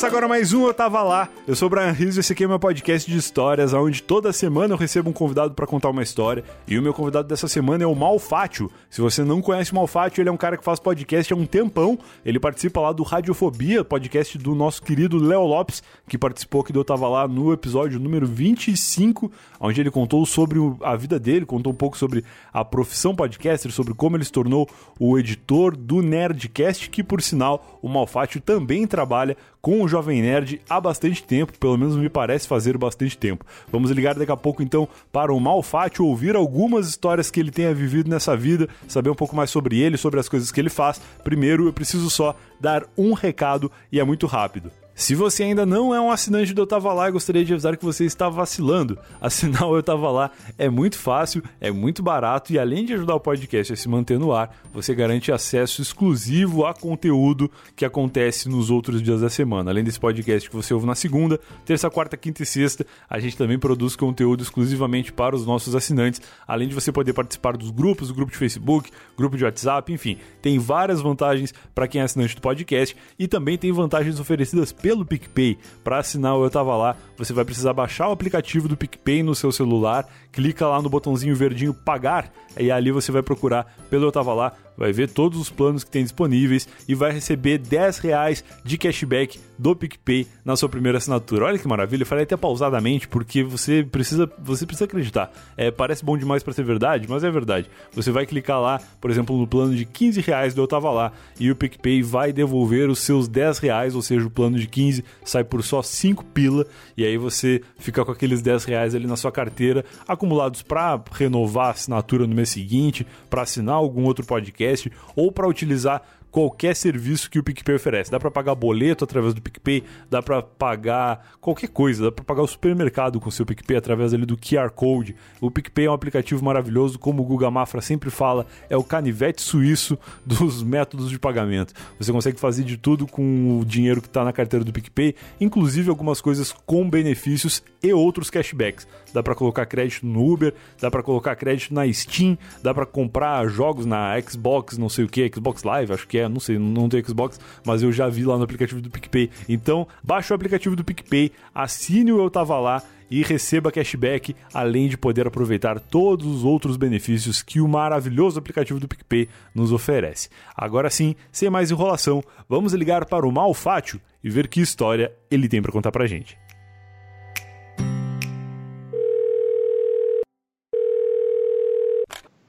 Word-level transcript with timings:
começa 0.00 0.16
agora 0.16 0.28
mais 0.28 0.54
um 0.54 0.66
Eu 0.66 0.72
Tava 0.72 1.02
Lá. 1.02 1.28
Eu 1.46 1.54
sou 1.54 1.66
o 1.66 1.70
Brian 1.70 1.90
Rios 1.90 2.16
e 2.16 2.20
esse 2.20 2.32
aqui 2.32 2.44
é 2.44 2.48
meu 2.48 2.58
podcast 2.58 3.10
de 3.10 3.18
histórias, 3.18 3.74
onde 3.74 4.02
toda 4.02 4.32
semana 4.32 4.72
eu 4.72 4.78
recebo 4.78 5.10
um 5.10 5.12
convidado 5.12 5.52
para 5.52 5.66
contar 5.66 5.90
uma 5.90 6.02
história. 6.02 6.42
E 6.66 6.78
o 6.78 6.82
meu 6.82 6.94
convidado 6.94 7.28
dessa 7.28 7.46
semana 7.46 7.84
é 7.84 7.86
o 7.86 7.94
Malfátio. 7.94 8.70
Se 8.88 9.02
você 9.02 9.22
não 9.22 9.42
conhece 9.42 9.72
o 9.72 9.74
Malfátio, 9.74 10.22
ele 10.22 10.30
é 10.30 10.32
um 10.32 10.38
cara 10.38 10.56
que 10.56 10.64
faz 10.64 10.80
podcast 10.80 11.30
há 11.30 11.36
um 11.36 11.44
tempão. 11.44 11.98
Ele 12.24 12.40
participa 12.40 12.80
lá 12.80 12.92
do 12.92 13.02
Radiofobia, 13.02 13.84
podcast 13.84 14.38
do 14.38 14.54
nosso 14.54 14.82
querido 14.82 15.18
Léo 15.18 15.42
Lopes, 15.42 15.82
que 16.08 16.16
participou 16.16 16.62
aqui 16.62 16.72
do 16.72 16.80
Eu 16.80 16.84
Tava 16.84 17.06
Lá 17.06 17.28
no 17.28 17.52
episódio 17.52 18.00
número 18.00 18.26
25, 18.26 19.30
onde 19.60 19.82
ele 19.82 19.90
contou 19.90 20.24
sobre 20.24 20.58
a 20.82 20.96
vida 20.96 21.18
dele, 21.18 21.44
contou 21.44 21.74
um 21.74 21.76
pouco 21.76 21.98
sobre 21.98 22.24
a 22.50 22.64
profissão 22.64 23.14
podcaster, 23.14 23.70
sobre 23.70 23.92
como 23.92 24.16
ele 24.16 24.24
se 24.24 24.32
tornou 24.32 24.66
o 24.98 25.18
editor 25.18 25.76
do 25.76 26.00
Nerdcast, 26.00 26.88
que 26.88 27.02
por 27.02 27.20
sinal 27.20 27.78
o 27.82 27.88
Malfátio 27.88 28.40
também 28.40 28.86
trabalha 28.86 29.36
com 29.60 29.82
o 29.82 29.88
Jovem 29.88 30.22
Nerd 30.22 30.60
há 30.68 30.80
bastante 30.80 31.22
tempo, 31.22 31.58
pelo 31.58 31.76
menos 31.76 31.96
me 31.96 32.08
parece 32.08 32.48
fazer 32.48 32.76
bastante 32.78 33.16
tempo. 33.16 33.44
Vamos 33.70 33.90
ligar 33.90 34.14
daqui 34.14 34.32
a 34.32 34.36
pouco 34.36 34.62
então 34.62 34.88
para 35.12 35.32
o 35.32 35.40
Malfátio, 35.40 36.06
ouvir 36.06 36.36
algumas 36.36 36.88
histórias 36.88 37.30
que 37.30 37.40
ele 37.40 37.50
tenha 37.50 37.74
vivido 37.74 38.08
nessa 38.08 38.36
vida, 38.36 38.68
saber 38.88 39.10
um 39.10 39.14
pouco 39.14 39.36
mais 39.36 39.50
sobre 39.50 39.78
ele, 39.80 39.96
sobre 39.96 40.20
as 40.20 40.28
coisas 40.28 40.50
que 40.50 40.60
ele 40.60 40.70
faz. 40.70 41.00
Primeiro, 41.22 41.66
eu 41.66 41.72
preciso 41.72 42.08
só 42.10 42.34
dar 42.58 42.84
um 42.96 43.12
recado 43.12 43.70
e 43.90 44.00
é 44.00 44.04
muito 44.04 44.26
rápido. 44.26 44.70
Se 45.00 45.14
você 45.14 45.44
ainda 45.44 45.64
não 45.64 45.94
é 45.94 46.00
um 46.00 46.10
assinante 46.10 46.52
do 46.52 46.60
Eu 46.60 46.66
Tava 46.66 46.92
Lá, 46.92 47.08
eu 47.08 47.14
gostaria 47.14 47.42
de 47.42 47.50
avisar 47.54 47.74
que 47.74 47.82
você 47.82 48.04
está 48.04 48.28
vacilando. 48.28 48.98
Assinar 49.18 49.66
o 49.66 49.74
Eu 49.74 49.82
Tava 49.82 50.10
Lá 50.10 50.30
é 50.58 50.68
muito 50.68 50.98
fácil, 50.98 51.42
é 51.58 51.70
muito 51.70 52.02
barato 52.02 52.52
e 52.52 52.58
além 52.58 52.84
de 52.84 52.92
ajudar 52.92 53.14
o 53.14 53.20
podcast 53.20 53.72
a 53.72 53.76
se 53.76 53.88
manter 53.88 54.18
no 54.18 54.30
ar, 54.30 54.54
você 54.74 54.94
garante 54.94 55.32
acesso 55.32 55.80
exclusivo 55.80 56.66
a 56.66 56.74
conteúdo 56.74 57.50
que 57.74 57.86
acontece 57.86 58.46
nos 58.46 58.70
outros 58.70 59.00
dias 59.00 59.22
da 59.22 59.30
semana. 59.30 59.70
Além 59.70 59.82
desse 59.82 59.98
podcast 59.98 60.50
que 60.50 60.54
você 60.54 60.74
ouve 60.74 60.84
na 60.84 60.94
segunda, 60.94 61.40
terça, 61.64 61.88
quarta, 61.88 62.14
quinta 62.14 62.42
e 62.42 62.46
sexta, 62.46 62.86
a 63.08 63.18
gente 63.18 63.38
também 63.38 63.58
produz 63.58 63.96
conteúdo 63.96 64.42
exclusivamente 64.42 65.14
para 65.14 65.34
os 65.34 65.46
nossos 65.46 65.74
assinantes, 65.74 66.20
além 66.46 66.68
de 66.68 66.74
você 66.74 66.92
poder 66.92 67.14
participar 67.14 67.56
dos 67.56 67.70
grupos, 67.70 68.08
do 68.08 68.14
grupo 68.14 68.32
de 68.32 68.36
Facebook, 68.36 68.90
grupo 69.16 69.34
de 69.34 69.44
WhatsApp, 69.44 69.90
enfim, 69.90 70.18
tem 70.42 70.58
várias 70.58 71.00
vantagens 71.00 71.54
para 71.74 71.88
quem 71.88 72.02
é 72.02 72.04
assinante 72.04 72.36
do 72.36 72.42
podcast 72.42 72.94
e 73.18 73.26
também 73.26 73.56
tem 73.56 73.72
vantagens 73.72 74.20
oferecidas 74.20 74.70
pelo 74.72 74.89
PicPay. 75.04 75.58
Para 75.82 75.98
assinar 75.98 76.36
o 76.36 76.44
Eu 76.44 76.50
Tava 76.50 76.76
Lá, 76.76 76.96
você 77.16 77.32
vai 77.32 77.44
precisar 77.44 77.72
baixar 77.72 78.08
o 78.08 78.12
aplicativo 78.12 78.68
do 78.68 78.76
PicPay 78.76 79.22
no 79.22 79.34
seu 79.34 79.50
celular, 79.52 80.06
clica 80.32 80.66
lá 80.66 80.80
no 80.80 80.88
botãozinho 80.88 81.34
verdinho 81.34 81.74
pagar. 81.74 82.32
E 82.58 82.70
ali 82.70 82.90
você 82.90 83.12
vai 83.12 83.22
procurar. 83.22 83.66
Pelo 83.88 84.06
Eu 84.06 84.12
Tava 84.12 84.34
Lá, 84.34 84.52
vai 84.80 84.92
ver 84.92 85.10
todos 85.10 85.38
os 85.38 85.50
planos 85.50 85.84
que 85.84 85.90
tem 85.90 86.02
disponíveis 86.02 86.66
e 86.88 86.94
vai 86.94 87.12
receber 87.12 87.58
10 87.58 87.98
reais 87.98 88.42
de 88.64 88.78
cashback 88.78 89.38
do 89.58 89.76
PicPay 89.76 90.26
na 90.42 90.56
sua 90.56 90.70
primeira 90.70 90.96
assinatura. 90.96 91.44
Olha 91.44 91.58
que 91.58 91.68
maravilha, 91.68 92.02
eu 92.02 92.06
falei 92.06 92.24
até 92.24 92.34
pausadamente 92.34 93.06
porque 93.06 93.44
você 93.44 93.84
precisa, 93.84 94.30
você 94.38 94.64
precisa 94.64 94.86
acreditar. 94.86 95.30
É, 95.54 95.70
parece 95.70 96.02
bom 96.02 96.16
demais 96.16 96.42
para 96.42 96.54
ser 96.54 96.64
verdade, 96.64 97.06
mas 97.06 97.22
é 97.22 97.30
verdade. 97.30 97.68
Você 97.92 98.10
vai 98.10 98.24
clicar 98.24 98.58
lá, 98.58 98.80
por 98.98 99.10
exemplo, 99.10 99.36
no 99.36 99.46
plano 99.46 99.76
de 99.76 99.84
15 99.84 100.22
reais 100.22 100.54
do 100.54 100.62
Eu 100.62 100.66
Tava 100.66 100.90
Lá 100.90 101.12
e 101.38 101.50
o 101.50 101.56
PicPay 101.56 102.02
vai 102.02 102.32
devolver 102.32 102.88
os 102.88 103.00
seus 103.00 103.28
10 103.28 103.58
reais, 103.58 103.94
ou 103.94 104.00
seja, 104.00 104.26
o 104.26 104.30
plano 104.30 104.58
de 104.58 104.66
15 104.66 105.04
sai 105.26 105.44
por 105.44 105.62
só 105.62 105.82
5 105.82 106.24
pila 106.24 106.66
e 106.96 107.04
aí 107.04 107.18
você 107.18 107.60
fica 107.78 108.02
com 108.02 108.12
aqueles 108.12 108.40
10 108.40 108.64
reais 108.64 108.94
ali 108.94 109.06
na 109.06 109.16
sua 109.16 109.30
carteira 109.30 109.84
acumulados 110.08 110.62
para 110.62 110.98
renovar 111.12 111.66
a 111.66 111.70
assinatura 111.72 112.26
no 112.26 112.34
mês 112.34 112.48
seguinte, 112.48 113.06
para 113.28 113.42
assinar 113.42 113.74
algum 113.74 114.04
outro 114.04 114.24
podcast 114.24 114.69
ou 115.16 115.32
para 115.32 115.46
utilizar 115.48 116.02
qualquer 116.30 116.74
serviço 116.76 117.30
que 117.30 117.38
o 117.38 117.42
PicPay 117.42 117.76
oferece. 117.76 118.10
Dá 118.10 118.18
para 118.18 118.30
pagar 118.30 118.54
boleto 118.54 119.04
através 119.04 119.34
do 119.34 119.42
PicPay, 119.42 119.82
dá 120.08 120.22
para 120.22 120.42
pagar 120.42 121.34
qualquer 121.40 121.68
coisa, 121.68 122.04
dá 122.04 122.12
para 122.12 122.24
pagar 122.24 122.42
o 122.42 122.46
supermercado 122.46 123.20
com 123.20 123.28
o 123.28 123.32
seu 123.32 123.44
PicPay 123.44 123.76
através 123.76 124.14
ali 124.14 124.24
do 124.24 124.36
QR 124.36 124.70
Code. 124.70 125.16
O 125.40 125.50
PicPay 125.50 125.86
é 125.86 125.90
um 125.90 125.94
aplicativo 125.94 126.44
maravilhoso, 126.44 126.98
como 126.98 127.22
o 127.22 127.24
Guga 127.24 127.50
Mafra 127.50 127.80
sempre 127.80 128.10
fala, 128.10 128.46
é 128.68 128.76
o 128.76 128.84
canivete 128.84 129.42
suíço 129.42 129.98
dos 130.24 130.62
métodos 130.62 131.10
de 131.10 131.18
pagamento. 131.18 131.74
Você 131.98 132.12
consegue 132.12 132.38
fazer 132.38 132.64
de 132.64 132.76
tudo 132.76 133.06
com 133.06 133.58
o 133.58 133.64
dinheiro 133.64 134.00
que 134.00 134.08
está 134.08 134.24
na 134.24 134.32
carteira 134.32 134.64
do 134.64 134.72
PicPay, 134.72 135.14
inclusive 135.40 135.90
algumas 135.90 136.20
coisas 136.20 136.54
com 136.64 136.88
benefícios 136.88 137.62
e 137.82 137.92
outros 137.92 138.30
cashbacks. 138.30 138.86
Dá 139.12 139.22
para 139.22 139.34
colocar 139.34 139.66
crédito 139.66 140.06
no 140.06 140.32
Uber, 140.32 140.54
dá 140.80 140.90
para 140.90 141.02
colocar 141.02 141.34
crédito 141.34 141.74
na 141.74 141.90
Steam, 141.92 142.38
dá 142.62 142.72
para 142.72 142.86
comprar 142.86 143.48
jogos 143.48 143.84
na 143.84 144.20
Xbox, 144.20 144.78
não 144.78 144.88
sei 144.88 145.04
o 145.04 145.08
que, 145.08 145.30
Xbox 145.34 145.64
Live, 145.64 145.92
acho 145.92 146.06
que 146.06 146.19
é, 146.20 146.28
não 146.28 146.40
sei, 146.40 146.58
não 146.58 146.88
tenho 146.88 147.06
Xbox, 147.06 147.40
mas 147.64 147.82
eu 147.82 147.92
já 147.92 148.08
vi 148.08 148.24
lá 148.24 148.36
no 148.36 148.44
aplicativo 148.44 148.80
do 148.80 148.90
PicPay. 148.90 149.30
Então, 149.48 149.86
baixe 150.02 150.32
o 150.32 150.36
aplicativo 150.36 150.76
do 150.76 150.84
PicPay, 150.84 151.32
assine 151.54 152.12
o 152.12 152.20
Eu 152.20 152.30
Tava 152.30 152.58
Lá 152.58 152.82
e 153.10 153.22
receba 153.22 153.72
cashback, 153.72 154.36
além 154.54 154.88
de 154.88 154.96
poder 154.96 155.26
aproveitar 155.26 155.80
todos 155.80 156.24
os 156.26 156.44
outros 156.44 156.76
benefícios 156.76 157.42
que 157.42 157.60
o 157.60 157.66
maravilhoso 157.66 158.38
aplicativo 158.38 158.78
do 158.78 158.86
PicPay 158.86 159.28
nos 159.54 159.72
oferece. 159.72 160.28
Agora 160.56 160.88
sim, 160.88 161.16
sem 161.32 161.50
mais 161.50 161.70
enrolação, 161.70 162.22
vamos 162.48 162.72
ligar 162.72 163.04
para 163.06 163.26
o 163.26 163.32
Malfátio 163.32 164.00
e 164.22 164.30
ver 164.30 164.46
que 164.46 164.60
história 164.60 165.12
ele 165.30 165.48
tem 165.48 165.60
para 165.60 165.72
contar 165.72 165.90
pra 165.90 166.06
gente. 166.06 166.38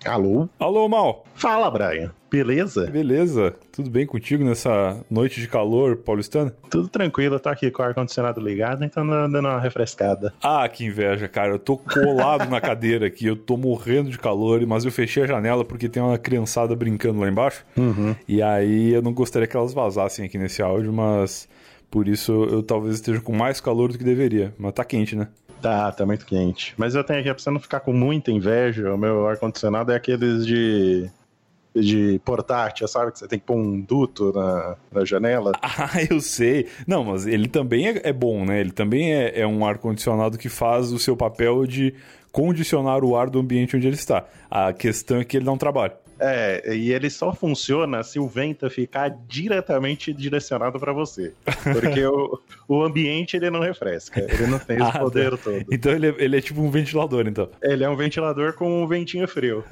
Alô? 0.06 0.50
Alô, 0.60 0.90
Mal. 0.90 1.24
Fala, 1.36 1.70
Brian. 1.70 2.12
Beleza? 2.32 2.90
Beleza. 2.90 3.54
Tudo 3.72 3.90
bem 3.90 4.06
contigo 4.06 4.44
nessa 4.44 5.04
noite 5.10 5.40
de 5.40 5.48
calor 5.48 5.98
paulistana? 5.98 6.52
Tudo 6.70 6.88
tranquilo, 6.88 7.36
eu 7.36 7.40
tô 7.40 7.50
aqui 7.50 7.70
com 7.70 7.84
o 7.84 7.86
ar-condicionado 7.86 8.40
ligado, 8.40 8.84
então 8.84 9.06
dando 9.06 9.40
uma 9.40 9.60
refrescada. 9.60 10.34
Ah, 10.42 10.68
que 10.68 10.86
inveja, 10.86 11.28
cara. 11.28 11.52
Eu 11.52 11.60
tô 11.60 11.78
colado 11.78 12.50
na 12.50 12.60
cadeira 12.62 13.06
aqui, 13.06 13.28
eu 13.28 13.36
tô 13.36 13.58
morrendo 13.58 14.10
de 14.10 14.18
calor, 14.18 14.66
mas 14.66 14.86
eu 14.86 14.92
fechei 14.92 15.24
a 15.24 15.28
janela 15.28 15.64
porque 15.64 15.90
tem 15.90 16.02
uma 16.02 16.18
criançada 16.18 16.76
brincando 16.76 17.20
lá 17.20 17.28
embaixo. 17.28 17.66
Uhum. 17.78 18.16
E 18.28 18.42
aí 18.42 18.94
eu 18.94 19.02
não 19.02 19.14
gostaria 19.14 19.48
que 19.48 19.56
elas 19.56 19.74
vazassem 19.74 20.26
aqui 20.26 20.38
nesse 20.38 20.62
áudio, 20.64 20.92
mas 20.92 21.48
por 21.92 22.08
isso 22.08 22.32
eu 22.46 22.64
talvez 22.64 22.96
esteja 22.96 23.20
com 23.20 23.36
mais 23.36 23.60
calor 23.60 23.92
do 23.92 23.98
que 23.98 24.04
deveria. 24.06 24.54
Mas 24.58 24.72
tá 24.72 24.86
quente, 24.86 25.14
né? 25.14 25.28
Tá, 25.62 25.92
tá 25.92 26.06
muito 26.06 26.26
quente. 26.26 26.74
Mas 26.78 26.96
eu 26.96 27.04
tenho 27.04 27.20
aqui, 27.20 27.30
pra 27.32 27.42
você 27.42 27.52
não 27.52 27.60
ficar 27.60 27.82
com 27.82 27.94
muita 27.94 28.32
inveja, 28.32 28.94
o 28.94 28.98
meu 28.98 29.28
ar-condicionado 29.28 29.92
é 29.92 29.96
aqueles 29.96 30.46
de. 30.46 31.10
de 31.76 32.20
portátil, 32.26 32.88
sabe? 32.88 33.12
Que 33.12 33.20
você 33.20 33.28
tem 33.28 33.40
que 33.40 33.46
pôr 33.46 33.58
um 33.58 33.80
duto 33.80 34.32
na, 34.34 34.76
na 34.92 35.06
janela. 35.06 35.52
Ah, 35.62 36.04
eu 36.10 36.20
sei. 36.20 36.68
Não, 36.88 37.04
mas 37.04 37.28
ele 37.28 37.48
também 37.48 37.88
é, 37.88 38.02
é 38.04 38.14
bom, 38.14 38.46
né? 38.46 38.60
Ele 38.60 38.72
também 38.72 39.14
é, 39.14 39.42
é 39.42 39.48
um 39.48 39.66
ar-condicionado 39.66 40.38
que 40.38 40.50
faz 40.50 40.92
o 40.92 41.00
seu 41.00 41.16
papel 41.16 41.66
de 41.66 41.94
condicionar 42.32 43.04
o 43.04 43.16
ar 43.16 43.30
do 43.30 43.40
ambiente 43.40 43.76
onde 43.76 43.88
ele 43.88 43.96
está. 43.96 44.26
A 44.50 44.74
questão 44.74 45.18
é 45.18 45.24
que 45.24 45.38
ele 45.38 45.46
dá 45.46 45.52
um 45.52 45.58
trabalho. 45.58 45.94
É, 46.24 46.76
e 46.76 46.94
ele 46.94 47.10
só 47.10 47.34
funciona 47.34 48.04
se 48.04 48.20
o 48.20 48.28
vento 48.28 48.70
ficar 48.70 49.10
diretamente 49.28 50.14
direcionado 50.14 50.80
para 50.80 50.94
você. 50.94 51.34
Porque 51.74 52.06
o, 52.06 52.40
o 52.68 52.84
ambiente 52.84 53.36
ele 53.36 53.50
não 53.50 53.60
refresca, 53.60 54.20
ele 54.22 54.46
não 54.46 54.60
tem 54.60 54.78
esse 54.82 54.86
Ah, 54.86 55.00
poder 55.00 55.32
tá. 55.32 55.38
todo. 55.38 55.66
Então 55.72 55.92
ele 55.92 56.10
é, 56.10 56.16
ele 56.20 56.38
é 56.38 56.42
tipo 56.42 56.62
um 56.62 56.70
ventilador, 56.70 57.28
então. 57.28 57.50
Ele 57.62 57.84
é 57.84 57.90
um 57.90 57.96
ventilador 57.96 58.54
com 58.54 58.84
um 58.84 58.88
ventinho 58.88 59.28
frio. 59.28 59.64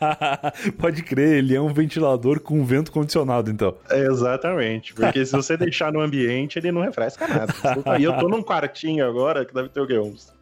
Pode 0.78 1.02
crer, 1.02 1.38
ele 1.38 1.54
é 1.54 1.60
um 1.60 1.72
ventilador 1.72 2.40
com 2.40 2.64
vento 2.64 2.90
condicionado, 2.90 3.50
então. 3.50 3.74
Exatamente, 3.90 4.94
porque 4.94 5.26
se 5.26 5.32
você 5.32 5.56
deixar 5.56 5.92
no 5.92 6.00
ambiente, 6.00 6.58
ele 6.58 6.72
não 6.72 6.80
refresca 6.80 7.28
nada. 7.28 7.52
E 7.98 8.04
eu 8.04 8.16
tô 8.16 8.28
num 8.28 8.42
quartinho 8.42 9.06
agora 9.06 9.44
que 9.44 9.52
deve 9.52 9.68
ter 9.68 9.80
o 9.80 9.86
quê? 9.86 9.98
Uns 9.98 10.32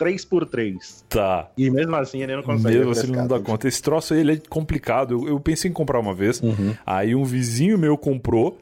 3x3. 0.00 1.04
Tá. 1.08 1.50
E 1.56 1.70
mesmo 1.70 1.94
assim 1.96 2.22
ele 2.22 2.34
não 2.36 2.42
consegue 2.42 2.76
Mesmo 2.78 2.92
assim, 2.92 3.06
ele 3.08 3.16
não 3.16 3.26
dá 3.26 3.34
refrescar. 3.36 3.42
conta. 3.52 3.68
Esse 3.68 3.82
troço 3.82 4.14
aí 4.14 4.20
ele 4.20 4.32
é 4.32 4.40
complicado. 4.48 5.14
Eu, 5.14 5.28
eu 5.28 5.40
pensei 5.40 5.70
em 5.70 5.74
comprar 5.74 5.98
uma 6.00 6.14
vez. 6.14 6.40
Uhum. 6.40 6.74
Aí 6.86 7.14
um 7.14 7.24
vizinho 7.24 7.78
meu 7.78 7.96
comprou. 7.96 8.58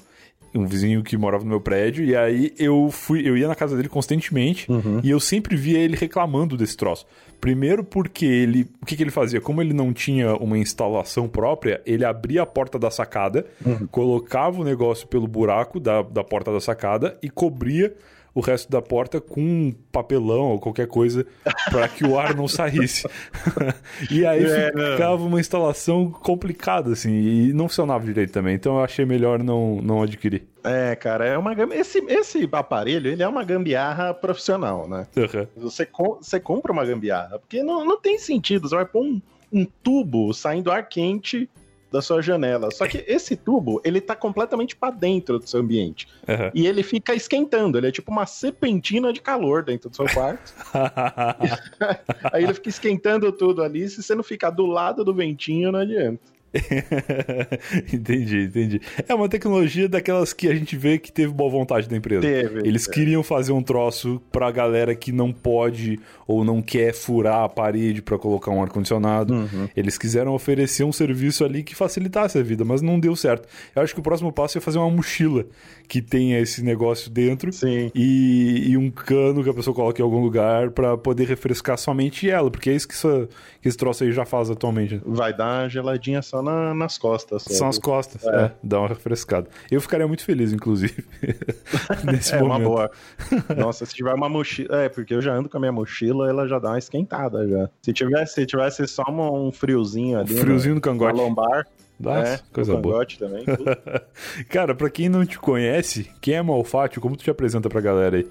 Um 0.55 0.67
vizinho 0.67 1.03
que 1.03 1.15
morava 1.17 1.45
no 1.45 1.51
meu 1.51 1.61
prédio. 1.61 2.05
E 2.05 2.17
aí 2.17 2.53
eu 2.59 2.89
fui, 2.91 3.29
eu 3.29 3.37
ia 3.37 3.47
na 3.47 3.55
casa 3.55 3.77
dele 3.77 3.89
constantemente. 3.89 4.71
Uhum. 4.71 5.01
E 5.05 5.11
eu 5.11 5.21
sempre 5.21 5.55
via 5.57 5.79
ele 5.79 5.95
reclamando 5.97 6.57
desse 6.57 6.77
troço. 6.77 7.07
Primeiro 7.41 7.85
porque 7.85 8.25
ele. 8.25 8.67
O 8.83 8.87
que, 8.87 8.97
que 8.97 9.03
ele 9.03 9.11
fazia? 9.11 9.41
Como 9.41 9.61
ele 9.63 9.73
não 9.75 9.93
tinha 9.93 10.35
uma 10.37 10.59
instalação 10.59 11.29
própria, 11.29 11.81
ele 11.87 12.05
abria 12.05 12.43
a 12.43 12.47
porta 12.47 12.79
da 12.79 12.91
sacada, 12.91 13.47
Uhum. 13.65 13.87
colocava 13.89 14.61
o 14.61 14.65
negócio 14.65 15.07
pelo 15.07 15.29
buraco 15.29 15.79
da, 15.79 16.03
da 16.03 16.25
porta 16.25 16.51
da 16.53 16.61
sacada 16.61 17.17
e 17.23 17.29
cobria 17.31 17.95
o 18.35 18.41
resto 18.41 18.71
da 18.71 18.81
porta 18.81 19.21
com 19.21 19.41
um 19.41 19.75
papelão 19.91 20.53
ou 20.53 20.59
qualquer 20.61 20.87
coisa 20.87 21.27
para 21.71 21.89
que 21.89 22.05
o 22.05 22.19
ar 22.19 22.35
não 22.35 22.47
saísse. 22.47 23.09
e 24.11 24.25
aí 24.27 24.45
É, 24.45 24.71
ficava 24.93 25.23
uma 25.23 25.41
instalação 25.41 26.11
complicada, 26.11 26.93
assim, 26.93 27.11
e 27.13 27.53
não 27.53 27.69
funcionava 27.69 28.05
direito 28.05 28.33
também. 28.33 28.55
Então 28.55 28.77
eu 28.77 28.85
achei 28.85 29.05
melhor 29.05 29.43
não, 29.43 29.81
não 29.83 30.03
adquirir. 30.03 30.45
É, 30.63 30.95
cara, 30.97 31.25
é 31.27 31.39
uma 31.39 31.55
esse, 31.75 31.99
esse 32.09 32.49
aparelho, 32.53 33.11
ele 33.11 33.23
é 33.23 33.29
uma 33.29 33.43
gambiarra 33.45 34.13
profissional, 34.13 34.89
né? 34.89 35.07
Uhum. 35.17 35.47
Você, 35.57 35.87
co- 35.87 36.19
você 36.21 36.39
compra 36.39 36.73
uma 36.73 36.85
gambiarra, 36.85 37.39
porque 37.39 37.63
não, 37.63 37.85
não 37.85 37.99
tem 38.01 38.19
sentido. 38.19 38.69
Você 38.69 38.75
vai 38.75 38.85
pôr 38.85 39.03
um, 39.03 39.21
um 39.53 39.67
tubo 39.83 40.33
saindo 40.35 40.71
ar 40.71 40.87
quente 40.89 41.49
da 41.91 42.03
sua 42.03 42.21
janela. 42.21 42.71
Só 42.71 42.87
que 42.87 43.05
esse 43.07 43.37
tubo, 43.37 43.81
ele 43.85 44.01
tá 44.01 44.15
completamente 44.15 44.77
pra 44.77 44.91
dentro 44.91 45.39
do 45.39 45.49
seu 45.49 45.61
ambiente. 45.61 46.07
Uhum. 46.27 46.51
E 46.55 46.67
ele 46.67 46.83
fica 46.83 47.15
esquentando. 47.15 47.79
Ele 47.79 47.89
é 47.89 47.93
tipo 47.93 48.11
uma 48.11 48.27
serpentina 48.27 49.13
de 49.13 49.21
calor 49.21 49.63
dentro 49.63 49.89
do 49.89 49.97
seu 49.97 50.07
quarto. 50.07 50.53
Aí 52.33 52.45
ele 52.45 52.55
fica 52.55 52.69
esquentando 52.69 53.31
tudo 53.33 53.63
ali. 53.63 53.89
Se 53.89 54.03
você 54.03 54.15
não 54.15 54.23
ficar 54.23 54.51
do 54.51 54.67
lado 54.67 55.05
do 55.05 55.15
ventinho, 55.15 55.73
não 55.73 55.81
adianta. 55.81 56.38
entendi, 57.93 58.45
entendi. 58.45 58.81
É 59.07 59.15
uma 59.15 59.29
tecnologia 59.29 59.89
daquelas 59.89 60.33
que 60.33 60.49
a 60.49 60.55
gente 60.55 60.77
vê 60.77 60.99
que 60.99 61.13
teve 61.13 61.33
boa 61.33 61.51
vontade 61.51 61.89
da 61.89 61.97
empresa. 61.97 62.23
Teve. 62.23 62.67
Eles 62.67 62.87
queriam 62.87 63.23
fazer 63.23 63.53
um 63.53 63.63
troço 63.63 64.21
pra 64.33 64.51
galera 64.51 64.95
que 64.95 65.13
não 65.13 65.33
pode 65.33 65.99
ou 66.27 66.45
não 66.45 66.63
quer 66.63 66.95
furar 66.95 67.45
a 67.45 67.49
parede 67.49 68.01
pra 68.01 68.19
colocar 68.19 68.51
um 68.51 68.63
ar-condicionado. 68.63 69.35
Uhum. 69.35 69.69
Eles 69.77 69.99
quiseram 69.99 70.35
oferecer 70.35 70.85
um 70.85 70.93
serviço 70.93 71.45
ali 71.45 71.63
que 71.63 71.75
facilitasse 71.75 72.39
a 72.39 72.43
vida, 72.43 72.65
mas 72.65 72.81
não 72.81 72.99
deu 72.99 73.15
certo. 73.15 73.49
Eu 73.75 73.83
acho 73.83 73.95
que 73.95 74.01
o 74.01 74.03
próximo 74.03 74.33
passo 74.33 74.59
é 74.59 74.61
fazer 74.61 74.79
uma 74.79 74.91
mochila 74.91 75.45
que 75.87 76.03
tenha 76.03 76.39
esse 76.39 76.63
negócio 76.63 77.11
dentro 77.11 77.53
Sim. 77.53 77.91
e, 77.95 78.71
e 78.71 78.77
um 78.77 78.91
cano 78.91 79.43
que 79.43 79.51
a 79.51 79.55
pessoa 79.55 79.75
coloque 79.75 80.03
em 80.03 80.05
algum 80.05 80.21
lugar 80.21 80.71
pra 80.71 80.97
poder 80.97 81.27
refrescar 81.27 81.79
somente 81.79 82.29
ela, 82.29 82.51
porque 82.51 82.71
é 82.71 82.75
isso 82.75 82.87
que, 82.87 82.95
essa, 82.95 83.29
que 83.61 83.69
esse 83.69 83.77
troço 83.77 84.05
aí 84.05 84.13
já 84.13 84.25
faz 84.25 84.51
atualmente. 84.51 85.01
Vai 85.05 85.35
dar 85.35 85.63
uma 85.63 85.69
geladinha 85.69 86.21
só 86.21 86.38
na- 86.43 86.75
nas 86.75 86.97
costas. 86.99 87.43
só. 87.43 87.51
São 87.55 87.69
as 87.69 87.79
costas, 87.79 88.25
É. 88.27 88.45
é, 88.47 88.53
dá 88.63 88.79
uma 88.81 88.89
refrescada. 88.89 89.49
Eu 89.71 89.81
ficaria 89.81 90.07
muito 90.07 90.25
feliz, 90.25 90.53
inclusive, 90.53 91.05
nesse 92.05 92.35
É 92.35 92.43
uma 92.43 92.55
momento. 92.59 92.69
boa. 92.69 92.91
Nossa, 93.57 93.85
se 93.87 93.95
tiver 93.95 94.13
uma 94.15 94.29
mochila. 94.29 94.83
É, 94.85 94.89
porque 94.89 95.15
eu 95.15 95.21
já 95.23 95.33
ando 95.35 95.49
com 95.49 95.57
a 95.57 95.61
minha 95.61 95.73
mochila, 95.73 96.29
ela 96.29 96.47
já 96.47 96.59
dá 96.59 96.71
uma 96.71 96.79
esquentada 96.79 97.47
já. 97.49 97.69
Se 97.83 97.93
tivesse, 97.93 98.35
se 98.35 98.47
tivesse 98.47 98.87
só 98.87 99.03
uma- 99.09 99.31
um 99.33 99.51
friozinho 99.53 100.19
ali. 100.19 100.35
Friozinho 100.37 100.75
no 100.75 100.81
na 100.81 100.85
cangote. 100.85 101.17
lombar. 101.19 101.67
Nossa, 102.01 102.35
é, 102.35 102.41
coisa 102.53 102.77
boa. 102.77 103.05
também. 103.19 103.45
Cara, 104.49 104.73
pra 104.75 104.89
quem 104.89 105.09
não 105.09 105.27
te 105.27 105.37
conhece, 105.39 106.09
quem 106.21 106.35
é 106.35 106.43
Malfátio, 106.43 107.01
como 107.01 107.17
tu 107.17 107.25
te 107.25 107.31
apresenta 107.31 107.69
pra 107.69 107.81
galera 107.81 108.17
aí? 108.19 108.29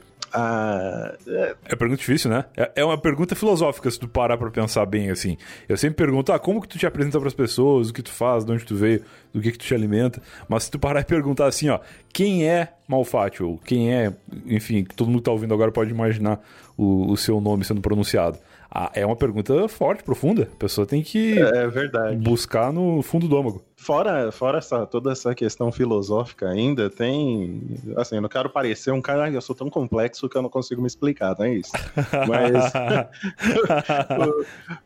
É, 1.27 1.55
É 1.65 1.75
pergunta 1.75 1.99
difícil, 1.99 2.29
né? 2.29 2.45
É 2.55 2.71
é 2.75 2.85
uma 2.85 2.97
pergunta 2.97 3.35
filosófica, 3.35 3.89
se 3.89 3.99
tu 3.99 4.07
parar 4.07 4.37
pra 4.37 4.49
pensar 4.51 4.85
bem, 4.85 5.09
assim. 5.09 5.37
Eu 5.67 5.75
sempre 5.77 5.95
pergunto, 6.05 6.31
ah, 6.31 6.39
como 6.39 6.61
que 6.61 6.67
tu 6.67 6.77
te 6.77 6.85
apresenta 6.85 7.19
pras 7.19 7.33
pessoas, 7.33 7.89
o 7.89 7.93
que 7.93 8.01
tu 8.03 8.11
faz, 8.11 8.45
de 8.45 8.51
onde 8.51 8.65
tu 8.65 8.75
veio, 8.75 9.01
do 9.33 9.41
que 9.41 9.51
que 9.51 9.57
tu 9.57 9.65
te 9.65 9.73
alimenta. 9.73 10.21
Mas 10.47 10.63
se 10.63 10.71
tu 10.71 10.77
parar 10.79 11.01
e 11.01 11.05
perguntar 11.05 11.47
assim, 11.47 11.69
ó, 11.69 11.79
quem 12.13 12.47
é 12.47 12.69
Malfátio? 12.87 13.59
Quem 13.65 13.93
é, 13.93 14.13
enfim, 14.45 14.83
que 14.83 14.95
todo 14.95 15.09
mundo 15.09 15.21
tá 15.21 15.31
ouvindo 15.31 15.53
agora 15.53 15.71
pode 15.71 15.91
imaginar 15.91 16.39
o, 16.77 17.11
o 17.11 17.17
seu 17.17 17.41
nome 17.41 17.63
sendo 17.65 17.81
pronunciado. 17.81 18.37
Ah, 18.69 18.91
é 18.93 19.05
uma 19.05 19.15
pergunta 19.15 19.67
forte, 19.67 20.03
profunda. 20.03 20.49
A 20.53 20.57
pessoa 20.57 20.85
tem 20.85 21.01
que 21.01 21.39
é 21.39 21.67
verdade. 21.67 22.17
buscar 22.17 22.71
no 22.71 23.01
fundo 23.01 23.27
do 23.27 23.37
âmago. 23.37 23.63
Fora, 23.79 24.31
fora 24.31 24.57
essa, 24.57 24.87
toda 24.87 25.11
essa 25.11 25.35
questão 25.35 25.71
filosófica 25.71 26.49
ainda, 26.49 26.89
tem. 26.89 27.61
Assim, 27.95 28.15
eu 28.15 28.21
não 28.21 28.27
quero 28.27 28.49
parecer 28.49 28.91
um 28.91 28.99
cara, 29.01 29.25
"Ah, 29.25 29.31
eu 29.31 29.39
sou 29.39 29.55
tão 29.55 29.69
complexo 29.69 30.27
que 30.27 30.35
eu 30.35 30.41
não 30.41 30.49
consigo 30.49 30.81
me 30.81 30.87
explicar, 30.87 31.35
não 31.37 31.45
é 31.45 31.53
isso. 31.53 31.71
Mas. 32.27 32.73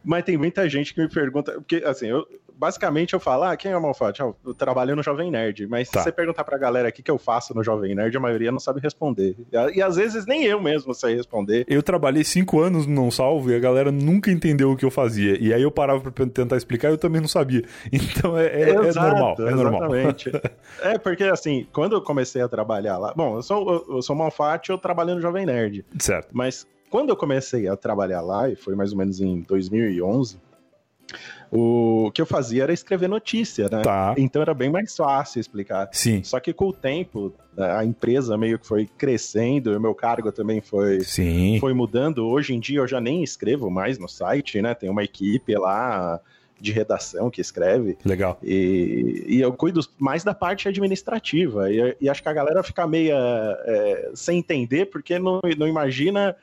Mas 0.04 0.24
tem 0.24 0.38
muita 0.38 0.68
gente 0.70 0.94
que 0.94 1.02
me 1.02 1.10
pergunta. 1.10 1.54
Porque, 1.54 1.78
assim, 1.86 2.08
eu. 2.08 2.26
Basicamente 2.54 3.16
eu 3.16 3.20
falo, 3.20 3.42
ah, 3.46 3.58
quem 3.58 3.72
é 3.72 3.78
o 3.78 3.82
Malfatti? 3.82 4.22
Ah, 4.22 4.32
eu 4.46 4.54
trabalho 4.54 4.96
no 4.96 5.02
Jovem 5.02 5.32
Nerd. 5.32 5.66
Mas 5.66 5.90
Tá. 5.90 5.98
se 5.98 6.04
você 6.04 6.12
perguntar 6.12 6.44
pra 6.44 6.60
galera 6.60 6.90
o 6.90 6.92
que, 6.92 7.02
que 7.02 7.10
eu 7.10 7.18
faço 7.18 7.56
no 7.56 7.64
Jovem 7.64 7.96
Nerd, 7.96 8.16
a 8.16 8.20
maioria 8.20 8.52
não 8.52 8.60
sabe 8.60 8.80
responder. 8.80 9.36
E, 9.52 9.78
e 9.80 9.82
às 9.82 9.96
vezes 9.96 10.28
nem 10.28 10.44
eu 10.44 10.62
mesmo 10.62 10.94
sei 10.94 11.16
responder. 11.16 11.66
Eu 11.68 11.82
trabalhei 11.82 12.24
cinco 12.24 12.60
anos 12.62 12.86
no 12.86 12.94
Não 12.94 13.10
Salvo 13.10 13.50
e 13.50 13.56
a 13.56 13.60
galera 13.60 13.92
nunca 13.92 14.30
entendeu 14.30 14.70
o 14.72 14.78
que 14.78 14.86
eu 14.86 14.92
fazia. 14.92 15.44
E 15.44 15.52
aí 15.52 15.64
eu 15.64 15.72
parava 15.72 16.12
pra 16.12 16.28
tentar 16.28 16.56
explicar 16.56 16.90
e 16.90 16.92
eu 16.92 16.98
também 17.00 17.20
não 17.20 17.28
sabia. 17.28 17.64
Então 17.92 18.38
é, 18.38 18.46
é- 18.46 18.76
é 18.84 18.88
Exato, 18.88 19.08
normal, 19.08 19.36
é 19.40 19.56
normal. 19.56 19.96
Exatamente. 19.96 20.32
é, 20.82 20.98
porque 20.98 21.24
assim, 21.24 21.68
quando 21.72 21.94
eu 21.94 22.02
comecei 22.02 22.42
a 22.42 22.48
trabalhar 22.48 22.98
lá. 22.98 23.14
Bom, 23.16 23.38
eu 23.38 23.44
sou, 23.44 23.86
eu, 23.90 24.02
sou 24.02 24.16
Malfatti, 24.16 24.70
eu 24.70 24.78
trabalho 24.78 25.16
no 25.16 25.22
Jovem 25.22 25.46
Nerd. 25.46 25.86
Certo. 26.00 26.30
Mas 26.32 26.68
quando 26.90 27.10
eu 27.10 27.16
comecei 27.16 27.68
a 27.68 27.76
trabalhar 27.76 28.22
lá, 28.22 28.50
e 28.50 28.56
foi 28.56 28.76
mais 28.76 28.92
ou 28.92 28.98
menos 28.98 29.22
em 29.22 29.42
2011, 29.42 30.38
o 31.52 32.10
que 32.14 32.22
eu 32.22 32.26
fazia 32.26 32.64
era 32.64 32.74
escrever 32.74 33.10
notícia, 33.10 33.68
né? 33.70 33.82
Tá. 33.82 34.16
Então 34.18 34.42
era 34.42 34.54
bem 34.54 34.70
mais 34.70 34.96
fácil 34.96 35.40
explicar. 35.40 35.90
Sim. 35.92 36.24
Só 36.24 36.40
que 36.40 36.54
com 36.54 36.70
o 36.70 36.74
tempo, 36.74 37.34
a 37.58 37.84
empresa 37.84 38.38
meio 38.38 38.58
que 38.58 38.66
foi 38.66 38.86
crescendo, 38.86 39.76
o 39.76 39.80
meu 39.80 39.94
cargo 39.94 40.32
também 40.32 40.62
foi, 40.62 41.02
Sim. 41.02 41.58
foi 41.60 41.74
mudando. 41.74 42.26
Hoje 42.26 42.54
em 42.54 42.60
dia 42.60 42.80
eu 42.80 42.88
já 42.88 43.02
nem 43.02 43.24
escrevo 43.24 43.70
mais 43.70 44.00
no 44.00 44.08
site, 44.08 44.62
né? 44.62 44.74
Tem 44.74 44.90
uma 44.90 45.04
equipe 45.04 45.54
lá 45.56 46.22
de 46.62 46.72
redação 46.72 47.30
que 47.30 47.42
escreve. 47.42 47.98
Legal. 48.06 48.38
E, 48.44 49.26
e 49.28 49.42
eu 49.42 49.52
cuido 49.52 49.82
mais 49.98 50.24
da 50.24 50.34
parte 50.34 50.68
administrativa. 50.68 51.72
E, 51.72 51.98
e 52.00 52.10
acho 52.10 52.22
que 52.22 52.30
a 52.30 52.34
galera 52.34 52.62
fica 52.62 52.86
meio 52.88 53.14
é, 53.16 54.12
sem 54.14 54.38
entender, 54.40 54.86
porque 54.86 55.18
não, 55.18 55.42
não 55.58 55.68
imagina 55.68 56.36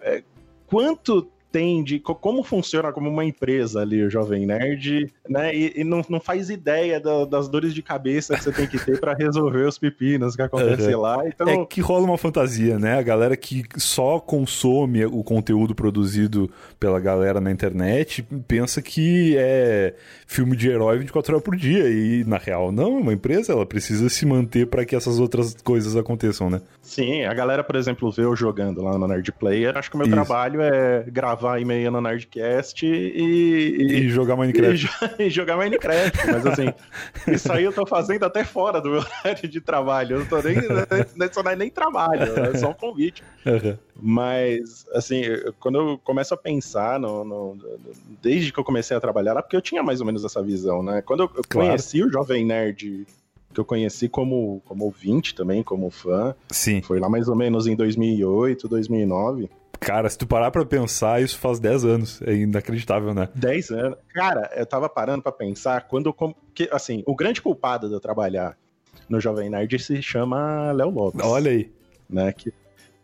é, 0.00 0.22
quanto 0.66 1.28
tem 1.52 1.82
de. 1.84 1.98
co- 1.98 2.14
como 2.14 2.42
funciona 2.42 2.92
como 2.92 3.08
uma 3.08 3.24
empresa 3.24 3.80
ali, 3.80 4.02
o 4.02 4.10
Jovem 4.10 4.46
Nerd, 4.46 5.12
né? 5.28 5.54
E, 5.54 5.72
e 5.80 5.84
não, 5.84 6.02
não 6.08 6.20
faz 6.20 6.50
ideia 6.50 6.98
da- 7.00 7.24
das 7.24 7.48
dores 7.48 7.74
de 7.74 7.82
cabeça 7.82 8.36
que 8.36 8.42
você 8.44 8.52
tem 8.52 8.66
que 8.66 8.78
ter 8.78 8.98
para 9.00 9.14
resolver 9.14 9.66
os 9.66 9.78
pepinos 9.78 10.34
que 10.36 10.42
acontecem 10.42 10.94
Uhum. 10.94 11.00
lá. 11.00 11.26
Então. 11.26 11.48
É 11.48 11.66
que 11.66 11.80
rola 11.80 12.04
uma 12.04 12.18
fantasia, 12.18 12.78
né? 12.78 12.98
A 12.98 13.02
galera 13.02 13.36
que 13.36 13.64
só 13.76 14.18
consome 14.20 15.04
o 15.06 15.22
conteúdo 15.22 15.74
produzido 15.74 16.50
pela 16.80 16.98
galera 17.00 17.40
na 17.40 17.50
internet 17.50 18.26
pensa 18.46 18.80
que 18.82 19.36
é 19.38 19.94
filme 20.26 20.56
de 20.56 20.68
herói 20.68 20.98
24 20.98 21.34
horas 21.34 21.44
por 21.44 21.56
dia. 21.56 21.88
E 21.88 22.24
na 22.24 22.38
real, 22.38 22.70
não, 22.72 22.98
é 22.98 23.00
uma 23.00 23.12
empresa, 23.12 23.52
ela 23.52 23.66
precisa 23.66 24.08
se 24.08 24.24
manter 24.26 24.66
para 24.66 24.84
que 24.84 24.94
essas 24.96 25.18
outras 25.18 25.54
coisas 25.62 25.96
aconteçam, 25.96 26.48
né? 26.50 26.60
Sim, 26.82 27.24
a 27.24 27.34
galera, 27.34 27.62
por 27.62 27.76
exemplo, 27.76 28.10
vê 28.10 28.22
eu 28.24 28.34
jogando 28.34 28.82
lá 28.82 28.96
no 28.96 29.06
Nerd 29.06 29.30
Player. 29.32 29.76
Acho 29.76 29.90
que 29.90 29.96
o 29.96 29.98
meu 29.98 30.06
Isso. 30.06 30.14
trabalho 30.16 30.60
é 30.62 31.04
gravar 31.10 31.58
e-mail 31.60 31.90
no 31.90 32.00
Nerdcast 32.00 32.86
e- 32.86 33.76
e, 33.78 33.94
E 34.04 34.08
jogar 34.08 34.34
e, 34.34 34.38
Minecraft. 34.38 34.76
jo- 34.86 35.17
e 35.26 35.30
jogar 35.30 35.56
Minecraft, 35.56 36.26
mas 36.26 36.46
assim, 36.46 36.72
isso 37.26 37.52
aí 37.52 37.64
eu 37.64 37.72
tô 37.72 37.84
fazendo 37.86 38.24
até 38.24 38.44
fora 38.44 38.80
do 38.80 38.90
meu 38.90 39.00
horário 39.24 39.48
de 39.48 39.60
trabalho. 39.60 40.16
Eu 40.16 40.20
não 40.20 40.26
tô 40.26 40.40
nem, 40.42 40.56
é 41.52 41.56
nem 41.56 41.70
trabalho, 41.70 42.38
é 42.44 42.54
só 42.54 42.70
um 42.70 42.74
convite. 42.74 43.22
Uhum. 43.44 43.76
Mas, 44.00 44.86
assim, 44.94 45.22
quando 45.58 45.78
eu 45.78 45.98
começo 45.98 46.32
a 46.32 46.36
pensar, 46.36 46.98
no, 47.00 47.24
no- 47.24 47.58
desde 48.22 48.52
que 48.52 48.58
eu 48.60 48.64
comecei 48.64 48.96
a 48.96 49.00
trabalhar 49.00 49.32
lá, 49.32 49.42
porque 49.42 49.56
eu 49.56 49.62
tinha 49.62 49.82
mais 49.82 50.00
ou 50.00 50.06
menos 50.06 50.24
essa 50.24 50.42
visão, 50.42 50.82
né? 50.82 51.02
Quando 51.02 51.24
eu, 51.24 51.30
eu 51.36 51.42
Claro. 51.48 51.68
conheci 51.68 52.02
o 52.02 52.10
Jovem 52.10 52.44
Nerd, 52.44 53.06
que 53.52 53.58
eu 53.60 53.64
conheci 53.64 54.08
como, 54.08 54.62
como 54.66 54.84
ouvinte 54.84 55.34
também, 55.34 55.62
como 55.62 55.90
fã, 55.90 56.34
Sim. 56.50 56.80
foi 56.82 57.00
lá 57.00 57.08
mais 57.08 57.28
ou 57.28 57.34
menos 57.34 57.66
em 57.66 57.74
2008, 57.74 58.68
2009. 58.68 59.48
Cara, 59.80 60.08
se 60.08 60.18
tu 60.18 60.26
parar 60.26 60.50
pra 60.50 60.64
pensar, 60.64 61.22
isso 61.22 61.38
faz 61.38 61.58
10 61.58 61.84
anos. 61.84 62.22
É 62.22 62.34
inacreditável, 62.34 63.14
né? 63.14 63.28
10 63.34 63.70
anos. 63.70 63.98
Cara, 64.12 64.50
eu 64.54 64.66
tava 64.66 64.88
parando 64.88 65.22
pra 65.22 65.32
pensar 65.32 65.86
quando 65.88 66.14
Que, 66.54 66.68
assim, 66.72 67.02
o 67.06 67.14
grande 67.14 67.40
culpado 67.40 67.88
de 67.88 67.94
eu 67.94 68.00
trabalhar 68.00 68.56
no 69.08 69.20
Jovem 69.20 69.48
Nerd 69.48 69.78
se 69.78 70.02
chama 70.02 70.72
Léo 70.72 70.90
Lopes. 70.90 71.24
Olha 71.24 71.50
aí. 71.50 71.72
Né? 72.08 72.32
Que, 72.32 72.52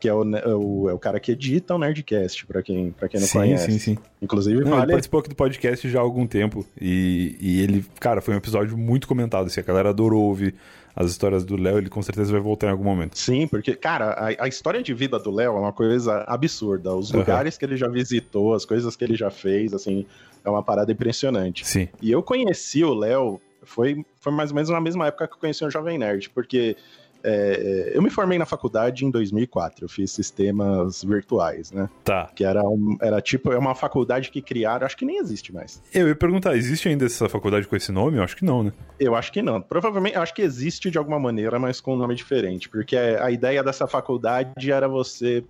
que 0.04 0.08
é, 0.11 0.12
o, 0.12 0.23
é 0.37 0.54
o- 0.54 0.90
é 0.90 0.92
o 0.92 0.99
cara 0.99 1.18
que 1.18 1.32
edita 1.32 1.75
o 1.75 1.78
Nerdcast, 1.78 2.44
pra 2.44 2.62
quem, 2.62 2.90
pra 2.90 3.08
quem 3.08 3.18
não 3.18 3.26
sim, 3.26 3.38
conhece. 3.38 3.73
sim, 3.73 3.78
sim. 3.78 3.99
Inclusive, 4.20 4.56
Não, 4.61 4.64
ele 4.73 4.76
vale. 4.80 4.90
participou 4.92 5.20
aqui 5.20 5.30
do 5.30 5.34
podcast 5.34 5.88
já 5.88 5.99
há 5.99 6.02
algum 6.02 6.26
tempo. 6.26 6.62
E, 6.78 7.34
e 7.40 7.61
ele, 7.62 7.82
cara, 7.99 8.20
foi 8.20 8.34
um 8.34 8.37
episódio 8.37 8.76
muito 8.76 9.08
comentado. 9.08 9.46
Assim, 9.46 9.61
a 9.61 9.62
galera 9.62 9.88
adorou 9.88 10.25
ouvir 10.25 10.54
as 10.94 11.11
histórias 11.11 11.42
do 11.42 11.56
Léo. 11.56 11.78
Ele 11.78 11.88
com 11.88 12.02
certeza 12.02 12.30
vai 12.30 12.40
voltar 12.42 12.66
em 12.66 12.70
algum 12.70 12.84
momento. 12.84 13.18
Sim, 13.18 13.46
porque, 13.46 13.75
cara, 13.75 14.11
a, 14.11 14.44
a 14.44 14.46
história 14.46 14.82
de 14.82 14.92
vida 14.92 15.18
do 15.18 15.30
Léo 15.30 15.56
é 15.56 15.58
uma 15.58 15.73
coisa 15.73 16.23
absurda. 16.28 16.94
Os 16.94 17.08
Aham. 17.11 17.20
lugares 17.20 17.56
que 17.56 17.64
ele 17.64 17.78
já 17.78 17.88
visitou, 17.88 18.52
as 18.52 18.66
coisas 18.66 18.94
que 18.94 19.04
ele 19.04 19.16
já 19.16 19.30
fez, 19.30 19.73
assim, 19.73 20.04
é 20.44 20.50
uma 20.50 20.62
parada 20.62 20.92
impressionante. 20.92 21.66
Sim. 21.66 21.88
E 22.02 22.12
eu 22.12 22.23
conheci 22.23 22.84
o 22.84 22.92
Léo, 22.92 23.40
foi, 23.62 24.04
foi 24.20 24.32
mais 24.34 24.50
ou 24.50 24.54
menos 24.54 24.68
na 24.68 24.82
mesma 24.82 25.06
época 25.06 25.26
que 25.28 25.32
eu 25.34 25.38
conheci 25.38 25.64
o 25.64 25.70
Jovem 25.70 25.96
Nerd, 25.96 26.28
porque 26.28 26.76
é, 27.24 27.92
eu 27.94 28.02
me 28.02 28.10
formei 28.10 28.38
na 28.38 28.44
faculdade 28.44 29.04
em 29.04 29.10
2004. 29.10 29.84
Eu 29.84 29.88
fiz 29.88 30.10
sistemas 30.10 31.02
virtuais, 31.02 31.72
né? 31.72 31.88
Tá. 32.04 32.30
Que 32.34 32.44
era, 32.44 32.62
um, 32.62 32.96
era 33.00 33.20
tipo, 33.20 33.50
é 33.50 33.58
uma 33.58 33.74
faculdade 33.74 34.30
que 34.30 34.42
criaram, 34.42 34.84
acho 34.84 34.96
que 34.96 35.06
nem 35.06 35.18
existe 35.18 35.52
mais. 35.52 35.82
Eu 35.92 36.06
ia 36.08 36.14
perguntar, 36.14 36.54
existe 36.56 36.88
ainda 36.88 37.06
essa 37.06 37.28
faculdade 37.28 37.66
com 37.66 37.74
esse 37.74 37.90
nome? 37.90 38.18
Eu 38.18 38.22
acho 38.22 38.36
que 38.36 38.44
não, 38.44 38.62
né? 38.62 38.72
Eu 39.00 39.14
acho 39.14 39.32
que 39.32 39.40
não. 39.40 39.60
Provavelmente, 39.60 40.16
acho 40.16 40.34
que 40.34 40.42
existe 40.42 40.90
de 40.90 40.98
alguma 40.98 41.18
maneira, 41.18 41.58
mas 41.58 41.80
com 41.80 41.94
um 41.94 41.96
nome 41.96 42.14
diferente. 42.14 42.68
Porque 42.68 42.96
a 42.96 43.30
ideia 43.30 43.64
dessa 43.64 43.86
faculdade 43.86 44.70
era 44.70 44.86
você 44.86 45.42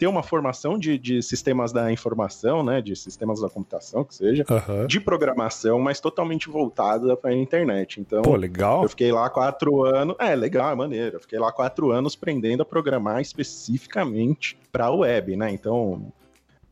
ter 0.00 0.06
uma 0.06 0.22
formação 0.22 0.78
de, 0.78 0.96
de 0.96 1.22
sistemas 1.22 1.72
da 1.72 1.92
informação, 1.92 2.64
né? 2.64 2.80
De 2.80 2.96
sistemas 2.96 3.38
da 3.38 3.50
computação, 3.50 4.02
que 4.02 4.14
seja, 4.14 4.46
Aham. 4.48 4.86
de 4.86 4.98
programação, 4.98 5.78
mas 5.78 6.00
totalmente 6.00 6.48
voltada 6.48 7.14
para 7.18 7.32
a 7.32 7.36
internet. 7.36 8.00
Então, 8.00 8.22
Pô, 8.22 8.34
legal. 8.34 8.82
eu 8.82 8.88
fiquei 8.88 9.12
lá 9.12 9.28
quatro 9.28 9.84
anos. 9.84 10.16
É, 10.18 10.34
legal, 10.34 10.72
é 10.72 10.74
maneiro. 10.74 11.16
Eu 11.16 11.20
fiquei 11.20 11.38
lá 11.38 11.52
quatro 11.52 11.90
anos 11.90 12.14
aprendendo 12.16 12.62
a 12.62 12.64
programar 12.64 13.20
especificamente 13.20 14.56
para 14.72 14.86
a 14.86 14.90
web, 14.90 15.36
né? 15.36 15.50
Então, 15.52 16.10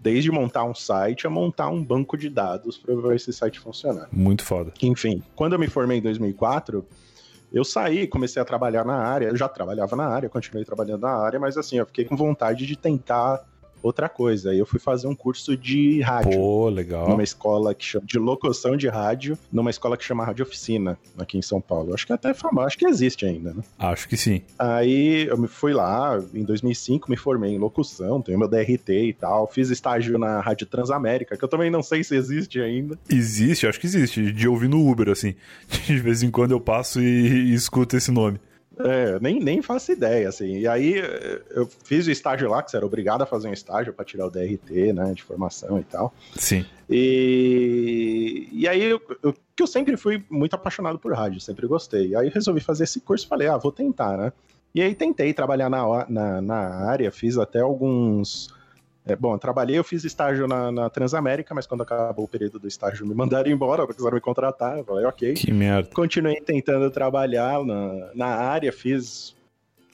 desde 0.01 0.31
montar 0.33 0.65
um 0.65 0.75
site 0.75 1.27
a 1.27 1.31
montar 1.31 1.69
um 1.69 1.85
banco 1.85 2.17
de 2.17 2.31
dados 2.31 2.79
para 2.79 2.95
ver 2.95 3.15
esse 3.15 3.31
site 3.31 3.61
funcionar. 3.61 4.09
Muito 4.11 4.43
foda. 4.43 4.73
Enfim, 4.81 5.23
quando 5.37 5.53
eu 5.53 5.59
me 5.59 5.69
formei 5.69 5.99
em 5.99 6.03
2004, 6.03 6.83
eu 7.53 7.65
saí, 7.65 8.07
comecei 8.07 8.41
a 8.41 8.45
trabalhar 8.45 8.85
na 8.85 8.97
área. 8.97 9.27
Eu 9.27 9.37
já 9.37 9.49
trabalhava 9.49 9.97
na 9.97 10.07
área, 10.07 10.29
continuei 10.29 10.65
trabalhando 10.65 11.03
na 11.03 11.13
área, 11.13 11.41
mas 11.41 11.57
assim, 11.57 11.79
eu 11.79 11.87
fiquei 11.87 12.05
com 12.05 12.17
vontade 12.17 12.67
de 12.67 12.77
tentar 12.77 13.43
outra 13.83 14.09
coisa. 14.09 14.51
Aí 14.51 14.59
eu 14.59 14.67
fui 14.67 14.81
fazer 14.81 15.07
um 15.07 15.15
curso 15.15 15.57
de 15.57 16.01
rádio. 16.01 16.33
Pô, 16.33 16.69
legal. 16.69 17.09
Numa 17.09 17.23
escola 17.23 17.75
que 17.75 17.85
chama 17.85 18.07
de 18.07 18.19
locução 18.19 18.77
de 18.77 18.89
rádio, 18.89 19.39
numa 19.53 19.71
escola 19.71 19.97
que 19.97 20.05
chama 20.05 20.25
Rádio 20.25 20.45
Oficina, 20.45 20.99
aqui 21.17 21.39
em 21.39 21.43
São 21.43 21.61
Paulo. 21.61 21.95
Acho 21.95 22.07
que 22.07 22.13
até 22.13 22.31
é 22.31 22.35
famoso, 22.35 22.67
acho 22.67 22.79
que 22.79 22.87
existe 22.87 23.27
ainda, 23.27 23.53
né? 23.55 23.63
Acho 23.79 24.09
que 24.09 24.17
sim. 24.17 24.43
Aí 24.59 25.27
eu 25.27 25.37
me 25.37 25.49
fui 25.49 25.73
lá, 25.73 26.23
em 26.35 26.45
2005 26.45 27.11
me 27.11 27.17
formei 27.17 27.53
em 27.53 27.59
locução, 27.59 28.21
tenho 28.21 28.39
meu 28.39 28.49
DRT 28.49 28.91
e 28.91 29.13
tal, 29.13 29.47
fiz 29.47 29.71
estágio 29.71 30.19
na 30.19 30.41
Rádio 30.41 30.67
Transamérica, 30.67 31.37
que 31.37 31.45
eu 31.45 31.49
também 31.49 31.71
não 31.71 31.83
sei 31.83 32.03
se 32.05 32.15
existe 32.15 32.61
ainda. 32.61 32.99
Existe, 33.09 33.67
acho 33.67 33.81
que 33.81 33.87
existe. 33.87 34.33
De 34.33 34.49
ouvir 34.49 34.69
no 34.69 34.89
Uber, 34.89 35.09
assim. 35.09 35.35
De 35.87 35.99
vez 35.99 36.23
em 36.23 36.31
quando 36.31 36.53
eu 36.53 36.61
passo 36.61 37.01
e, 37.01 37.51
e 37.51 37.55
escuto 37.55 37.97
esse 37.97 38.11
nome. 38.11 38.39
É, 38.81 39.19
nem, 39.21 39.41
nem 39.41 39.63
faço 39.63 39.93
ideia, 39.93 40.29
assim. 40.29 40.59
E 40.59 40.69
aí 40.69 40.95
eu 41.51 41.69
fiz 41.85 42.07
o 42.07 42.11
estágio 42.11 42.49
lá, 42.49 42.63
que 42.63 42.71
você 42.71 42.77
era 42.77 42.87
obrigado 42.87 43.23
a 43.23 43.27
fazer 43.27 43.49
um 43.49 43.53
estágio 43.53 43.93
para 43.93 44.05
tirar 44.05 44.27
o 44.27 44.31
DRT, 44.31 44.93
né, 44.93 45.13
de 45.15 45.23
formação 45.23 45.79
e 45.79 45.85
tal. 45.85 46.15
Sim. 46.37 46.65
E, 46.89 48.49
e 48.53 48.69
aí, 48.69 48.83
eu, 48.83 49.01
eu, 49.23 49.35
que 49.55 49.63
eu 49.63 49.67
sempre 49.67 49.97
fui 49.97 50.25
muito 50.31 50.55
apaixonado 50.55 50.99
por 50.99 51.13
rádio, 51.13 51.41
sempre 51.41 51.67
gostei. 51.67 52.15
Aí 52.15 52.27
eu 52.27 52.33
resolvi 52.33 52.61
fazer 52.61 52.85
esse 52.85 53.01
curso 53.01 53.27
e 53.27 53.29
falei, 53.29 53.49
ah, 53.49 53.57
vou 53.57 53.73
tentar, 53.73 54.17
né? 54.17 54.33
E 54.75 54.83
aí 54.83 54.95
tentei 54.95 55.33
trabalhar 55.33 55.69
na, 55.69 56.07
na, 56.09 56.41
na 56.41 56.89
área, 56.89 57.11
fiz 57.11 57.37
até 57.39 57.61
alguns. 57.61 58.55
É, 59.09 59.17
bom, 59.17 59.35
eu 59.35 59.39
trabalhei, 59.39 59.79
eu 59.79 59.85
fiz 59.85 60.05
estágio 60.05 60.47
na, 60.47 60.71
na, 60.71 60.91
Transamérica, 60.91 61.55
mas 61.55 61.67
quando 61.67 61.83
acabou 61.83 62.27
o 62.27 62.29
período 62.29 62.59
do 62.59 62.69
estágio 62.69 63.07
me 63.07 63.15
mandaram 63.15 63.51
embora, 63.51 63.87
quiseram 63.87 64.15
me 64.15 64.21
contratar. 64.21 64.79
Eu 64.79 64.85
falei, 64.85 65.07
ok. 65.07 65.33
Que 65.33 65.51
merda. 65.51 65.89
Continuei 65.95 66.41
tentando 66.43 66.91
trabalhar 66.91 67.65
na, 67.65 68.11
na 68.15 68.27
área, 68.27 68.71
fiz 68.71 69.35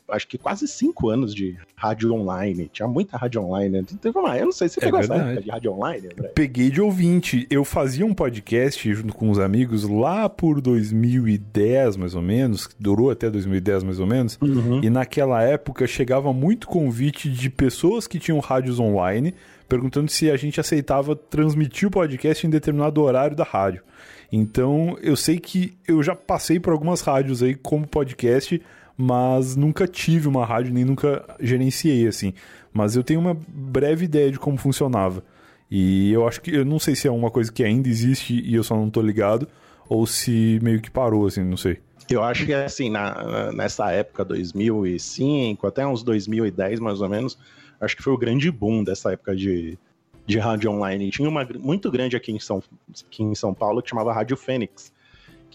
acho 0.09 0.29
que 0.29 0.37
quase 0.39 0.69
cinco 0.69 1.09
anos 1.09 1.35
de 1.35 1.57
rádio 1.75 2.13
online. 2.13 2.69
Tinha 2.73 2.87
muita 2.87 3.17
rádio 3.17 3.41
online. 3.43 3.83
Teve 3.85 4.19
uma, 4.19 4.37
eu 4.37 4.47
não 4.47 4.53
sei 4.53 4.69
se 4.69 4.75
você 4.75 4.81
É 4.81 4.85
pegou 4.85 5.01
essa 5.01 5.09
verdade. 5.09 5.31
época 5.33 5.45
de 5.45 5.51
rádio 5.51 5.73
online, 5.73 6.07
André. 6.13 6.29
Peguei 6.35 6.71
de 6.71 6.81
ouvinte. 6.81 7.47
Eu 7.51 7.65
fazia 7.65 8.05
um 8.05 8.15
podcast 8.15 8.93
junto 8.95 9.15
com 9.15 9.31
os 9.31 9.39
amigos 9.39 9.89
lá 9.89 10.29
por 10.29 10.61
2010, 10.61 11.97
mais 11.97 12.15
ou 12.15 12.23
menos. 12.23 12.69
Durou 12.79 13.11
até 13.11 13.31
2010, 13.31 13.83
mais 13.85 14.01
ou 14.01 14.07
menos. 14.07 14.39
Uhum. 14.41 14.81
E 14.83 14.91
naquela 14.91 15.43
época 15.43 15.87
chegava 15.87 16.33
muito 16.33 16.67
convite 16.67 17.31
de 17.31 17.49
pessoas 17.51 18.07
que 18.07 18.19
tinham 18.19 18.39
rádios 18.41 18.79
online 18.79 19.35
perguntando 19.67 20.11
se 20.11 20.31
a 20.31 20.37
gente 20.37 20.61
aceitava 20.61 21.17
transmitir 21.17 21.89
o 21.89 21.91
podcast 21.91 22.47
em 22.47 22.51
determinado 22.51 23.01
horário 23.01 23.35
da 23.35 23.45
rádio. 23.45 23.83
Então 24.31 24.97
eu 25.03 25.17
sei 25.17 25.39
que 25.39 25.75
eu 25.89 26.03
já 26.03 26.15
passei 26.15 26.61
por 26.61 26.73
algumas 26.73 27.01
rádios 27.01 27.43
aí 27.43 27.55
como 27.55 27.87
podcast, 27.87 28.61
mas 28.97 29.57
nunca 29.57 29.87
tive 29.87 30.29
uma 30.29 30.45
rádio 30.45 30.73
nem 30.73 30.85
nunca 30.85 31.25
gerenciei 31.41 32.07
assim. 32.07 32.33
Mas 32.73 32.97
eu 32.97 33.05
tenho 33.05 33.21
uma 33.21 33.37
breve 33.49 34.05
ideia 34.05 34.31
de 34.31 34.39
como 34.39 34.57
funcionava. 34.57 35.23
E 35.71 36.13
eu 36.13 36.27
acho 36.27 36.41
que 36.41 36.55
eu 36.55 36.65
não 36.65 36.79
sei 36.79 36.95
se 36.95 37.09
é 37.09 37.11
uma 37.11 37.31
coisa 37.31 37.53
que 37.53 37.65
ainda 37.65 37.89
existe 37.89 38.41
e 38.41 38.55
eu 38.55 38.63
só 38.63 38.77
não 38.77 38.91
tô 38.91 39.01
ligado 39.01 39.49
ou 39.89 40.07
se 40.07 40.59
meio 40.63 40.81
que 40.81 40.91
parou 40.91 41.27
assim, 41.27 41.43
não 41.43 41.57
sei. 41.57 41.79
Eu 42.11 42.23
acho 42.23 42.45
que 42.45 42.53
assim, 42.53 42.91
na, 42.91 43.51
nessa 43.53 43.91
época, 43.91 44.25
2005, 44.25 45.67
até 45.67 45.87
uns 45.87 46.03
2010 46.03 46.81
mais 46.81 47.01
ou 47.01 47.09
menos, 47.09 47.39
acho 47.81 47.97
que 47.97 48.03
foi 48.03 48.13
o 48.13 48.19
grande 48.19 48.51
boom 48.51 48.85
dessa 48.85 49.13
época 49.13 49.35
de, 49.35 49.79
de 50.27 50.39
rádio 50.39 50.71
online. 50.71 51.11
Tinha 51.11 51.29
uma 51.29 51.47
muito 51.59 51.91
grande 51.91 52.17
aqui 52.17 52.31
em, 52.31 52.39
São, 52.39 52.63
aqui 53.07 53.23
em 53.23 53.35
São 53.35 53.55
Paulo 53.55 53.83
que 53.83 53.91
chamava 53.91 54.13
Rádio 54.13 54.37
Fênix, 54.37 54.93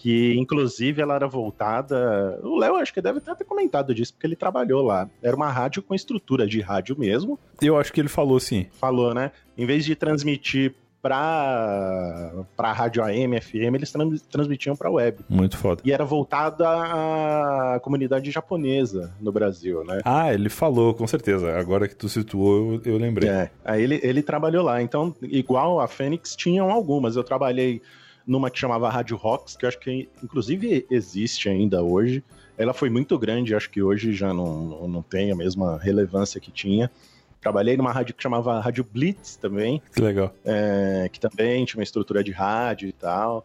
que 0.00 0.34
inclusive 0.38 1.02
ela 1.02 1.14
era 1.14 1.28
voltada. 1.28 2.40
O 2.42 2.58
Léo 2.58 2.76
acho 2.76 2.92
que 2.92 3.02
deve 3.02 3.18
até 3.18 3.34
ter 3.34 3.44
comentado 3.44 3.94
disso, 3.94 4.14
porque 4.14 4.26
ele 4.26 4.34
trabalhou 4.34 4.82
lá. 4.82 5.06
Era 5.22 5.36
uma 5.36 5.50
rádio 5.50 5.82
com 5.82 5.94
estrutura 5.94 6.46
de 6.46 6.58
rádio 6.62 6.98
mesmo. 6.98 7.38
Eu 7.60 7.76
acho 7.76 7.92
que 7.92 8.00
ele 8.00 8.08
falou 8.08 8.40
sim. 8.40 8.66
Falou, 8.72 9.12
né? 9.12 9.30
Em 9.58 9.66
vez 9.66 9.84
de 9.84 9.94
transmitir 9.94 10.74
para 11.02 12.32
para 12.56 12.72
rádio 12.72 13.04
AM, 13.04 13.38
FM, 13.38 13.74
eles 13.74 13.92
trans, 13.92 14.22
transmitiam 14.22 14.74
para 14.74 14.90
web. 14.90 15.18
Muito 15.28 15.58
foda. 15.58 15.82
E 15.84 15.92
era 15.92 16.04
voltada 16.04 16.66
à 16.66 17.78
comunidade 17.80 18.30
japonesa 18.30 19.12
no 19.20 19.30
Brasil, 19.30 19.84
né? 19.84 20.00
Ah, 20.02 20.32
ele 20.32 20.48
falou, 20.48 20.94
com 20.94 21.06
certeza. 21.06 21.58
Agora 21.58 21.86
que 21.86 21.94
tu 21.94 22.08
situou, 22.08 22.80
eu, 22.84 22.92
eu 22.94 22.96
lembrei. 22.98 23.28
É, 23.28 23.50
aí 23.62 23.82
ele, 23.82 24.00
ele 24.02 24.22
trabalhou 24.22 24.64
lá. 24.64 24.80
Então, 24.80 25.14
igual 25.20 25.78
a 25.78 25.86
Fênix, 25.86 26.34
tinham 26.34 26.70
algumas. 26.70 27.16
Eu 27.16 27.24
trabalhei 27.24 27.82
numa 28.30 28.48
que 28.48 28.60
chamava 28.60 28.88
Rádio 28.88 29.16
Rocks, 29.16 29.56
que 29.56 29.64
eu 29.64 29.68
acho 29.68 29.80
que 29.80 30.08
inclusive 30.22 30.86
existe 30.88 31.48
ainda 31.48 31.82
hoje. 31.82 32.22
Ela 32.56 32.72
foi 32.72 32.88
muito 32.88 33.18
grande, 33.18 33.56
acho 33.56 33.68
que 33.68 33.82
hoje 33.82 34.12
já 34.12 34.32
não, 34.32 34.86
não 34.86 35.02
tem 35.02 35.32
a 35.32 35.34
mesma 35.34 35.76
relevância 35.78 36.40
que 36.40 36.52
tinha. 36.52 36.88
Trabalhei 37.40 37.76
numa 37.76 37.90
rádio 37.90 38.14
que 38.14 38.22
chamava 38.22 38.60
Rádio 38.60 38.84
Blitz 38.84 39.34
também, 39.34 39.82
Que 39.92 40.00
legal. 40.00 40.32
é, 40.44 41.08
que 41.12 41.18
também 41.18 41.64
tinha 41.64 41.80
uma 41.80 41.82
estrutura 41.82 42.22
de 42.22 42.30
rádio 42.30 42.88
e 42.88 42.92
tal. 42.92 43.44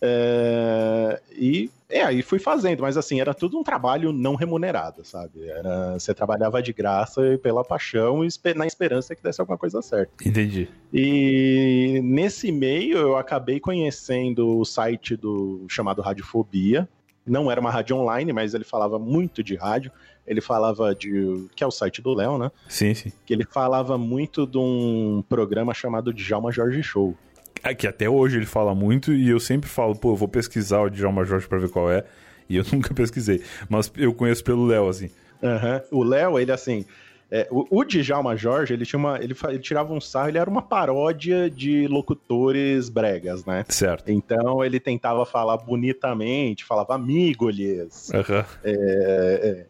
É, 0.00 1.20
e 1.32 1.70
é, 1.88 2.02
aí 2.02 2.20
fui 2.22 2.38
fazendo, 2.38 2.82
mas 2.82 2.96
assim, 2.96 3.20
era 3.20 3.32
tudo 3.32 3.58
um 3.58 3.62
trabalho 3.62 4.12
não 4.12 4.34
remunerado, 4.34 5.04
sabe? 5.04 5.48
Era, 5.48 5.92
você 5.92 6.12
trabalhava 6.12 6.60
de 6.60 6.72
graça 6.72 7.34
e 7.34 7.38
pela 7.38 7.64
paixão 7.64 8.24
e 8.24 8.28
na 8.54 8.66
esperança 8.66 9.14
que 9.14 9.22
desse 9.22 9.40
alguma 9.40 9.56
coisa 9.56 9.80
certa. 9.80 10.12
Entendi. 10.24 10.68
E 10.92 12.00
nesse 12.02 12.50
meio 12.50 12.98
eu 12.98 13.16
acabei 13.16 13.60
conhecendo 13.60 14.58
o 14.58 14.64
site 14.64 15.16
do 15.16 15.64
chamado 15.68 16.02
Radiofobia. 16.02 16.88
Não 17.24 17.50
era 17.50 17.60
uma 17.60 17.70
rádio 17.70 17.96
online, 17.96 18.32
mas 18.32 18.54
ele 18.54 18.64
falava 18.64 18.98
muito 18.98 19.42
de 19.42 19.56
rádio. 19.56 19.90
Ele 20.26 20.40
falava 20.40 20.94
de. 20.94 21.46
que 21.54 21.62
é 21.62 21.66
o 21.66 21.70
site 21.70 22.02
do 22.02 22.14
Léo, 22.14 22.38
né? 22.38 22.50
Sim, 22.68 22.94
sim. 22.94 23.12
Que 23.24 23.32
ele 23.32 23.44
falava 23.44 23.96
muito 23.96 24.46
de 24.46 24.58
um 24.58 25.24
programa 25.28 25.72
chamado 25.72 26.12
Djalma 26.12 26.50
Jorge 26.50 26.82
Show. 26.82 27.16
É 27.62 27.74
que 27.74 27.86
até 27.86 28.08
hoje 28.08 28.36
ele 28.36 28.46
fala 28.46 28.74
muito 28.74 29.12
e 29.12 29.28
eu 29.28 29.40
sempre 29.40 29.68
falo, 29.68 29.94
pô, 29.94 30.12
eu 30.12 30.16
vou 30.16 30.28
pesquisar 30.28 30.80
o 30.82 30.90
Djalma 30.90 31.24
Jorge 31.24 31.48
pra 31.48 31.58
ver 31.58 31.68
qual 31.70 31.90
é. 31.90 32.04
E 32.48 32.56
eu 32.56 32.64
nunca 32.72 32.94
pesquisei. 32.94 33.42
Mas 33.68 33.90
eu 33.96 34.14
conheço 34.14 34.44
pelo 34.44 34.66
Léo, 34.66 34.88
assim. 34.88 35.10
Aham. 35.42 35.82
O 35.90 36.02
Léo, 36.02 36.38
ele 36.38 36.52
assim. 36.52 36.84
é, 37.30 37.46
o, 37.50 37.66
o 37.70 37.84
Djalma 37.84 38.36
Jorge, 38.36 38.72
ele, 38.72 38.86
tinha 38.86 38.98
uma, 38.98 39.18
ele, 39.22 39.34
ele 39.48 39.58
tirava 39.58 39.92
um 39.92 40.00
sarro, 40.00 40.28
ele 40.28 40.38
era 40.38 40.48
uma 40.48 40.62
paródia 40.62 41.50
de 41.50 41.86
locutores 41.88 42.88
bregas, 42.88 43.44
né? 43.44 43.64
Certo. 43.68 44.10
Então 44.10 44.64
ele 44.64 44.78
tentava 44.78 45.26
falar 45.26 45.56
bonitamente, 45.56 46.64
falava 46.64 46.94
amigo, 46.94 47.50
Elias. 47.50 48.10
Aham. 48.14 48.44
É, 48.64 49.66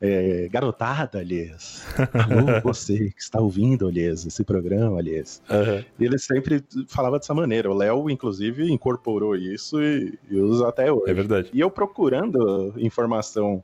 é, 0.00 0.48
garotada, 0.50 1.20
Elias. 1.20 1.84
Alô, 2.14 2.60
você 2.64 3.10
que 3.10 3.20
está 3.20 3.40
ouvindo, 3.40 3.88
Elias, 3.88 4.24
esse 4.24 4.42
programa, 4.44 4.98
Elias. 4.98 5.42
Aham. 5.50 5.84
E 5.98 6.04
ele 6.04 6.18
sempre 6.18 6.64
falava 6.88 7.18
dessa 7.18 7.34
maneira. 7.34 7.70
O 7.70 7.74
Léo, 7.74 8.08
inclusive, 8.08 8.70
incorporou 8.72 9.36
isso 9.36 9.80
e, 9.82 10.18
e 10.30 10.36
usa 10.38 10.68
até 10.68 10.90
hoje. 10.90 11.10
É 11.10 11.14
verdade. 11.14 11.50
E 11.52 11.60
eu 11.60 11.70
procurando 11.70 12.72
informação 12.78 13.62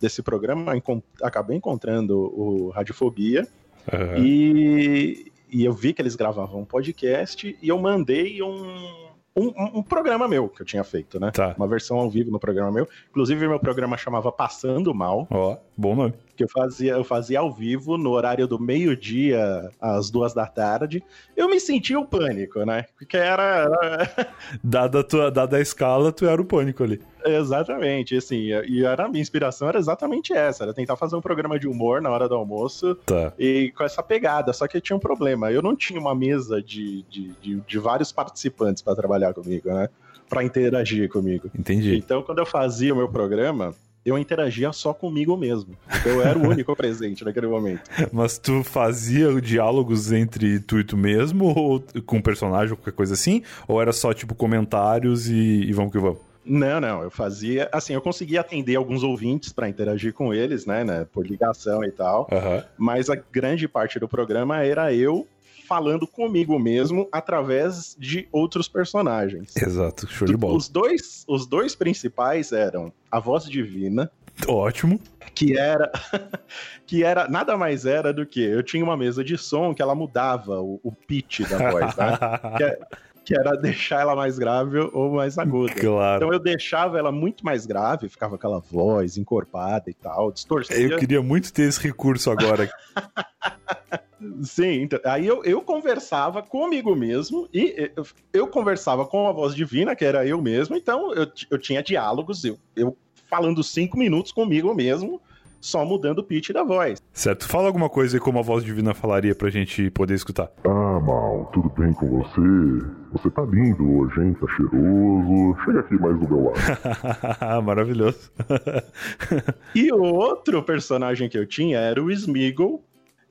desse 0.00 0.22
programa, 0.22 0.76
encon- 0.76 1.02
acabei 1.22 1.56
encontrando 1.56 2.18
o 2.18 2.70
Radiofobia 2.70 3.46
Aham. 3.92 4.18
e, 4.18 5.30
e 5.50 5.64
eu 5.64 5.72
vi 5.72 5.92
que 5.92 6.00
eles 6.00 6.16
gravavam 6.16 6.60
um 6.60 6.64
podcast 6.64 7.56
e 7.60 7.68
eu 7.68 7.78
mandei 7.78 8.42
um, 8.42 9.09
um, 9.48 9.78
um 9.78 9.82
programa 9.82 10.28
meu 10.28 10.48
que 10.48 10.62
eu 10.62 10.66
tinha 10.66 10.84
feito, 10.84 11.18
né? 11.18 11.30
Tá. 11.30 11.54
Uma 11.56 11.66
versão 11.66 11.98
ao 11.98 12.10
vivo 12.10 12.30
no 12.30 12.38
programa 12.38 12.70
meu. 12.70 12.86
Inclusive, 13.10 13.46
meu 13.48 13.58
programa 13.58 13.96
chamava 13.96 14.30
Passando 14.30 14.94
Mal, 14.94 15.26
Ó, 15.30 15.56
bom 15.76 15.94
nome. 15.94 16.14
que 16.36 16.44
eu 16.44 16.48
fazia, 16.48 16.92
eu 16.92 17.04
fazia 17.04 17.40
ao 17.40 17.52
vivo 17.52 17.96
no 17.98 18.10
horário 18.10 18.46
do 18.46 18.58
meio-dia 18.60 19.70
às 19.80 20.10
duas 20.10 20.32
da 20.34 20.46
tarde. 20.46 21.02
Eu 21.36 21.48
me 21.48 21.58
sentia 21.60 21.98
o 21.98 22.06
pânico, 22.06 22.64
né? 22.64 22.84
Porque 22.98 23.16
era. 23.16 23.68
era- 23.82 24.28
Dada 24.62 25.00
a, 25.00 25.04
tua, 25.04 25.30
dada 25.30 25.56
a 25.56 25.60
escala, 25.60 26.12
tu 26.12 26.26
era 26.26 26.40
o 26.40 26.44
pânico 26.44 26.82
ali. 26.82 27.00
Exatamente, 27.24 28.16
assim, 28.16 28.50
e 28.68 28.84
era 28.84 29.04
a 29.04 29.08
minha 29.08 29.20
inspiração 29.20 29.68
era 29.68 29.78
exatamente 29.78 30.32
essa, 30.32 30.64
era 30.64 30.74
tentar 30.74 30.96
fazer 30.96 31.16
um 31.16 31.20
programa 31.20 31.58
de 31.58 31.66
humor 31.68 32.00
na 32.00 32.10
hora 32.10 32.28
do 32.28 32.34
almoço 32.34 32.94
Tá. 33.06 33.32
e 33.38 33.72
com 33.76 33.84
essa 33.84 34.02
pegada, 34.02 34.52
só 34.52 34.66
que 34.66 34.80
tinha 34.80 34.96
um 34.96 35.00
problema, 35.00 35.50
eu 35.50 35.62
não 35.62 35.74
tinha 35.76 36.00
uma 36.00 36.14
mesa 36.14 36.62
de, 36.62 37.02
de, 37.10 37.32
de, 37.40 37.60
de 37.60 37.78
vários 37.78 38.12
participantes 38.12 38.82
para 38.82 38.94
trabalhar 38.94 39.32
comigo, 39.34 39.68
né, 39.68 39.88
para 40.28 40.44
interagir 40.44 41.08
comigo. 41.08 41.50
Entendi. 41.58 41.96
Então, 41.96 42.22
quando 42.22 42.38
eu 42.38 42.46
fazia 42.46 42.92
o 42.94 42.96
meu 42.96 43.08
programa, 43.08 43.74
eu 44.04 44.16
interagia 44.16 44.72
só 44.72 44.94
comigo 44.94 45.36
mesmo. 45.36 45.76
Eu 46.06 46.22
era 46.22 46.38
o 46.38 46.48
único 46.48 46.74
presente 46.76 47.22
naquele 47.24 47.46
momento. 47.46 47.82
Mas 48.10 48.38
tu 48.38 48.64
fazia 48.64 49.38
diálogos 49.40 50.10
entre 50.10 50.58
tu 50.60 50.78
e 50.80 50.84
tu 50.84 50.96
mesmo, 50.96 51.52
ou 51.54 51.84
com 52.06 52.16
um 52.16 52.22
personagem, 52.22 52.70
ou 52.70 52.76
qualquer 52.78 52.92
coisa 52.92 53.12
assim? 53.12 53.42
Ou 53.68 53.80
era 53.82 53.92
só, 53.92 54.14
tipo, 54.14 54.34
comentários 54.34 55.28
e, 55.28 55.34
e 55.34 55.72
vamos 55.72 55.92
que 55.92 55.98
vamos? 55.98 56.18
Não, 56.52 56.80
não, 56.80 57.02
eu 57.04 57.12
fazia. 57.12 57.68
Assim, 57.70 57.94
eu 57.94 58.02
conseguia 58.02 58.40
atender 58.40 58.74
alguns 58.74 59.04
ouvintes 59.04 59.52
para 59.52 59.68
interagir 59.68 60.12
com 60.12 60.34
eles, 60.34 60.66
né, 60.66 60.82
né, 60.82 61.06
por 61.12 61.24
ligação 61.24 61.84
e 61.84 61.92
tal. 61.92 62.26
Aham. 62.32 62.64
Mas 62.76 63.08
a 63.08 63.14
grande 63.14 63.68
parte 63.68 64.00
do 64.00 64.08
programa 64.08 64.64
era 64.64 64.92
eu 64.92 65.28
falando 65.68 66.08
comigo 66.08 66.58
mesmo 66.58 67.08
através 67.12 67.94
de 67.96 68.26
outros 68.32 68.66
personagens. 68.66 69.56
Exato, 69.56 70.08
show 70.08 70.26
de 70.26 70.36
bola. 70.36 70.56
Os 70.56 70.68
dois, 70.68 71.24
os 71.28 71.46
dois 71.46 71.76
principais 71.76 72.50
eram 72.50 72.92
a 73.08 73.20
voz 73.20 73.44
divina, 73.44 74.10
Ótimo. 74.48 75.00
que 75.32 75.56
era 75.56 75.88
que 76.84 77.04
era 77.04 77.28
nada 77.28 77.56
mais 77.56 77.86
era 77.86 78.12
do 78.12 78.26
que 78.26 78.42
eu 78.42 78.64
tinha 78.64 78.82
uma 78.82 78.96
mesa 78.96 79.22
de 79.22 79.38
som 79.38 79.72
que 79.72 79.80
ela 79.80 79.94
mudava 79.94 80.60
o, 80.60 80.80
o 80.82 80.90
pitch 80.90 81.48
da 81.48 81.70
voz, 81.70 81.94
né? 81.94 82.18
que, 82.58 82.64
é- 82.64 82.80
que 83.24 83.34
era 83.34 83.56
deixar 83.56 84.00
ela 84.00 84.16
mais 84.16 84.38
grave 84.38 84.78
ou 84.92 85.12
mais 85.12 85.38
aguda. 85.38 85.74
claro. 85.74 86.24
Então 86.24 86.32
eu 86.32 86.38
deixava 86.38 86.98
ela 86.98 87.12
muito 87.12 87.44
mais 87.44 87.66
grave, 87.66 88.08
ficava 88.08 88.36
aquela 88.36 88.60
voz 88.60 89.16
encorpada 89.16 89.90
e 89.90 89.94
tal, 89.94 90.32
distorcia. 90.32 90.76
Eu 90.76 90.98
queria 90.98 91.22
muito 91.22 91.52
ter 91.52 91.62
esse 91.62 91.80
recurso 91.80 92.30
agora. 92.30 92.70
Sim, 94.42 94.82
então, 94.82 95.00
aí 95.04 95.26
eu, 95.26 95.42
eu 95.44 95.62
conversava 95.62 96.42
comigo 96.42 96.94
mesmo 96.94 97.48
e 97.54 97.90
eu, 97.96 98.06
eu 98.32 98.46
conversava 98.46 99.06
com 99.06 99.26
a 99.26 99.32
voz 99.32 99.54
divina, 99.54 99.96
que 99.96 100.04
era 100.04 100.26
eu 100.26 100.42
mesmo, 100.42 100.76
então 100.76 101.14
eu, 101.14 101.26
eu 101.50 101.58
tinha 101.58 101.82
diálogos, 101.82 102.44
eu, 102.44 102.58
eu 102.76 102.96
falando 103.30 103.62
cinco 103.62 103.96
minutos 103.96 104.32
comigo 104.32 104.74
mesmo, 104.74 105.20
só 105.60 105.84
mudando 105.84 106.20
o 106.20 106.24
pitch 106.24 106.50
da 106.50 106.64
voz. 106.64 107.00
certo. 107.12 107.46
Fala 107.48 107.66
alguma 107.66 107.88
coisa 107.88 108.16
aí 108.16 108.20
como 108.20 108.38
a 108.38 108.42
voz 108.42 108.64
divina 108.64 108.94
falaria 108.94 109.34
pra 109.34 109.50
gente 109.50 109.90
poder 109.90 110.14
escutar. 110.14 110.50
Ah, 110.64 111.00
Mal, 111.00 111.50
tudo 111.52 111.68
bem 111.78 111.92
com 111.92 112.08
você? 112.22 112.86
Você 113.12 113.28
tá 113.30 113.42
lindo 113.42 113.98
hoje, 113.98 114.20
hein? 114.20 114.34
Tá 114.40 114.46
cheiroso. 114.56 115.56
Chega 115.64 115.80
aqui 115.80 115.94
mais 115.94 116.18
do 116.18 116.28
meu 116.28 116.44
lado. 116.44 117.62
Maravilhoso. 117.64 118.30
E 119.74 119.92
o 119.92 120.02
outro 120.02 120.62
personagem 120.62 121.28
que 121.28 121.38
eu 121.38 121.46
tinha 121.46 121.78
era 121.78 122.02
o 122.02 122.10
Smeagol, 122.10 122.82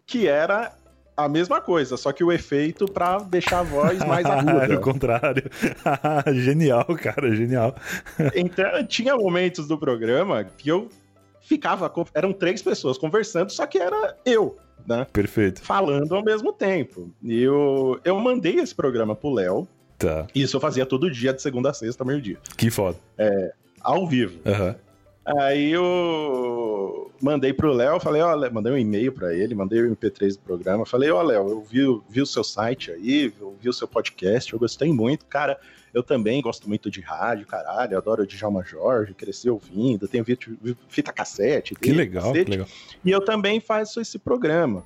que 0.05 0.27
era 0.27 0.71
a 1.15 1.27
mesma 1.27 1.59
coisa, 1.59 1.97
só 1.97 2.11
que 2.13 2.23
o 2.23 2.31
efeito 2.31 2.85
pra 2.85 3.17
deixar 3.17 3.59
a 3.59 3.63
voz 3.63 3.99
mais 4.05 4.25
Era 4.27 4.45
o 4.45 4.49
aguda. 4.49 4.77
contrário. 4.77 5.43
genial, 6.33 6.85
cara, 7.01 7.35
genial. 7.35 7.75
Então, 8.35 8.85
tinha 8.87 9.15
momentos 9.17 9.67
do 9.67 9.77
programa 9.77 10.43
que 10.45 10.69
eu 10.69 10.87
ficava. 11.41 11.91
Eram 12.13 12.33
três 12.33 12.61
pessoas 12.61 12.97
conversando, 12.97 13.51
só 13.51 13.65
que 13.65 13.77
era 13.77 14.17
eu, 14.25 14.57
né? 14.85 15.05
Perfeito. 15.11 15.61
Falando 15.61 16.15
ao 16.15 16.23
mesmo 16.23 16.53
tempo. 16.53 17.11
E 17.21 17.41
eu, 17.41 17.99
eu 18.03 18.19
mandei 18.19 18.55
esse 18.55 18.73
programa 18.73 19.15
pro 19.15 19.33
Léo. 19.33 19.67
Tá. 19.97 20.27
Isso 20.33 20.55
eu 20.55 20.61
fazia 20.61 20.85
todo 20.85 21.11
dia, 21.11 21.33
de 21.33 21.41
segunda 21.41 21.71
a 21.71 21.73
sexta, 21.73 22.05
meio-dia. 22.05 22.37
Que 22.55 22.69
foda. 22.71 22.97
Ao 23.81 24.07
vivo. 24.07 24.39
Aham. 24.45 24.75
Aí 25.37 25.71
eu 25.71 27.11
mandei 27.21 27.53
pro 27.53 27.71
Léo, 27.71 27.99
falei, 27.99 28.21
ó, 28.21 28.35
mandei 28.51 28.73
um 28.73 28.77
e-mail 28.77 29.11
pra 29.11 29.33
ele, 29.33 29.53
mandei 29.53 29.81
o 29.81 29.95
MP3 29.95 30.33
do 30.33 30.39
programa, 30.39 30.85
falei, 30.85 31.11
ó, 31.11 31.21
Léo, 31.21 31.49
eu 31.49 31.61
vi, 31.61 32.01
vi 32.09 32.21
o 32.21 32.25
seu 32.25 32.43
site 32.43 32.91
aí, 32.91 33.31
eu 33.39 33.55
vi 33.61 33.69
o 33.69 33.73
seu 33.73 33.87
podcast, 33.87 34.51
eu 34.51 34.57
gostei 34.57 34.91
muito, 34.91 35.25
cara, 35.27 35.59
eu 35.93 36.03
também 36.03 36.41
gosto 36.41 36.67
muito 36.67 36.89
de 36.89 37.01
rádio, 37.01 37.45
caralho, 37.45 37.97
adoro 37.97 38.23
o 38.23 38.27
Djalma 38.27 38.63
Jorge, 38.63 39.13
cresci 39.13 39.49
ouvindo, 39.49 40.07
tenho 40.07 40.25
fita 40.87 41.11
cassete. 41.11 41.75
Que 41.75 41.91
legal, 41.91 42.23
que 42.23 42.29
cacete, 42.29 42.51
legal. 42.51 42.67
E 43.03 43.11
eu 43.11 43.21
também 43.21 43.59
faço 43.59 43.99
esse 43.99 44.19
programa. 44.19 44.83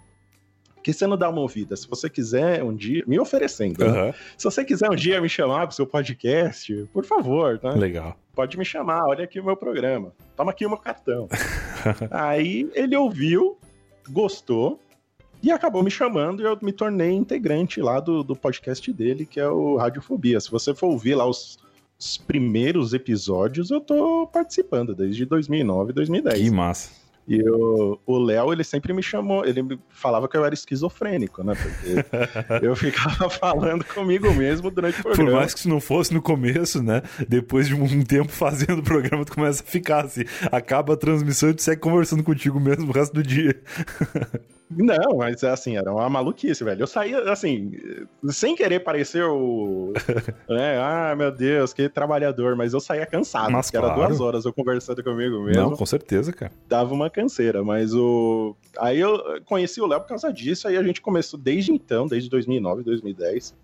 Que 0.83 0.91
você 0.91 1.07
não 1.07 1.17
dá 1.17 1.29
uma 1.29 1.39
ouvida? 1.39 1.77
Se 1.77 1.87
você 1.87 2.09
quiser 2.09 2.61
um 2.61 2.75
dia, 2.75 3.03
me 3.07 3.17
oferecendo, 3.17 3.79
né? 3.79 3.87
Aham. 3.87 4.13
Se 4.37 4.43
você 4.43 4.65
quiser 4.65 4.89
um 4.89 4.95
dia 4.95 5.21
me 5.21 5.29
chamar 5.29 5.65
pro 5.65 5.75
seu 5.75 5.87
podcast, 5.87 6.89
por 6.91 7.05
favor, 7.05 7.57
tá? 7.57 7.71
Legal. 7.71 8.17
pode 8.35 8.57
me 8.57 8.65
chamar, 8.65 9.05
olha 9.05 9.23
aqui 9.23 9.39
o 9.39 9.45
meu 9.45 9.55
programa. 9.55 10.13
Toma 10.35 10.51
aqui 10.51 10.65
o 10.65 10.69
meu 10.69 10.77
cartão. 10.77 11.29
Aí 12.11 12.69
ele 12.75 12.97
ouviu, 12.97 13.57
gostou 14.09 14.77
e 15.43 15.51
acabou 15.51 15.83
me 15.83 15.91
chamando 15.91 16.41
e 16.41 16.45
eu 16.45 16.57
me 16.61 16.71
tornei 16.71 17.11
integrante 17.11 17.81
lá 17.81 17.99
do, 17.99 18.23
do 18.23 18.33
podcast 18.33 18.91
dele, 18.93 19.25
que 19.25 19.41
é 19.41 19.47
o 19.47 19.75
Radiofobia. 19.75 20.39
Se 20.39 20.49
você 20.49 20.73
for 20.73 20.87
ouvir 20.87 21.15
lá 21.15 21.25
os, 21.27 21.59
os 21.99 22.17
primeiros 22.17 22.93
episódios, 22.93 23.69
eu 23.69 23.81
tô 23.81 24.25
participando 24.31 24.95
desde 24.95 25.25
2009, 25.25 25.91
2010. 25.91 26.39
Que 26.39 26.49
massa. 26.49 27.03
E 27.27 27.41
o 27.49 27.99
o 28.05 28.17
Léo, 28.17 28.51
ele 28.51 28.63
sempre 28.63 28.93
me 28.93 29.01
chamou, 29.01 29.45
ele 29.45 29.61
me 29.63 29.79
falava 29.89 30.27
que 30.27 30.35
eu 30.35 30.43
era 30.43 30.53
esquizofrênico, 30.53 31.43
né? 31.43 31.53
Porque 31.55 32.05
eu 32.65 32.75
ficava 32.75 33.29
falando 33.29 33.83
comigo 33.85 34.33
mesmo 34.33 34.69
durante 34.69 34.99
o 34.99 35.03
Por 35.03 35.13
programa. 35.13 35.39
mais 35.39 35.53
que 35.53 35.59
isso 35.59 35.69
não 35.69 35.79
fosse 35.79 36.13
no 36.13 36.21
começo, 36.21 36.81
né? 36.81 37.01
Depois 37.27 37.67
de 37.67 37.75
um 37.75 38.03
tempo 38.03 38.31
fazendo 38.31 38.79
o 38.79 38.83
programa, 38.83 39.23
tu 39.23 39.33
começa 39.33 39.63
a 39.63 39.65
ficar 39.65 40.05
assim. 40.05 40.23
Acaba 40.51 40.93
a 40.93 40.97
transmissão 40.97 41.49
e 41.49 41.53
tu 41.53 41.61
segue 41.61 41.81
conversando 41.81 42.23
contigo 42.23 42.59
mesmo 42.59 42.89
o 42.89 42.93
resto 42.93 43.13
do 43.13 43.23
dia. 43.23 43.61
Não, 44.69 45.17
mas 45.17 45.43
assim, 45.43 45.77
era 45.77 45.91
uma 45.91 46.09
maluquice, 46.09 46.63
velho. 46.63 46.81
Eu 46.81 46.87
saía, 46.87 47.31
assim, 47.31 47.71
sem 48.29 48.55
querer 48.55 48.79
parecer 48.79 49.23
o. 49.23 49.93
né, 50.49 50.77
ah, 50.79 51.15
meu 51.15 51.31
Deus, 51.31 51.73
que 51.73 51.87
trabalhador, 51.89 52.55
mas 52.55 52.73
eu 52.73 52.79
saía 52.79 53.05
cansado. 53.05 53.51
Mas 53.51 53.67
porque 53.67 53.77
era 53.77 53.93
claro. 53.93 54.07
duas 54.07 54.19
horas 54.19 54.45
eu 54.45 54.53
conversando 54.53 55.03
comigo 55.03 55.41
mesmo. 55.43 55.61
Não, 55.61 55.75
com 55.75 55.85
certeza, 55.85 56.31
cara. 56.33 56.51
Dava 56.67 56.93
uma 56.93 57.09
canseira, 57.09 57.63
mas 57.63 57.93
o. 57.93 58.55
Aí 58.79 58.99
eu 58.99 59.41
conheci 59.45 59.79
o 59.81 59.87
Léo 59.87 60.01
por 60.01 60.07
causa 60.07 60.31
disso, 60.31 60.67
aí 60.67 60.77
a 60.77 60.83
gente 60.83 61.01
começou 61.01 61.39
desde 61.39 61.71
então, 61.71 62.07
desde 62.07 62.29
2009, 62.29 62.83
2010. 62.83 63.55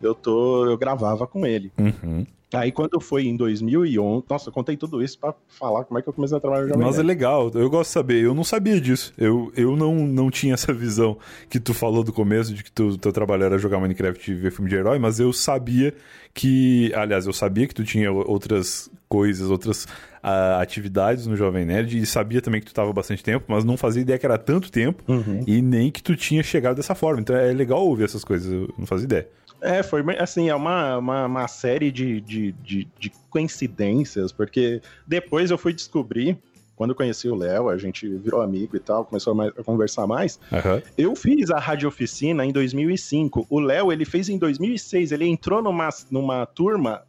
Eu 0.00 0.14
tô. 0.14 0.66
Eu 0.66 0.76
gravava 0.78 1.26
com 1.26 1.46
ele. 1.46 1.72
Uhum. 1.78 2.26
Aí 2.56 2.72
quando 2.72 3.00
foi 3.00 3.26
em 3.26 3.36
2011. 3.36 4.24
Nossa, 4.28 4.48
eu 4.48 4.52
contei 4.52 4.76
tudo 4.76 5.02
isso 5.02 5.18
pra 5.18 5.34
falar 5.48 5.84
como 5.84 5.98
é 5.98 6.02
que 6.02 6.08
eu 6.08 6.12
comecei 6.12 6.36
a 6.36 6.40
trabalhar 6.40 6.62
no 6.62 6.68
Jovem 6.68 6.84
Mas 6.86 6.98
é 6.98 7.02
legal, 7.02 7.50
eu 7.54 7.68
gosto 7.70 7.90
de 7.90 7.94
saber. 7.94 8.24
Eu 8.24 8.34
não 8.34 8.44
sabia 8.44 8.80
disso. 8.80 9.12
Eu, 9.18 9.52
eu 9.56 9.76
não, 9.76 9.94
não 10.06 10.30
tinha 10.30 10.54
essa 10.54 10.72
visão 10.72 11.16
que 11.48 11.58
tu 11.60 11.74
falou 11.74 12.02
do 12.04 12.12
começo 12.12 12.54
de 12.54 12.62
que 12.64 12.70
tu, 12.72 12.96
teu 12.98 13.12
trabalho 13.12 13.44
era 13.44 13.58
jogar 13.58 13.78
Minecraft 13.80 14.30
e 14.30 14.34
ver 14.34 14.50
filme 14.52 14.68
de 14.70 14.76
herói, 14.76 14.98
mas 14.98 15.20
eu 15.20 15.32
sabia 15.32 15.94
que. 16.32 16.92
Aliás, 16.94 17.26
eu 17.26 17.32
sabia 17.32 17.66
que 17.66 17.74
tu 17.74 17.84
tinha 17.84 18.10
outras 18.12 18.90
coisas, 19.08 19.48
outras 19.50 19.86
ah, 20.22 20.60
atividades 20.60 21.26
no 21.26 21.36
Jovem 21.36 21.64
Nerd 21.64 21.96
e 21.98 22.04
sabia 22.06 22.40
também 22.40 22.60
que 22.60 22.66
tu 22.66 22.74
tava 22.74 22.90
há 22.90 22.92
bastante 22.92 23.22
tempo, 23.22 23.44
mas 23.48 23.64
não 23.64 23.76
fazia 23.76 24.02
ideia 24.02 24.18
que 24.18 24.26
era 24.26 24.38
tanto 24.38 24.72
tempo 24.72 25.04
Uhum. 25.06 25.42
e 25.46 25.62
nem 25.62 25.90
que 25.90 26.02
tu 26.02 26.16
tinha 26.16 26.42
chegado 26.42 26.76
dessa 26.76 26.94
forma. 26.94 27.20
Então 27.20 27.36
é 27.36 27.52
legal 27.52 27.86
ouvir 27.86 28.04
essas 28.04 28.24
coisas, 28.24 28.50
eu 28.52 28.72
não 28.76 28.86
fazia 28.86 29.04
ideia. 29.04 29.28
É, 29.64 29.82
foi 29.82 30.02
assim, 30.18 30.48
é 30.50 30.54
uma, 30.54 30.98
uma, 30.98 31.26
uma 31.26 31.48
série 31.48 31.90
de, 31.90 32.20
de, 32.20 32.52
de, 32.52 32.88
de 32.98 33.10
coincidências, 33.30 34.30
porque 34.32 34.80
depois 35.06 35.50
eu 35.50 35.56
fui 35.58 35.72
descobrir, 35.72 36.36
quando 36.76 36.90
eu 36.90 36.96
conheci 36.96 37.28
o 37.28 37.34
Léo, 37.34 37.68
a 37.68 37.78
gente 37.78 38.08
virou 38.08 38.42
amigo 38.42 38.76
e 38.76 38.80
tal, 38.80 39.04
começou 39.04 39.32
a, 39.32 39.34
mais- 39.36 39.52
a 39.56 39.62
conversar 39.62 40.06
mais. 40.06 40.38
Aham. 40.52 40.82
Eu 40.98 41.14
fiz 41.14 41.50
a 41.50 41.58
Rádio 41.58 41.88
Oficina 41.88 42.44
em 42.44 42.52
2005. 42.52 43.46
O 43.48 43.60
Léo, 43.60 43.92
ele 43.92 44.04
fez 44.04 44.28
em 44.28 44.36
2006. 44.38 45.12
Ele 45.12 45.26
entrou 45.26 45.62
numa, 45.62 45.88
numa 46.10 46.44
turma. 46.46 47.02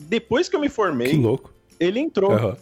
Depois 0.00 0.48
que 0.48 0.56
eu 0.56 0.60
me 0.60 0.68
Que 0.68 0.74
formei, 0.74 1.12
louco. 1.16 1.52
ele 1.78 2.00
entrou. 2.00 2.32
Aham. 2.32 2.56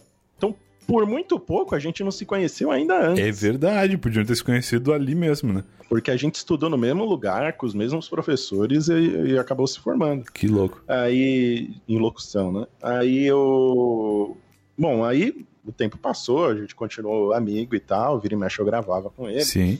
Por 0.87 1.05
muito 1.05 1.39
pouco, 1.39 1.75
a 1.75 1.79
gente 1.79 2.03
não 2.03 2.11
se 2.11 2.25
conheceu 2.25 2.69
ainda 2.71 3.09
antes. 3.09 3.23
É 3.23 3.31
verdade, 3.31 3.97
podiam 3.97 4.25
ter 4.25 4.35
se 4.35 4.43
conhecido 4.43 4.91
ali 4.93 5.15
mesmo, 5.15 5.53
né? 5.53 5.63
Porque 5.89 6.11
a 6.11 6.17
gente 6.17 6.35
estudou 6.35 6.69
no 6.69 6.77
mesmo 6.77 7.05
lugar, 7.05 7.53
com 7.53 7.65
os 7.65 7.73
mesmos 7.73 8.09
professores 8.09 8.87
e, 8.89 8.93
e 9.33 9.37
acabou 9.37 9.67
se 9.67 9.79
formando. 9.79 10.25
Que 10.31 10.47
louco. 10.47 10.81
Aí, 10.87 11.69
em 11.87 11.97
locução, 11.99 12.51
né? 12.51 12.65
Aí 12.81 13.25
eu. 13.25 14.35
Bom, 14.77 15.03
aí 15.05 15.45
o 15.65 15.71
tempo 15.71 15.97
passou, 15.97 16.47
a 16.47 16.55
gente 16.55 16.75
continuou 16.75 17.33
amigo 17.33 17.75
e 17.75 17.79
tal, 17.79 18.19
vira 18.19 18.33
e 18.33 18.37
mexe 18.37 18.59
eu 18.59 18.65
gravava 18.65 19.09
com 19.09 19.29
ele. 19.29 19.45
Sim. 19.45 19.79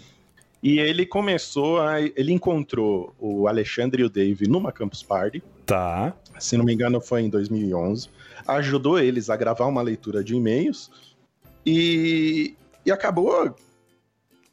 E 0.62 0.80
ele 0.80 1.06
começou 1.06 1.82
a. 1.82 2.00
Ele 2.02 2.32
encontrou 2.32 3.14
o 3.20 3.48
Alexandre 3.48 4.02
e 4.02 4.06
o 4.06 4.10
Dave 4.10 4.48
numa 4.48 4.72
Campus 4.72 5.04
Party, 5.04 5.44
Tá. 5.66 6.16
se 6.40 6.56
não 6.56 6.64
me 6.64 6.74
engano 6.74 7.02
foi 7.02 7.22
em 7.22 7.30
2011. 7.30 8.08
Ajudou 8.48 9.00
eles 9.00 9.30
a 9.30 9.36
gravar 9.36 9.66
uma 9.68 9.82
leitura 9.82 10.24
de 10.24 10.36
e-mails 10.36 10.90
e, 11.66 12.56
e 12.86 12.92
acabou 12.92 13.56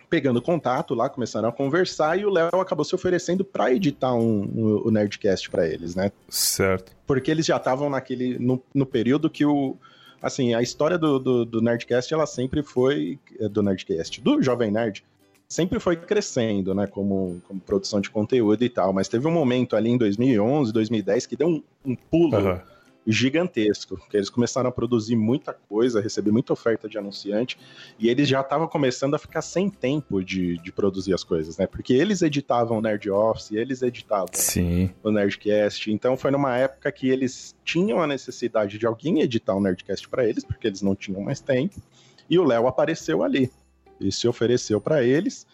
pegando 0.08 0.42
contato 0.42 0.92
lá, 0.94 1.08
começaram 1.08 1.48
a 1.48 1.52
conversar 1.52 2.18
e 2.18 2.24
o 2.24 2.30
Léo 2.30 2.48
acabou 2.60 2.84
se 2.84 2.94
oferecendo 2.94 3.44
para 3.44 3.72
editar 3.72 4.12
um, 4.12 4.40
um- 4.42 4.82
o 4.86 4.90
Nerdcast 4.90 5.48
para 5.50 5.68
eles, 5.68 5.94
né? 5.94 6.10
Certo. 6.28 6.92
porque 7.06 7.30
eles 7.30 7.46
já 7.46 7.56
estavam 7.56 7.88
naquele 7.88 8.36
no, 8.38 8.60
no 8.74 8.84
período 8.84 9.30
que 9.30 9.44
o, 9.44 9.76
assim, 10.20 10.52
a 10.52 10.62
história 10.62 10.98
do, 10.98 11.18
do, 11.20 11.44
do 11.44 11.60
Nerdcast, 11.60 12.12
ela 12.12 12.26
sempre 12.26 12.62
foi. 12.62 13.18
eh, 13.38 13.48
Do 13.48 13.62
Nerdcast, 13.62 14.20
do 14.20 14.42
Jovem 14.42 14.70
Nerd, 14.72 15.04
sempre 15.48 15.78
foi 15.78 15.96
crescendo, 15.96 16.74
né? 16.74 16.86
Como, 16.88 17.40
como 17.46 17.60
produção 17.60 18.00
de 18.00 18.10
conteúdo 18.10 18.64
e 18.64 18.68
tal. 18.68 18.92
Mas 18.92 19.06
teve 19.08 19.26
um 19.28 19.32
momento 19.32 19.74
ali 19.76 19.90
em 19.90 19.98
2011, 19.98 20.72
2010 20.72 21.26
que 21.26 21.36
deu 21.36 21.48
um, 21.48 21.62
um 21.84 21.94
pulo 21.94 22.36
Aham. 22.36 22.62
Gigantesco, 23.06 23.96
que 24.08 24.16
eles 24.16 24.28
começaram 24.28 24.68
a 24.68 24.72
produzir 24.72 25.16
muita 25.16 25.52
coisa, 25.52 26.00
receber 26.00 26.30
muita 26.30 26.52
oferta 26.52 26.88
de 26.88 26.98
anunciante, 26.98 27.58
e 27.98 28.08
eles 28.08 28.28
já 28.28 28.40
estavam 28.40 28.68
começando 28.68 29.14
a 29.14 29.18
ficar 29.18 29.42
sem 29.42 29.70
tempo 29.70 30.22
de, 30.22 30.58
de 30.58 30.72
produzir 30.72 31.14
as 31.14 31.24
coisas, 31.24 31.56
né? 31.56 31.66
Porque 31.66 31.94
eles 31.94 32.22
editavam 32.22 32.78
o 32.78 32.80
Nerd 32.80 33.10
Office, 33.10 33.52
eles 33.52 33.82
editavam 33.82 34.28
Sim. 34.32 34.90
o 35.02 35.10
Nerdcast, 35.10 35.90
então 35.90 36.16
foi 36.16 36.30
numa 36.30 36.56
época 36.56 36.92
que 36.92 37.08
eles 37.08 37.54
tinham 37.64 38.02
a 38.02 38.06
necessidade 38.06 38.78
de 38.78 38.86
alguém 38.86 39.20
editar 39.20 39.54
o 39.54 39.60
Nerdcast 39.60 40.08
para 40.08 40.26
eles, 40.26 40.44
porque 40.44 40.66
eles 40.66 40.82
não 40.82 40.94
tinham 40.94 41.20
mais 41.22 41.40
tempo, 41.40 41.80
e 42.28 42.38
o 42.38 42.44
Léo 42.44 42.66
apareceu 42.66 43.22
ali, 43.22 43.50
e 44.00 44.12
se 44.12 44.28
ofereceu 44.28 44.80
para 44.80 45.02
eles, 45.02 45.46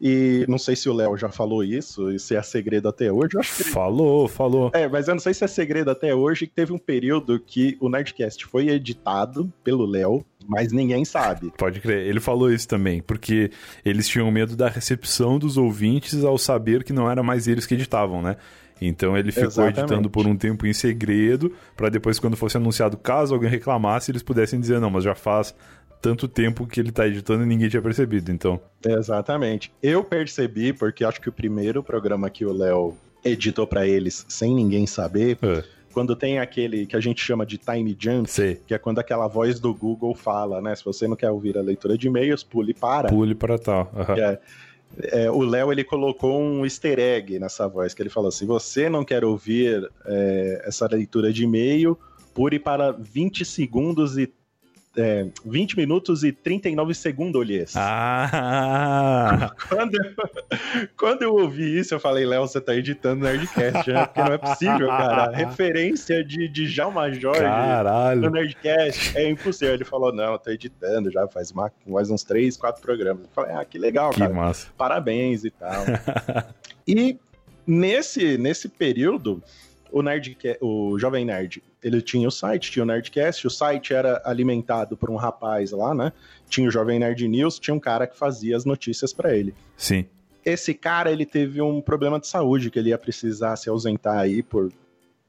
e 0.00 0.44
não 0.48 0.56
sei 0.58 0.74
se 0.74 0.88
o 0.88 0.92
Léo 0.94 1.16
já 1.16 1.28
falou 1.28 1.62
isso, 1.62 2.10
e 2.10 2.18
se 2.18 2.34
é 2.34 2.42
segredo 2.42 2.88
até 2.88 3.12
hoje, 3.12 3.34
eu 3.34 3.40
acho 3.40 3.56
que 3.56 3.64
Falou, 3.64 4.26
falou. 4.26 4.70
é, 4.72 4.88
mas 4.88 5.08
eu 5.08 5.14
não 5.14 5.20
sei 5.20 5.34
se 5.34 5.44
é 5.44 5.46
segredo 5.46 5.90
até 5.90 6.14
hoje 6.14 6.46
que 6.46 6.54
teve 6.54 6.72
um 6.72 6.78
período 6.78 7.38
que 7.38 7.76
o 7.80 7.88
Nerdcast 7.88 8.46
foi 8.46 8.68
editado 8.68 9.52
pelo 9.62 9.84
Léo, 9.84 10.24
mas 10.48 10.72
ninguém 10.72 11.04
sabe. 11.04 11.52
Pode 11.58 11.80
crer. 11.80 12.06
Ele 12.06 12.18
falou 12.20 12.50
isso 12.50 12.66
também, 12.66 13.02
porque 13.02 13.50
eles 13.84 14.08
tinham 14.08 14.30
medo 14.30 14.56
da 14.56 14.68
recepção 14.68 15.38
dos 15.38 15.56
ouvintes 15.56 16.24
ao 16.24 16.38
saber 16.38 16.82
que 16.82 16.92
não 16.92 17.10
era 17.10 17.22
mais 17.22 17.46
eles 17.46 17.66
que 17.66 17.74
editavam, 17.74 18.22
né? 18.22 18.36
Então 18.80 19.14
ele 19.16 19.30
ficou 19.30 19.48
Exatamente. 19.48 19.80
editando 19.80 20.08
por 20.08 20.26
um 20.26 20.34
tempo 20.34 20.66
em 20.66 20.72
segredo, 20.72 21.52
pra 21.76 21.90
depois, 21.90 22.18
quando 22.18 22.36
fosse 22.36 22.56
anunciado, 22.56 22.96
caso 22.96 23.34
alguém 23.34 23.50
reclamasse, 23.50 24.10
eles 24.10 24.22
pudessem 24.22 24.58
dizer: 24.58 24.80
não, 24.80 24.88
mas 24.88 25.04
já 25.04 25.14
faz 25.14 25.54
tanto 26.00 26.26
tempo 26.26 26.66
que 26.66 26.80
ele 26.80 26.90
tá 26.90 27.06
editando 27.06 27.42
e 27.42 27.46
ninguém 27.46 27.68
tinha 27.68 27.82
percebido. 27.82 28.30
Então, 28.30 28.60
Exatamente. 28.84 29.72
Eu 29.82 30.02
percebi, 30.02 30.72
porque 30.72 31.04
acho 31.04 31.20
que 31.20 31.28
o 31.28 31.32
primeiro 31.32 31.82
programa 31.82 32.30
que 32.30 32.44
o 32.44 32.52
Léo 32.52 32.96
editou 33.24 33.66
pra 33.66 33.86
eles 33.86 34.24
sem 34.28 34.54
ninguém 34.54 34.86
saber, 34.86 35.38
é, 35.42 35.62
quando 35.92 36.16
tem 36.16 36.38
aquele 36.38 36.86
que 36.86 36.96
a 36.96 37.00
gente 37.00 37.22
chama 37.22 37.44
de 37.44 37.58
time 37.58 37.96
jump, 37.98 38.30
sei. 38.30 38.60
que 38.66 38.74
é 38.74 38.78
quando 38.78 38.98
aquela 38.98 39.26
voz 39.26 39.60
do 39.60 39.74
Google 39.74 40.14
fala, 40.14 40.60
né? 40.60 40.74
Se 40.74 40.84
você 40.84 41.06
não 41.06 41.16
quer 41.16 41.30
ouvir 41.30 41.58
a 41.58 41.62
leitura 41.62 41.98
de 41.98 42.06
e-mails, 42.06 42.42
pule 42.42 42.72
para. 42.72 43.08
Pule 43.08 43.34
para 43.34 43.58
tal. 43.58 43.90
Aham. 43.94 44.16
É, 44.16 44.40
é, 44.98 45.30
o 45.30 45.42
Léo 45.42 45.70
ele 45.70 45.84
colocou 45.84 46.40
um 46.40 46.64
easter 46.64 46.98
egg 46.98 47.38
nessa 47.38 47.68
voz, 47.68 47.94
que 47.94 48.02
ele 48.02 48.10
falou: 48.10 48.30
se 48.30 48.44
você 48.44 48.88
não 48.88 49.04
quer 49.04 49.24
ouvir 49.24 49.88
é, 50.06 50.62
essa 50.64 50.86
leitura 50.86 51.32
de 51.32 51.44
e-mail, 51.44 51.98
pure 52.34 52.58
para 52.58 52.92
20 52.92 53.44
segundos 53.44 54.16
e. 54.18 54.32
É, 54.96 55.28
20 55.44 55.76
minutos 55.76 56.24
e 56.24 56.32
39 56.32 56.94
segundos. 56.94 57.76
Ah! 57.76 59.52
Quando, 59.68 59.94
eu, 59.94 60.90
quando 60.96 61.22
eu 61.22 61.34
ouvi 61.34 61.78
isso, 61.78 61.94
eu 61.94 62.00
falei, 62.00 62.26
Léo, 62.26 62.42
você 62.42 62.60
tá 62.60 62.74
editando 62.74 63.24
Nerdcast, 63.24 63.90
né? 63.90 64.04
Porque 64.04 64.20
não 64.20 64.32
é 64.32 64.38
possível, 64.38 64.88
cara. 64.88 65.24
A 65.24 65.30
referência 65.30 66.24
de, 66.24 66.48
de 66.48 66.66
Djalma 66.66 67.12
Jorge 67.12 67.42
no 67.42 67.48
Caralho! 67.48 68.30
Nerdcast 68.30 69.16
é 69.16 69.30
impossível. 69.30 69.74
Ele 69.74 69.84
falou, 69.84 70.12
não, 70.12 70.32
eu 70.32 70.38
tô 70.38 70.50
editando 70.50 71.10
já 71.10 71.28
faz, 71.28 71.52
uma, 71.52 71.70
faz 71.92 72.10
uns 72.10 72.24
três, 72.24 72.56
quatro 72.56 72.82
programas. 72.82 73.24
Eu 73.24 73.30
falei, 73.32 73.54
ah, 73.54 73.64
que 73.64 73.78
legal, 73.78 74.10
Que 74.10 74.18
cara. 74.18 74.34
massa. 74.34 74.68
Parabéns 74.76 75.44
e 75.44 75.50
tal. 75.50 75.84
e 76.86 77.16
nesse, 77.64 78.36
nesse 78.36 78.68
período, 78.68 79.40
o, 79.92 80.02
Nerdca- 80.02 80.58
o 80.60 80.98
Jovem 80.98 81.24
Nerd, 81.24 81.62
ele 81.82 82.00
tinha 82.02 82.26
o 82.28 82.30
site, 82.30 82.70
tinha 82.70 82.82
o 82.82 82.86
Nerdcast, 82.86 83.46
o 83.46 83.50
site 83.50 83.92
era 83.94 84.20
alimentado 84.24 84.96
por 84.96 85.10
um 85.10 85.16
rapaz 85.16 85.70
lá, 85.72 85.94
né? 85.94 86.12
Tinha 86.48 86.68
o 86.68 86.70
Jovem 86.70 86.98
Nerd 86.98 87.26
News, 87.28 87.58
tinha 87.58 87.74
um 87.74 87.80
cara 87.80 88.06
que 88.06 88.16
fazia 88.18 88.56
as 88.56 88.64
notícias 88.64 89.12
pra 89.12 89.34
ele. 89.36 89.54
Sim. 89.76 90.06
Esse 90.44 90.72
cara, 90.74 91.10
ele 91.12 91.26
teve 91.26 91.60
um 91.60 91.80
problema 91.80 92.18
de 92.18 92.26
saúde, 92.26 92.70
que 92.70 92.78
ele 92.78 92.88
ia 92.90 92.98
precisar 92.98 93.56
se 93.56 93.68
ausentar 93.68 94.18
aí 94.18 94.42
por 94.42 94.72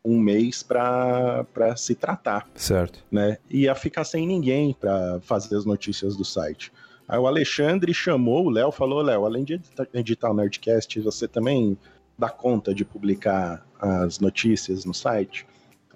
um 0.04 0.20
mês 0.20 0.64
pra 0.64 1.46
pra 1.54 1.76
se 1.76 1.94
tratar 1.94 2.50
Certo. 2.56 3.04
né? 3.12 3.38
Ia 3.50 3.76
ficar 3.76 4.04
sem 4.04 4.26
ninguém 4.26 4.74
para 4.74 5.20
fazer 5.22 5.56
as 5.58 5.64
notícias 5.66 6.16
do 6.16 6.26
site. 6.26 6.72
Aí 7.08 7.20
o 7.20 7.28
Alexandre 7.28 7.94
chamou 7.94 8.46
o 8.46 8.50
Léo, 8.50 8.72
falou: 8.72 9.02
Léo, 9.02 9.26
além 9.26 9.44
de 9.44 9.60
editar 9.94 10.32
o 10.32 10.34
Nerdcast, 10.34 11.00
você 11.02 11.28
também 11.28 11.78
dá 12.22 12.30
conta 12.30 12.74
de 12.74 12.86
publicar 12.86 13.66
as 13.80 14.20
notícias 14.20 14.86
no 14.86 14.94
site? 14.94 15.48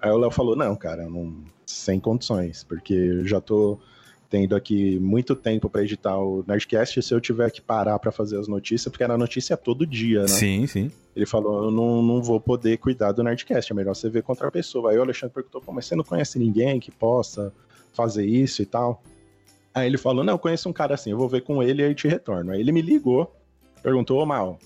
Aí 0.02 0.10
o 0.10 0.18
Léo 0.18 0.30
falou: 0.30 0.56
Não, 0.56 0.74
cara, 0.74 1.08
não, 1.08 1.32
sem 1.64 2.00
condições, 2.00 2.64
porque 2.64 2.92
eu 2.92 3.26
já 3.26 3.40
tô 3.40 3.78
tendo 4.28 4.56
aqui 4.56 4.98
muito 4.98 5.36
tempo 5.36 5.70
para 5.70 5.84
editar 5.84 6.18
o 6.18 6.44
Nerdcast. 6.48 7.00
Se 7.00 7.14
eu 7.14 7.20
tiver 7.20 7.48
que 7.52 7.62
parar 7.62 7.96
para 8.00 8.10
fazer 8.10 8.40
as 8.40 8.48
notícias, 8.48 8.90
porque 8.90 9.04
era 9.04 9.16
notícia 9.16 9.56
todo 9.56 9.86
dia, 9.86 10.22
né? 10.22 10.28
Sim, 10.28 10.66
sim. 10.66 10.90
Ele 11.14 11.26
falou: 11.26 11.66
Eu 11.66 11.70
não, 11.70 12.02
não 12.02 12.20
vou 12.20 12.40
poder 12.40 12.76
cuidar 12.78 13.12
do 13.12 13.22
Nerdcast, 13.22 13.72
é 13.72 13.74
melhor 13.74 13.94
você 13.94 14.10
ver 14.10 14.24
com 14.24 14.32
outra 14.32 14.50
pessoa. 14.50 14.90
Aí 14.90 14.98
o 14.98 15.02
Alexandre 15.02 15.32
perguntou: 15.32 15.60
Pô, 15.60 15.72
mas 15.72 15.86
você 15.86 15.94
não 15.94 16.04
conhece 16.04 16.40
ninguém 16.40 16.80
que 16.80 16.90
possa 16.90 17.52
fazer 17.92 18.26
isso 18.26 18.60
e 18.62 18.66
tal? 18.66 19.00
Aí 19.72 19.86
ele 19.86 19.96
falou: 19.96 20.24
Não, 20.24 20.34
eu 20.34 20.38
conheço 20.40 20.68
um 20.68 20.72
cara 20.72 20.94
assim, 20.94 21.12
eu 21.12 21.16
vou 21.16 21.28
ver 21.28 21.42
com 21.42 21.62
ele 21.62 21.82
e 21.82 21.84
aí 21.84 21.94
te 21.94 22.08
retorno. 22.08 22.50
Aí 22.50 22.60
ele 22.60 22.72
me 22.72 22.82
ligou, 22.82 23.32
perguntou: 23.80 24.20
Ô 24.20 24.26
Mal, 24.26 24.58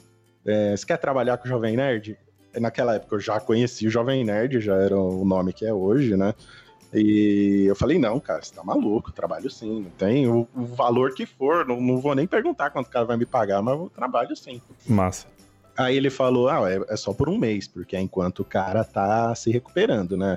é, 0.44 0.76
você 0.76 0.86
quer 0.86 0.96
trabalhar 0.96 1.36
com 1.38 1.46
o 1.46 1.48
Jovem 1.48 1.76
Nerd? 1.76 2.18
Naquela 2.58 2.96
época 2.96 3.16
eu 3.16 3.20
já 3.20 3.38
conheci 3.38 3.86
o 3.86 3.90
Jovem 3.90 4.24
Nerd, 4.24 4.60
já 4.60 4.74
era 4.74 4.98
o 4.98 5.24
nome 5.24 5.52
que 5.52 5.64
é 5.64 5.72
hoje, 5.72 6.16
né? 6.16 6.34
E 6.92 7.66
eu 7.68 7.76
falei, 7.76 7.98
não, 7.98 8.18
cara, 8.18 8.42
você 8.42 8.52
tá 8.52 8.64
maluco, 8.64 9.12
trabalho 9.12 9.48
sim, 9.48 9.82
não 9.82 9.90
tem 9.90 10.26
o, 10.26 10.48
o 10.56 10.64
valor 10.64 11.14
que 11.14 11.24
for, 11.24 11.64
não, 11.64 11.80
não 11.80 12.00
vou 12.00 12.16
nem 12.16 12.26
perguntar 12.26 12.70
quanto 12.70 12.88
o 12.88 12.90
cara 12.90 13.04
vai 13.04 13.16
me 13.16 13.24
pagar, 13.24 13.62
mas 13.62 13.78
eu 13.78 13.88
trabalho 13.88 14.34
sim. 14.34 14.60
Massa. 14.88 15.28
Aí 15.76 15.96
ele 15.96 16.10
falou: 16.10 16.48
ah, 16.48 16.70
é, 16.70 16.80
é 16.88 16.96
só 16.96 17.12
por 17.12 17.28
um 17.28 17.38
mês, 17.38 17.68
porque 17.68 17.96
é 17.96 18.00
enquanto 18.00 18.40
o 18.40 18.44
cara 18.44 18.82
tá 18.84 19.34
se 19.34 19.50
recuperando, 19.50 20.16
né? 20.16 20.36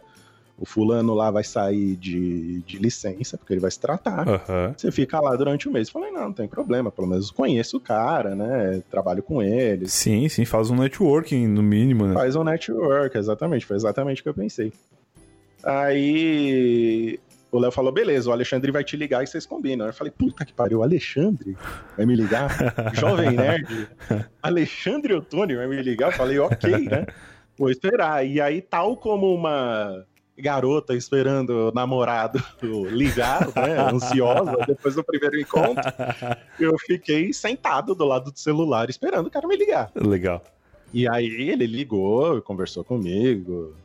O 0.64 0.66
fulano 0.66 1.14
lá 1.14 1.30
vai 1.30 1.44
sair 1.44 1.98
de, 1.98 2.62
de 2.62 2.78
licença, 2.78 3.38
porque 3.38 3.52
ele 3.52 3.60
vai 3.60 3.70
se 3.70 3.78
tratar. 3.78 4.26
Aham. 4.26 4.74
Você 4.78 4.94
fica 4.94 5.20
lá 5.20 5.36
durante 5.36 5.68
o 5.68 5.72
mês. 5.74 5.90
Falei, 5.90 6.10
não, 6.10 6.22
não 6.22 6.32
tem 6.32 6.48
problema, 6.48 6.90
pelo 6.90 7.06
menos 7.06 7.30
conheço 7.30 7.76
o 7.76 7.80
cara, 7.82 8.34
né? 8.34 8.82
Trabalho 8.90 9.22
com 9.22 9.44
ele. 9.44 9.90
Sim, 9.90 10.30
sim, 10.30 10.46
faz 10.46 10.70
um 10.70 10.78
networking 10.78 11.48
no 11.48 11.62
mínimo, 11.62 12.08
né? 12.08 12.14
Faz 12.14 12.38
um 12.38 12.46
network, 12.46 13.18
exatamente. 13.18 13.66
Foi 13.66 13.76
exatamente 13.76 14.22
o 14.22 14.24
que 14.24 14.30
eu 14.30 14.34
pensei. 14.34 14.72
Aí 15.62 17.20
o 17.52 17.60
Léo 17.60 17.70
falou: 17.70 17.92
beleza, 17.92 18.30
o 18.30 18.32
Alexandre 18.32 18.72
vai 18.72 18.86
te 18.86 18.96
ligar 18.96 19.22
e 19.22 19.28
vocês 19.28 19.46
combinam. 19.46 19.88
Eu 19.88 19.94
falei: 19.94 20.14
puta 20.18 20.46
que 20.46 20.54
pariu, 20.54 20.80
o 20.80 20.84
Alexandre 20.84 21.58
vai 21.98 22.06
me 22.06 22.16
ligar? 22.16 22.50
Jovem 22.96 23.32
Nerd, 23.32 23.90
Alexandre 24.42 25.14
Ottoni 25.14 25.58
vai 25.58 25.68
me 25.68 25.82
ligar? 25.82 26.14
Eu 26.14 26.18
falei: 26.18 26.40
ok, 26.40 26.72
né? 26.88 27.06
Vou 27.58 27.70
esperar. 27.70 28.26
E 28.26 28.40
aí, 28.40 28.62
tal 28.62 28.96
como 28.96 29.36
uma 29.36 30.06
garota 30.38 30.96
esperando 30.96 31.70
o 31.70 31.72
namorado 31.72 32.44
ligar, 32.90 33.48
né? 33.56 33.80
Ansiosa, 33.92 34.58
depois 34.68 34.96
do 34.96 35.04
primeiro 35.04 35.40
encontro, 35.40 35.84
eu 36.60 36.78
fiquei 36.80 37.32
sentado 37.34 37.94
do 37.94 38.06
lado 38.06 38.32
do 38.32 38.40
celular 38.40 38.90
esperando 38.90 39.28
o 39.28 39.32
cara 39.32 39.48
me 39.48 39.56
ligar. 39.56 39.92
Legal. 39.96 40.44
E 40.94 41.10
aí 41.10 41.50
ele 41.50 41.66
ligou, 41.66 42.42
conversou 42.42 42.84
comigo, 42.84 43.76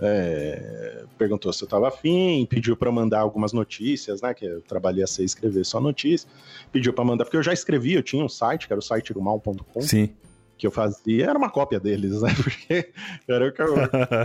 é, 0.00 1.04
perguntou 1.16 1.52
se 1.52 1.62
eu 1.62 1.68
tava 1.68 1.88
afim, 1.88 2.46
pediu 2.48 2.76
para 2.76 2.90
mandar 2.90 3.20
algumas 3.20 3.52
notícias, 3.52 4.22
né? 4.22 4.32
Que 4.32 4.44
eu 4.44 4.60
trabalhei 4.62 5.02
a 5.02 5.06
ser 5.06 5.24
escrever 5.24 5.64
só 5.64 5.80
notícias. 5.80 6.30
Pediu 6.72 6.92
para 6.92 7.04
mandar, 7.04 7.24
porque 7.24 7.36
eu 7.36 7.42
já 7.42 7.52
escrevi, 7.52 7.94
eu 7.94 8.02
tinha 8.02 8.24
um 8.24 8.28
site, 8.28 8.66
que 8.66 8.72
era 8.72 8.78
o 8.78 8.82
site 8.82 9.12
do 9.12 9.20
mal.com, 9.20 9.80
Sim. 9.80 10.10
Que 10.58 10.66
eu 10.66 10.70
fazia, 10.70 11.26
era 11.26 11.38
uma 11.38 11.48
cópia 11.48 11.78
deles, 11.78 12.20
né? 12.20 12.30
Porque 12.42 12.90
era 13.28 13.48
o 13.48 13.52
que 13.52 13.62
eu, 13.62 13.74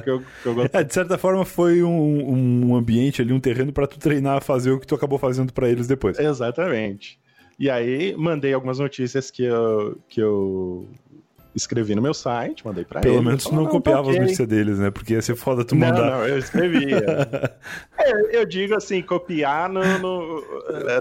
que 0.01 0.09
eu, 0.09 0.23
que 0.41 0.45
eu 0.47 0.55
gostava. 0.55 0.81
É, 0.81 0.83
de 0.83 0.93
certa 0.93 1.17
forma 1.17 1.45
foi 1.45 1.83
um, 1.83 2.69
um 2.69 2.75
ambiente 2.75 3.21
ali, 3.21 3.31
um 3.31 3.39
terreno 3.39 3.71
pra 3.71 3.85
tu 3.85 3.99
treinar 3.99 4.37
a 4.37 4.41
fazer 4.41 4.71
o 4.71 4.79
que 4.79 4.87
tu 4.87 4.95
acabou 4.95 5.19
fazendo 5.19 5.53
pra 5.53 5.69
eles 5.69 5.87
depois. 5.87 6.17
Exatamente. 6.17 7.19
E 7.59 7.69
aí 7.69 8.15
mandei 8.17 8.53
algumas 8.53 8.79
notícias 8.79 9.29
que 9.29 9.43
eu, 9.43 9.97
que 10.09 10.19
eu 10.19 10.87
escrevi 11.55 11.93
no 11.95 12.01
meu 12.01 12.13
site, 12.13 12.65
mandei 12.65 12.83
pra 12.83 12.99
Pelo 13.01 13.15
eles. 13.15 13.25
menos 13.25 13.43
tu 13.43 13.49
Falaram, 13.49 13.63
não 13.63 13.71
tá 13.71 13.77
copiava 13.77 14.11
as 14.11 14.17
notícias 14.19 14.47
deles, 14.47 14.79
né? 14.79 14.89
Porque 14.91 15.13
ia 15.13 15.21
ser 15.21 15.35
foda 15.35 15.63
tu 15.63 15.75
Não, 15.75 15.87
mandar. 15.87 16.11
não, 16.11 16.27
eu 16.27 16.37
escrevia. 16.37 17.03
É, 18.05 18.37
eu 18.37 18.45
digo 18.45 18.75
assim, 18.75 19.01
copiar 19.01 19.69
no, 19.69 19.79
no- 19.99 20.43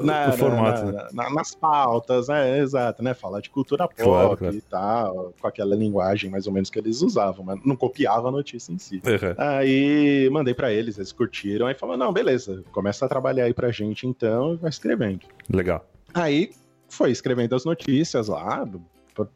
na- 0.03 0.29
O 0.29 0.33
formato, 0.39 0.85
na- 0.93 1.09
na- 1.13 1.31
nas 1.31 1.53
pautas, 1.55 2.29
né? 2.29 2.59
Exato, 2.61 3.03
né? 3.03 3.13
Falar 3.13 3.41
de 3.41 3.51
cultura 3.51 3.89
pop 3.89 4.01
Claro, 4.01 4.37
claro. 4.37 4.55
e 4.55 4.61
tal, 4.61 5.35
com 5.41 5.47
aquela 5.49 5.75
linguagem 5.75 6.31
mais 6.31 6.47
ou 6.47 6.53
menos 6.53 6.71
que 6.71 6.79
eles 6.79 7.03
usavam, 7.03 7.45
mas 7.45 7.59
não 7.65 7.75
copiava 7.75 8.29
a 8.29 8.31
notícia 8.31 8.73
em 8.73 8.79
si. 8.79 9.03
Uhum. 9.05 9.35
Aí 9.37 10.29
mandei 10.31 10.55
pra 10.55 10.73
eles, 10.73 10.97
eles 10.97 11.11
curtiram, 11.11 11.67
aí 11.67 11.75
falou: 11.75 11.97
não, 11.97 12.13
beleza, 12.13 12.63
começa 12.71 13.05
a 13.05 13.09
trabalhar 13.09 13.45
aí 13.45 13.55
pra 13.55 13.73
gente 13.73 14.07
então 14.07 14.55
e 14.55 14.57
vai 14.59 14.71
escrevendo. 14.71 15.23
Legal. 15.53 15.85
Aí 16.15 16.51
foi 16.89 17.11
escrevendo 17.11 17.57
as 17.57 17.65
notícias 17.65 18.29
lá, 18.29 18.65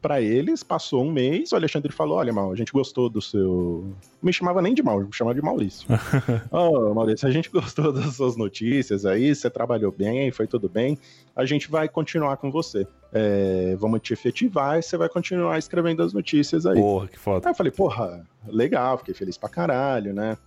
para 0.01 0.21
eles, 0.21 0.63
passou 0.63 1.03
um 1.03 1.11
mês, 1.11 1.51
o 1.51 1.55
Alexandre 1.55 1.91
falou: 1.91 2.17
Olha, 2.17 2.33
Mal, 2.33 2.51
a 2.51 2.55
gente 2.55 2.71
gostou 2.71 3.09
do 3.09 3.21
seu. 3.21 3.95
Me 4.21 4.33
chamava 4.33 4.61
nem 4.61 4.73
de 4.73 4.81
Mal, 4.81 5.01
me 5.01 5.13
chamava 5.13 5.35
de 5.35 5.41
Maurício. 5.41 5.87
Ô, 6.51 6.89
oh, 6.89 6.93
Maurício, 6.93 7.27
a 7.27 7.31
gente 7.31 7.49
gostou 7.51 7.91
das 7.91 8.15
suas 8.15 8.35
notícias 8.35 9.05
aí, 9.05 9.33
você 9.33 9.49
trabalhou 9.49 9.91
bem, 9.91 10.31
foi 10.31 10.47
tudo 10.47 10.67
bem. 10.67 10.97
A 11.35 11.45
gente 11.45 11.69
vai 11.69 11.87
continuar 11.87 12.37
com 12.37 12.51
você. 12.51 12.87
É, 13.13 13.75
vamos 13.77 14.01
te 14.01 14.13
efetivar 14.13 14.79
e 14.79 14.81
você 14.81 14.97
vai 14.97 15.07
continuar 15.07 15.57
escrevendo 15.57 16.01
as 16.03 16.13
notícias 16.13 16.65
aí. 16.65 16.75
Porra, 16.75 17.07
que 17.07 17.19
foda. 17.19 17.47
Aí 17.47 17.51
eu 17.51 17.55
falei, 17.55 17.71
porra, 17.71 18.25
legal, 18.47 18.97
fiquei 18.97 19.13
feliz 19.13 19.37
pra 19.37 19.47
caralho, 19.47 20.13
né? 20.13 20.37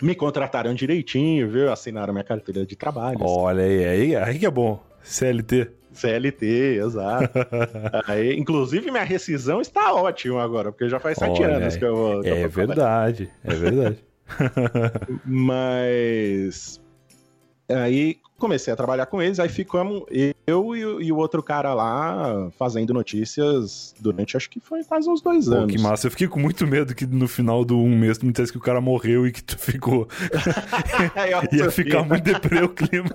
Me 0.00 0.14
contrataram 0.14 0.74
direitinho, 0.74 1.48
viu? 1.48 1.72
Assinaram 1.72 2.12
minha 2.12 2.24
carteira 2.24 2.66
de 2.66 2.76
trabalho. 2.76 3.18
Olha 3.20 3.64
aí, 3.64 3.84
aí, 3.84 4.16
aí 4.16 4.38
que 4.38 4.46
é 4.46 4.50
bom. 4.50 4.82
CLT. 5.02 5.70
CLT, 5.96 6.80
exato. 6.84 7.38
Aí, 8.06 8.36
inclusive, 8.36 8.90
minha 8.90 9.04
rescisão 9.04 9.60
está 9.60 9.92
ótima 9.94 10.42
agora, 10.42 10.70
porque 10.70 10.88
já 10.88 11.00
faz 11.00 11.18
sete 11.18 11.42
Olha, 11.42 11.56
anos 11.56 11.76
que 11.76 11.84
eu 11.84 11.96
vou. 11.96 12.24
É 12.24 12.46
verdade, 12.48 13.30
é 13.44 13.54
verdade. 13.54 13.98
Mas. 15.24 16.80
Aí 17.68 18.18
comecei 18.38 18.72
a 18.72 18.76
trabalhar 18.76 19.06
com 19.06 19.22
eles, 19.22 19.38
aí 19.38 19.48
ficamos 19.48 20.02
eu 20.46 20.76
e, 20.76 21.10
o 21.10 21.16
outro 21.16 21.42
cara 21.42 21.74
lá 21.74 22.50
fazendo 22.58 22.92
notícias 22.92 23.94
durante 23.98 24.36
acho 24.36 24.48
que 24.48 24.60
foi 24.60 24.84
quase 24.84 25.08
uns 25.08 25.20
dois 25.20 25.46
Pô, 25.48 25.54
anos. 25.54 25.74
que 25.74 25.80
massa. 25.80 26.06
Eu 26.06 26.10
fiquei 26.10 26.28
com 26.28 26.38
muito 26.38 26.66
medo 26.66 26.94
que 26.94 27.06
no 27.06 27.26
final 27.26 27.64
do 27.64 27.76
um 27.78 27.96
mês 27.98 28.18
tu 28.18 28.26
me 28.26 28.32
dissesse 28.32 28.52
que 28.52 28.58
o 28.58 28.60
cara 28.60 28.80
morreu 28.80 29.26
e 29.26 29.32
que 29.32 29.42
tu 29.42 29.58
ficou. 29.58 30.06
Ia 31.52 31.70
ficar 31.70 32.02
muito 32.02 32.22
deprê 32.22 32.62
o 32.62 32.68
clima. 32.68 33.10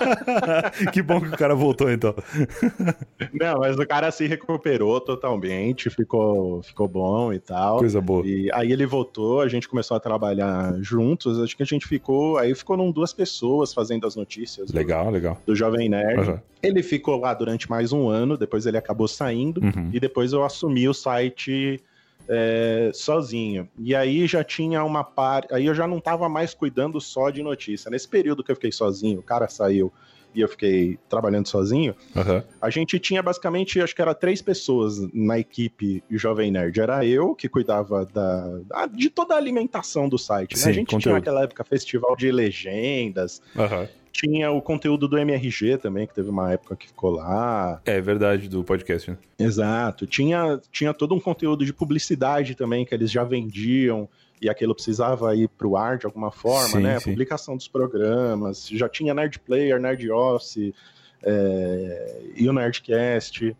que 0.92 1.02
bom 1.02 1.20
que 1.20 1.28
o 1.28 1.36
cara 1.36 1.54
voltou 1.54 1.90
então. 1.90 2.14
Não, 3.32 3.60
mas 3.60 3.76
o 3.78 3.86
cara 3.86 4.10
se 4.10 4.26
recuperou 4.26 5.00
totalmente, 5.00 5.90
ficou, 5.90 6.62
ficou 6.62 6.88
bom 6.88 7.32
e 7.32 7.38
tal. 7.38 7.78
Coisa 7.78 8.00
boa. 8.00 8.26
E 8.26 8.50
aí 8.52 8.72
ele 8.72 8.86
voltou, 8.86 9.40
a 9.40 9.48
gente 9.48 9.68
começou 9.68 9.96
a 9.96 10.00
trabalhar 10.00 10.74
juntos, 10.80 11.38
acho 11.40 11.56
que 11.56 11.62
a 11.62 11.66
gente 11.66 11.86
ficou, 11.86 12.38
aí 12.38 12.54
ficou 12.54 12.76
duas 12.92 13.12
pessoas 13.12 13.74
fazendo 13.74 14.06
as 14.06 14.14
notícias 14.14 14.35
notícias. 14.36 14.70
Legal, 14.70 15.06
do, 15.06 15.10
legal. 15.10 15.42
Do 15.46 15.56
Jovem 15.56 15.88
Nerd. 15.88 16.28
Uhum. 16.28 16.38
Ele 16.62 16.82
ficou 16.82 17.18
lá 17.18 17.32
durante 17.32 17.68
mais 17.70 17.92
um 17.92 18.08
ano, 18.08 18.36
depois 18.36 18.66
ele 18.66 18.76
acabou 18.76 19.08
saindo, 19.08 19.60
uhum. 19.62 19.90
e 19.92 19.98
depois 19.98 20.32
eu 20.32 20.44
assumi 20.44 20.88
o 20.88 20.94
site 20.94 21.82
é, 22.28 22.90
sozinho. 22.92 23.68
E 23.78 23.94
aí 23.94 24.26
já 24.26 24.44
tinha 24.44 24.84
uma 24.84 25.04
parte. 25.04 25.52
Aí 25.54 25.66
eu 25.66 25.74
já 25.74 25.86
não 25.86 25.98
estava 25.98 26.28
mais 26.28 26.54
cuidando 26.54 27.00
só 27.00 27.30
de 27.30 27.42
notícia. 27.42 27.90
Nesse 27.90 28.08
período 28.08 28.42
que 28.42 28.50
eu 28.50 28.56
fiquei 28.56 28.72
sozinho, 28.72 29.20
o 29.20 29.22
cara 29.22 29.48
saiu 29.48 29.92
e 30.36 30.42
eu 30.42 30.48
fiquei 30.48 30.98
trabalhando 31.08 31.48
sozinho, 31.48 31.94
uhum. 32.14 32.42
a 32.60 32.68
gente 32.68 32.98
tinha 32.98 33.22
basicamente, 33.22 33.80
acho 33.80 33.94
que 33.94 34.02
era 34.02 34.14
três 34.14 34.42
pessoas 34.42 34.98
na 35.14 35.38
equipe 35.38 36.04
Jovem 36.10 36.50
Nerd. 36.50 36.78
Era 36.78 37.06
eu, 37.06 37.34
que 37.34 37.48
cuidava 37.48 38.04
da, 38.04 38.60
de 38.92 39.08
toda 39.08 39.34
a 39.34 39.38
alimentação 39.38 40.10
do 40.10 40.18
site. 40.18 40.54
Né? 40.54 40.62
Sim, 40.62 40.68
a 40.68 40.72
gente 40.72 40.86
conteúdo. 40.88 41.02
tinha 41.02 41.14
naquela 41.14 41.42
época 41.42 41.64
festival 41.64 42.14
de 42.14 42.30
legendas. 42.30 43.40
Uhum. 43.54 43.88
Tinha 44.12 44.50
o 44.50 44.60
conteúdo 44.60 45.08
do 45.08 45.18
MRG 45.18 45.78
também, 45.78 46.06
que 46.06 46.14
teve 46.14 46.28
uma 46.28 46.52
época 46.52 46.76
que 46.76 46.88
ficou 46.88 47.10
lá. 47.10 47.80
É 47.84 48.00
verdade, 48.00 48.48
do 48.48 48.62
podcast. 48.62 49.10
Né? 49.10 49.16
Exato. 49.38 50.06
Tinha, 50.06 50.60
tinha 50.70 50.92
todo 50.92 51.14
um 51.14 51.20
conteúdo 51.20 51.64
de 51.64 51.72
publicidade 51.72 52.54
também, 52.54 52.84
que 52.84 52.94
eles 52.94 53.10
já 53.10 53.24
vendiam 53.24 54.08
e 54.40 54.48
aquilo 54.48 54.74
precisava 54.74 55.34
ir 55.34 55.48
para 55.48 55.66
o 55.66 55.76
ar 55.76 55.98
de 55.98 56.06
alguma 56.06 56.30
forma, 56.30 56.68
sim, 56.68 56.80
né? 56.80 56.98
Sim. 56.98 57.10
A 57.10 57.12
publicação 57.12 57.56
dos 57.56 57.68
programas, 57.68 58.68
já 58.68 58.88
tinha 58.88 59.14
Nerd 59.14 59.38
Player, 59.40 59.80
Nerd 59.80 60.10
Office 60.10 60.74
é, 61.22 62.22
e 62.34 62.48
o 62.48 62.52
Nerdcast. 62.52 63.56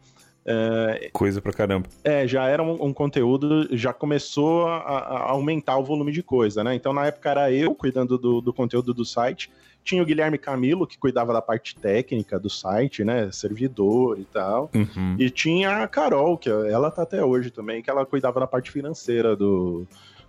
É, 0.49 1.11
Coisa 1.13 1.41
pra 1.41 1.53
caramba. 1.53 1.89
É, 2.05 2.27
já 2.27 2.47
era 2.47 2.63
um, 2.63 2.87
um 2.87 2.93
conteúdo, 2.93 3.69
já 3.77 3.93
começou 3.93 4.67
a, 4.69 4.77
a, 4.79 5.31
aumentar 5.31 5.77
o 5.77 5.85
volume 5.85 6.13
de 6.13 6.23
coisa, 6.23 6.63
né? 6.63 6.75
Então, 6.75 6.93
na 6.93 7.07
época, 7.07 7.31
era 7.31 7.53
eu 7.53 7.75
cuidando 7.75 8.17
do, 8.17 8.41
do 8.41 8.53
conteúdo 8.53 8.95
do 8.95 9.05
site, 9.05 9.51
tinha 9.83 10.03
o 10.03 10.07
Guilherme 10.07 10.39
Camilo, 10.39 10.87
que 10.87 10.99
cuidava 10.99 11.33
da 11.33 11.43
parte 11.43 11.75
técnica 11.75 12.39
do 12.39 12.51
site, 12.51 13.03
né? 13.03 13.31
Servidor 13.33 14.19
e 14.21 14.25
tal. 14.25 14.71
Uhum. 14.75 15.17
E 15.19 15.31
tinha 15.31 15.83
a 15.83 15.89
Carol, 15.89 16.39
que 16.39 16.49
ela 16.49 16.91
tá 16.91 17.03
até 17.03 17.25
hoje 17.25 17.51
também, 17.51 17.83
que 17.83 17.91
ela 17.91 18.07
cuidava 18.07 18.39
da 18.39 18.47
parte 18.47 18.71
financeira 18.71 19.35
do, 19.35 19.87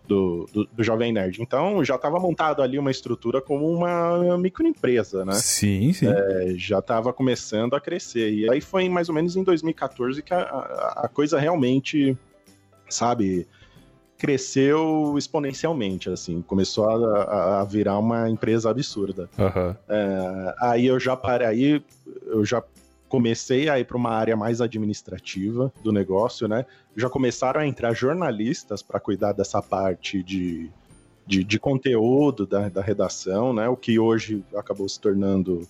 do, 0.08 0.48
do, 0.52 0.65
do, 0.65 0.84
Jovem 0.84 1.12
Nerd. 1.12 1.41
Então 1.41 1.84
já 1.84 1.96
estava 1.96 2.20
montado 2.20 2.62
ali 2.62 2.80
uma 2.80 2.91
estrutura 2.91 3.41
como 3.41 3.70
uma 3.70 4.38
microempresa, 4.38 5.26
né? 5.26 5.34
Sim, 5.34 5.93
sim. 5.93 6.08
É, 6.08 6.54
já 6.56 6.80
estava 6.80 7.12
começando 7.12 7.76
a 7.76 7.82
crescer. 7.82 8.32
E 8.32 8.50
aí 8.50 8.62
foi 8.62 8.88
mais 8.89 9.10
ou 9.10 9.15
menos 9.15 9.36
em 9.36 9.43
2014 9.43 10.22
que 10.22 10.34
a, 10.34 10.39
a, 10.39 11.02
a 11.06 11.08
coisa 11.08 11.39
realmente, 11.39 12.17
sabe, 12.89 13.48
cresceu 14.17 15.15
exponencialmente, 15.17 16.10
assim, 16.10 16.41
começou 16.41 16.89
a, 16.89 17.62
a 17.62 17.63
virar 17.63 17.98
uma 18.00 18.30
empresa 18.30 18.70
absurda. 18.70 19.30
Uhum. 19.38 19.76
É, 19.88 20.56
aí 20.60 20.88
eu 20.88 21.00
já 21.00 21.15
parei, 21.15 21.48
aí 21.48 21.84
eu 22.26 22.43
já 22.43 22.63
comecei 23.08 23.70
a 23.70 23.80
ir 23.80 23.86
para 23.86 23.98
uma 23.98 24.12
área 24.12 24.36
mais 24.36 24.62
administrativa 24.62 25.72
do 25.84 25.91
negócio, 25.91 26.48
né? 26.48 26.65
Já 26.96 27.10
começaram 27.10 27.62
a 27.62 27.67
entrar 27.67 27.93
jornalistas 27.93 28.82
para 28.82 29.00
cuidar 29.00 29.34
dessa 29.34 29.62
parte 29.62 30.22
de, 30.22 30.70
de, 31.26 31.43
de 31.43 31.60
conteúdo 31.60 32.46
da, 32.46 32.70
da, 32.70 32.82
redação, 32.82 33.54
né? 33.54 33.67
O 33.70 33.76
que 33.76 33.98
hoje 34.00 34.43
acabou 34.56 34.88
se 34.89 35.00
tornando 35.00 35.67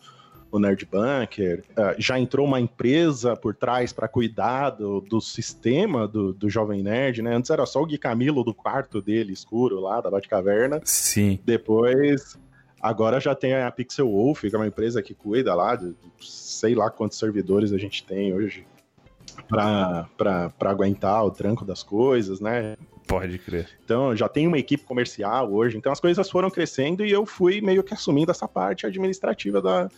o 0.52 0.60
Nerd 0.60 0.86
Bunker. 0.86 1.64
Uh, 1.72 1.96
já 2.00 2.18
entrou 2.20 2.46
uma 2.46 2.60
empresa 2.60 3.36
por 3.36 3.54
trás 3.54 3.92
para 3.92 4.08
cuidar 4.08 4.72
do, 4.72 5.02
do 5.02 5.20
sistema 5.20 6.08
do, 6.08 6.34
do 6.34 6.50
Jovem 6.50 6.82
Nerd, 6.82 7.22
né? 7.22 7.36
Antes 7.36 7.52
era 7.52 7.66
só 7.66 7.82
o 7.82 7.86
Gui 7.86 7.98
Camilo 7.98 8.44
do 8.44 8.54
quarto 8.54 9.02
dele, 9.02 9.34
escuro, 9.34 9.80
lá, 9.80 10.02
da 10.02 10.10
Batcaverna. 10.10 10.82
Sim. 10.84 11.40
Depois 11.46 12.38
Agora 12.82 13.20
já 13.20 13.34
tem 13.34 13.56
a 13.56 13.72
Pixel 13.72 14.10
Wolf, 14.10 14.42
que 14.42 14.56
é 14.56 14.58
uma 14.58 14.68
empresa 14.68 15.02
que 15.02 15.14
cuida 15.14 15.54
lá 15.56 15.76
de, 15.76 15.90
de 15.90 15.96
sei 16.20 16.76
lá 16.76 16.90
quantos 16.90 17.18
servidores 17.18 17.72
a 17.72 17.78
gente 17.78 18.04
tem 18.04 18.34
hoje 18.34 18.66
para 19.48 20.52
aguentar 20.62 21.26
o 21.26 21.32
tranco 21.32 21.66
das 21.66 21.84
coisas, 21.84 22.40
né? 22.40 22.76
Pode 23.08 23.38
crer. 23.40 23.70
Então, 23.84 24.16
já 24.16 24.28
tem 24.28 24.46
uma 24.46 24.60
equipe 24.60 24.84
comercial 24.84 25.52
hoje. 25.52 25.78
Então, 25.78 25.92
as 25.92 26.00
coisas 26.00 26.30
foram 26.30 26.50
crescendo 26.50 27.06
e 27.06 27.12
eu 27.12 27.26
fui 27.26 27.62
meio 27.62 27.84
que 27.84 27.94
assumindo 27.94 28.32
essa 28.32 28.48
parte 28.48 28.86
administrativa 28.86 29.62
da, 29.62 29.90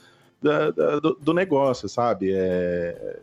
da, 0.41 0.71
da 0.71 0.99
do, 0.99 1.15
do, 1.15 1.33
negócio, 1.33 1.89
sabe? 1.89 2.31
É, 2.31 3.19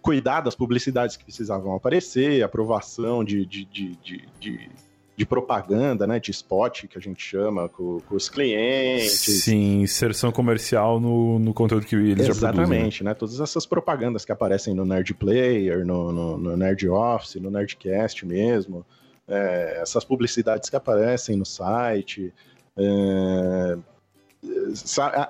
cuidar 0.00 0.40
das 0.40 0.54
publicidades 0.54 1.16
que 1.16 1.24
precisavam 1.24 1.74
aparecer, 1.74 2.42
aprovação 2.42 3.22
de, 3.22 3.44
de, 3.44 3.64
de, 3.66 3.96
de, 4.40 4.70
de 5.16 5.24
propaganda, 5.24 6.06
né, 6.06 6.20
de 6.20 6.30
spot, 6.30 6.84
que 6.86 6.98
a 6.98 7.00
gente 7.00 7.22
chama, 7.22 7.68
com, 7.70 8.00
com 8.00 8.14
os 8.14 8.28
clientes. 8.28 9.42
Sim, 9.42 9.80
inserção 9.80 10.30
comercial 10.30 11.00
no, 11.00 11.38
no 11.38 11.54
conteúdo 11.54 11.86
que 11.86 11.96
eles 11.96 12.28
Exatamente, 12.28 12.40
já 12.40 12.52
produzem. 12.52 12.62
Exatamente, 12.64 13.04
né, 13.04 13.14
todas 13.14 13.40
essas 13.40 13.64
propagandas 13.64 14.24
que 14.26 14.32
aparecem 14.32 14.74
no 14.74 14.84
Nerd 14.84 15.14
Player, 15.14 15.86
no, 15.86 16.12
no, 16.12 16.36
no 16.36 16.56
Nerd 16.56 16.86
Office, 16.88 17.36
no 17.36 17.50
Nerdcast 17.50 18.26
mesmo, 18.26 18.84
é, 19.26 19.78
essas 19.80 20.04
publicidades 20.04 20.68
que 20.68 20.76
aparecem 20.76 21.34
no 21.34 21.46
site, 21.46 22.32
é, 22.76 23.78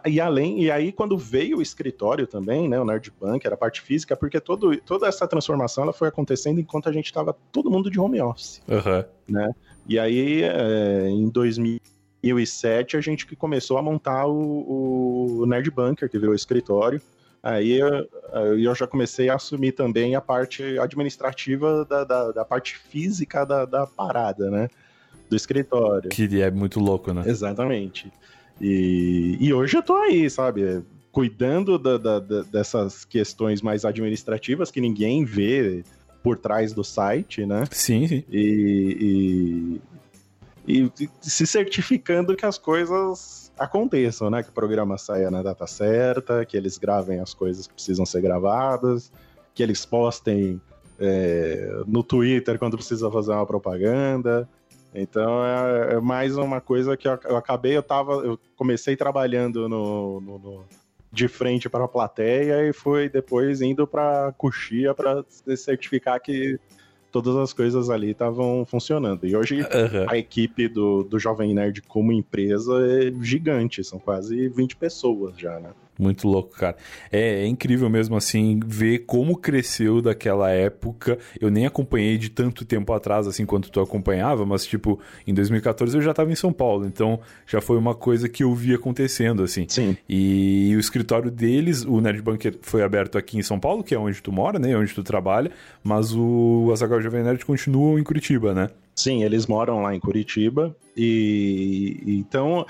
e 0.05 0.21
além 0.21 0.63
e 0.63 0.71
aí 0.71 0.91
quando 0.93 1.17
veio 1.17 1.59
o 1.59 1.63
escritório 1.63 2.27
também, 2.27 2.69
né, 2.69 2.79
o 2.81 2.85
Nerd 2.85 3.13
era 3.45 3.55
a 3.55 3.59
parte 3.59 3.81
física, 3.81 4.17
porque 4.17 4.41
todo, 4.41 4.77
toda 4.79 5.07
essa 5.07 5.29
transformação 5.29 5.85
ela 5.85 5.93
foi 5.93 6.09
acontecendo 6.09 6.61
enquanto 6.61 6.89
a 6.89 6.93
gente 6.93 7.07
estava 7.07 7.35
todo 7.53 7.71
mundo 7.71 7.89
de 7.89 8.01
home 8.01 8.21
office, 8.21 8.61
uhum. 8.69 9.05
né? 9.29 9.55
E 9.89 9.99
aí 9.99 10.43
é, 10.43 11.09
em 11.09 11.29
2007 11.29 12.97
a 12.97 13.01
gente 13.01 13.27
que 13.27 13.37
começou 13.37 13.79
a 13.79 13.83
montar 13.83 14.27
o, 14.27 15.41
o 15.41 15.47
Nerd 15.47 15.71
Bunker, 15.71 16.11
que 16.11 16.19
virou 16.19 16.35
escritório. 16.35 17.01
Aí 17.43 17.79
eu, 17.79 18.09
eu 18.59 18.75
já 18.75 18.89
comecei 18.89 19.29
a 19.29 19.37
assumir 19.37 19.73
também 19.73 20.17
a 20.17 20.21
parte 20.21 20.79
administrativa 20.81 21.85
da, 21.85 22.03
da, 22.03 22.33
da 22.33 22.45
parte 22.45 22.77
física 22.77 23.45
da, 23.45 23.65
da 23.65 23.87
parada, 23.87 24.51
né? 24.51 24.69
Do 25.31 25.37
escritório. 25.37 26.11
Que 26.11 26.41
é 26.43 26.51
muito 26.51 26.81
louco, 26.81 27.13
né? 27.13 27.23
Exatamente. 27.25 28.11
E, 28.61 29.37
e 29.41 29.53
hoje 29.55 29.77
eu 29.77 29.83
tô 29.83 29.95
aí, 29.95 30.29
sabe? 30.29 30.83
Cuidando 31.13 31.79
da, 31.79 31.97
da, 31.97 32.19
da, 32.19 32.43
dessas 32.43 33.05
questões 33.05 33.63
mais 33.63 33.85
administrativas 33.85 34.71
que 34.71 34.81
ninguém 34.81 35.25
vê 35.25 35.85
por 36.23 36.37
trás 36.37 36.73
do 36.73 36.83
site, 36.83 37.47
né? 37.47 37.65
Sim, 37.71 38.09
sim. 38.09 38.25
E, 38.29 38.97
e, 40.67 40.91
se 41.21 41.47
certificando 41.47 42.35
que 42.35 42.45
as 42.45 42.59
coisas 42.59 43.53
aconteçam, 43.59 44.29
né? 44.29 44.43
Que 44.43 44.51
o 44.51 44.53
programa 44.53 44.99
saia 44.99 45.31
na 45.31 45.43
data 45.43 45.67
certa, 45.67 46.45
que 46.45 46.57
eles 46.57 46.77
gravem 46.77 47.21
as 47.21 47.33
coisas 47.33 47.67
que 47.67 47.75
precisam 47.75 48.05
ser 48.05 48.21
gravadas, 48.21 49.13
que 49.55 49.63
eles 49.63 49.87
postem 49.87 50.61
é, 50.99 51.83
no 51.87 52.03
Twitter 52.03 52.59
quando 52.59 52.77
precisa 52.77 53.11
fazer 53.11 53.33
uma 53.33 53.47
propaganda. 53.47 54.49
Então 54.95 55.45
é, 55.45 55.95
é, 55.95 56.01
mais 56.01 56.37
uma 56.37 56.61
coisa 56.61 56.97
que 56.97 57.07
eu, 57.07 57.19
eu, 57.25 57.37
acabei, 57.37 57.77
eu 57.77 57.83
tava. 57.83 58.15
Eu 58.15 58.39
comecei 58.57 58.97
trabalhando 58.97 59.69
no, 59.69 60.21
no, 60.21 60.39
no 60.39 60.65
de 61.13 61.29
frente 61.29 61.69
para 61.69 61.85
a 61.85 61.89
plateia 61.89 62.69
e 62.69 62.73
foi 62.73 63.09
depois 63.09 63.63
indo 63.63 63.87
para 63.87 64.33
coxia 64.37 64.93
para 64.95 65.25
certificar 65.57 66.21
que 66.21 66.59
todas 67.23 67.37
as 67.37 67.53
coisas 67.53 67.89
ali 67.91 68.11
estavam 68.11 68.65
funcionando. 68.65 69.27
E 69.27 69.35
hoje 69.35 69.61
Aham. 69.63 70.07
a 70.09 70.19
equipe 70.19 70.69
do, 70.69 71.03
do 71.03 71.19
Jovem 71.19 71.55
Nerd 71.55 71.83
como 71.83 72.13
empresa 72.13 72.73
é 72.87 73.13
gigante, 73.23 73.83
são 73.83 73.99
quase 73.99 74.49
20 74.49 74.77
pessoas 74.77 75.39
já, 75.39 75.59
né? 75.59 75.71
Muito 75.99 76.29
louco, 76.29 76.51
cara. 76.57 76.77
É, 77.11 77.43
é 77.43 77.47
incrível 77.47 77.89
mesmo, 77.89 78.17
assim, 78.17 78.61
ver 78.65 79.01
como 79.01 79.37
cresceu 79.37 80.03
daquela 80.03 80.51
época. 80.51 81.19
Eu 81.41 81.51
nem 81.51 81.67
acompanhei 81.67 82.19
de 82.19 82.29
tanto 82.29 82.65
tempo 82.65 82.93
atrás, 82.93 83.27
assim, 83.27 83.47
quanto 83.47 83.71
tu 83.71 83.81
acompanhava, 83.81 84.45
mas, 84.45 84.67
tipo, 84.67 85.01
em 85.27 85.33
2014 85.33 85.97
eu 85.97 86.03
já 86.03 86.13
tava 86.13 86.31
em 86.31 86.35
São 86.35 86.53
Paulo, 86.53 86.87
então 86.87 87.21
já 87.47 87.61
foi 87.61 87.79
uma 87.79 87.95
coisa 87.95 88.29
que 88.29 88.45
eu 88.45 88.55
vi 88.55 88.75
acontecendo, 88.75 89.43
assim. 89.43 89.67
Sim. 89.69 89.97
E 90.09 90.75
o 90.77 90.81
escritório 90.81 91.31
deles, 91.31 91.85
o 91.85 92.01
Nerd 92.01 92.21
Bunker, 92.21 92.59
foi 92.61 92.83
aberto 92.83 93.17
aqui 93.17 93.39
em 93.39 93.43
São 93.43 93.59
Paulo, 93.59 93.83
que 93.83 93.95
é 93.95 93.99
onde 93.99 94.23
tu 94.23 94.31
mora, 94.31 94.59
né? 94.59 94.77
Onde 94.77 94.95
tu 94.95 95.03
trabalha, 95.03 95.51
mas 95.83 96.13
o 96.15 96.71
Azaghal 96.73 97.01
Jovem 97.01 97.23
Nerd 97.23 97.45
continua 97.45 97.99
em 97.99 98.05
Curitiba, 98.05 98.55
né? 98.55 98.69
Sim, 98.95 99.23
eles 99.23 99.47
moram 99.47 99.83
lá 99.83 99.95
em 99.95 100.01
Curitiba 100.01 100.75
e 100.97 102.01
e 102.07 102.17
então 102.19 102.67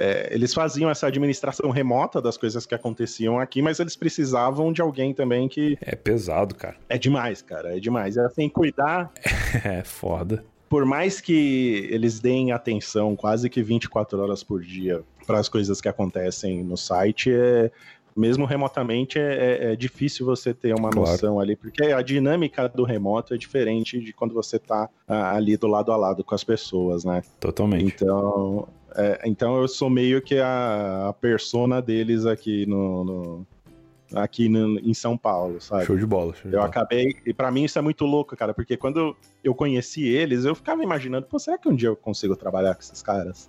é, 0.00 0.28
eles 0.34 0.54
faziam 0.54 0.88
essa 0.90 1.06
administração 1.06 1.70
remota 1.70 2.20
das 2.22 2.36
coisas 2.36 2.64
que 2.64 2.74
aconteciam 2.74 3.38
aqui, 3.38 3.60
mas 3.60 3.78
eles 3.78 3.94
precisavam 3.94 4.72
de 4.72 4.80
alguém 4.80 5.12
também 5.12 5.46
que 5.48 5.76
É 5.80 5.94
pesado, 5.94 6.54
cara. 6.54 6.76
é 6.88 6.96
demais, 6.98 7.42
cara, 7.42 7.76
é 7.76 7.78
demais. 7.80 8.16
É 8.16 8.24
assim, 8.24 8.48
cuidar, 8.48 9.12
É 9.64 9.84
foda. 9.84 10.42
por 10.68 10.84
mais 10.86 11.20
que 11.20 11.88
eles 11.90 12.18
deem 12.20 12.50
atenção 12.52 13.14
quase 13.14 13.50
que 13.50 13.62
24 13.62 14.18
horas 14.20 14.42
por 14.42 14.62
dia 14.62 15.02
para 15.26 15.38
as 15.38 15.48
coisas 15.48 15.80
que 15.80 15.88
acontecem 15.88 16.64
no 16.64 16.76
site, 16.76 17.30
é, 17.32 17.70
mesmo 18.20 18.44
remotamente 18.44 19.18
é, 19.18 19.22
é- 19.68 19.72
é 19.72 19.76
difícil 19.76 20.24
você 20.26 20.52
ter 20.54 20.74
uma 20.74 20.90
Claro. 20.90 21.10
noção 21.10 21.40
ali, 21.40 21.56
porque 21.56 21.82
a 21.84 22.02
dinâmica 22.02 22.68
do 22.68 22.84
remoto 22.84 23.34
é 23.34 23.36
diferente 23.38 23.98
de 23.98 24.12
quando 24.12 24.34
você 24.34 24.58
tá 24.58 24.88
ah, 25.08 25.34
ali 25.34 25.56
do 25.56 25.66
lado 25.66 25.90
a 25.90 25.96
lado 25.96 26.22
com 26.22 26.34
as 26.34 26.44
pessoas, 26.44 27.04
né? 27.04 27.22
Totalmente. 27.40 27.84
Então, 27.94 28.68
é, 28.94 29.20
então 29.24 29.60
eu 29.60 29.66
sou 29.66 29.88
meio 29.88 30.20
que 30.20 30.38
a, 30.38 31.08
a 31.08 31.12
persona 31.14 31.80
deles 31.80 32.26
aqui 32.26 32.66
no, 32.66 33.04
no- 33.04 33.46
aqui 34.14 34.48
no- 34.48 34.78
em 34.80 34.92
São 34.94 35.16
Paulo, 35.16 35.60
sabe? 35.60 35.84
Show 35.86 35.96
de 35.96 36.06
bola. 36.06 36.34
Show 36.34 36.50
de 36.50 36.56
Eu 36.56 36.60
bola. 36.60 36.66
acabei, 36.66 37.14
e 37.26 37.32
pra 37.32 37.50
mim 37.50 37.64
isso 37.64 37.78
é 37.78 37.82
muito 37.82 38.04
louco, 38.04 38.36
cara, 38.36 38.52
porque 38.52 38.76
quando 38.76 39.16
eu 39.44 39.54
conheci 39.54 40.06
eles, 40.08 40.44
eu 40.44 40.54
ficava 40.54 40.82
imaginando, 40.82 41.26
pô, 41.26 41.38
será 41.38 41.56
que 41.58 41.68
um 41.68 41.74
dia 41.74 41.88
eu 41.88 41.96
consigo 41.96 42.34
trabalhar 42.36 42.74
com 42.74 42.80
esses 42.80 43.02
caras? 43.02 43.48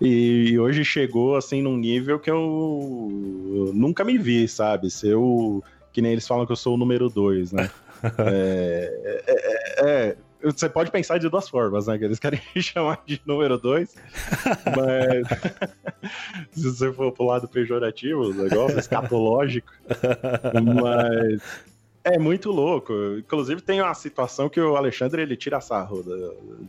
E, 0.00 0.50
e 0.50 0.58
hoje 0.58 0.84
chegou 0.84 1.36
assim 1.36 1.62
num 1.62 1.76
nível 1.76 2.18
que 2.18 2.30
eu 2.30 3.70
nunca 3.74 4.04
me 4.04 4.18
vi, 4.18 4.46
sabe? 4.48 4.90
Ser 4.90 5.14
o 5.14 5.62
que 5.92 6.02
nem 6.02 6.12
eles 6.12 6.26
falam 6.26 6.44
que 6.46 6.52
eu 6.52 6.56
sou 6.56 6.74
o 6.74 6.76
número 6.76 7.08
dois, 7.08 7.52
né? 7.52 7.70
é, 8.18 9.22
é- 9.26 9.32
é- 9.32 9.90
é, 10.10 10.16
você 10.42 10.68
pode 10.68 10.90
pensar 10.90 11.18
de 11.18 11.28
duas 11.28 11.48
formas, 11.48 11.86
né? 11.86 11.98
Que 11.98 12.04
eles 12.04 12.18
querem 12.18 12.40
me 12.54 12.62
chamar 12.62 13.02
de 13.06 13.20
número 13.26 13.58
dois, 13.58 13.94
mas 14.76 15.26
se 16.52 16.70
você 16.70 16.92
for 16.92 17.12
pro 17.12 17.26
lado 17.26 17.48
pejorativo, 17.48 18.30
o 18.30 18.34
negócio 18.34 18.78
escatológico, 18.78 19.72
mas 20.62 21.42
é 22.06 22.18
muito 22.18 22.50
louco. 22.50 22.92
Inclusive 23.18 23.60
tem 23.60 23.82
uma 23.82 23.94
situação 23.94 24.48
que 24.48 24.60
o 24.60 24.76
Alexandre 24.76 25.22
ele 25.22 25.36
tira 25.36 25.60
sarro 25.60 26.02
da, 26.02 26.16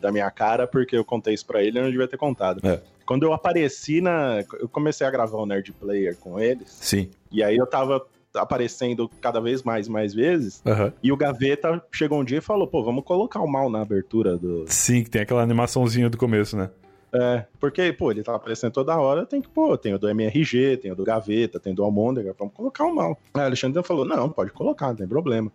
da 0.02 0.12
minha 0.12 0.30
cara 0.32 0.66
porque 0.66 0.98
eu 0.98 1.06
contei 1.06 1.36
isso 1.36 1.46
pra 1.46 1.62
ele 1.62 1.78
e 1.78 1.82
não 1.82 1.92
devia 1.92 2.08
ter 2.08 2.18
contado. 2.18 2.60
É. 2.68 2.82
Quando 3.06 3.24
eu 3.24 3.32
apareci 3.32 4.02
na, 4.02 4.44
eu 4.60 4.68
comecei 4.68 5.06
a 5.06 5.12
gravar 5.12 5.38
o 5.38 5.46
Nerd 5.46 5.72
Player 5.74 6.18
com 6.18 6.40
eles 6.40 6.70
Sim. 6.82 7.10
e 7.32 7.44
aí 7.44 7.56
eu 7.56 7.68
tava 7.68 8.06
aparecendo 8.36 9.10
cada 9.22 9.40
vez 9.40 9.64
mais 9.64 9.88
mais 9.88 10.14
vezes 10.14 10.62
Aham. 10.66 10.94
e 11.02 11.12
o 11.12 11.18
Gaveta 11.18 11.82
chegou 11.92 12.20
um 12.20 12.24
dia 12.24 12.38
e 12.38 12.42
falou, 12.42 12.68
pô, 12.68 12.84
vamos 12.84 13.04
colocar 13.04 13.40
o 13.40 13.48
mal 13.48 13.70
na 13.70 13.82
abertura 13.82 14.38
do, 14.38 14.66
Sim, 14.68 15.04
que 15.04 15.10
tem 15.10 15.22
aquela 15.22 15.42
animaçãozinha 15.42 16.10
do 16.10 16.18
começo, 16.18 16.56
né? 16.58 16.70
é, 17.14 17.46
porque, 17.60 17.92
pô, 17.94 18.12
ele 18.12 18.22
tá 18.22 18.36
aparecendo 18.36 18.74
toda 18.74 18.96
hora, 18.98 19.26
tem 19.26 19.42
que, 19.42 19.48
pô, 19.50 19.78
tem 19.78 19.94
o 19.94 19.98
do 19.98 20.10
MRG, 20.10 20.78
tem 20.78 20.92
o 20.92 20.96
do 20.96 21.04
Gaveta, 21.04 21.60
tem 21.60 21.74
o 21.74 21.76
do 21.76 21.84
Almôndega, 21.84 22.36
vamos 22.38 22.54
colocar 22.54 22.84
o 22.84 22.94
mal. 22.94 23.18
Aí 23.34 23.42
o 23.42 23.46
Alexandre 23.46 23.82
falou, 23.84 24.06
não, 24.06 24.30
pode 24.30 24.52
colocar, 24.52 24.90
não 24.90 24.96
tem 24.96 25.08
problema. 25.08 25.52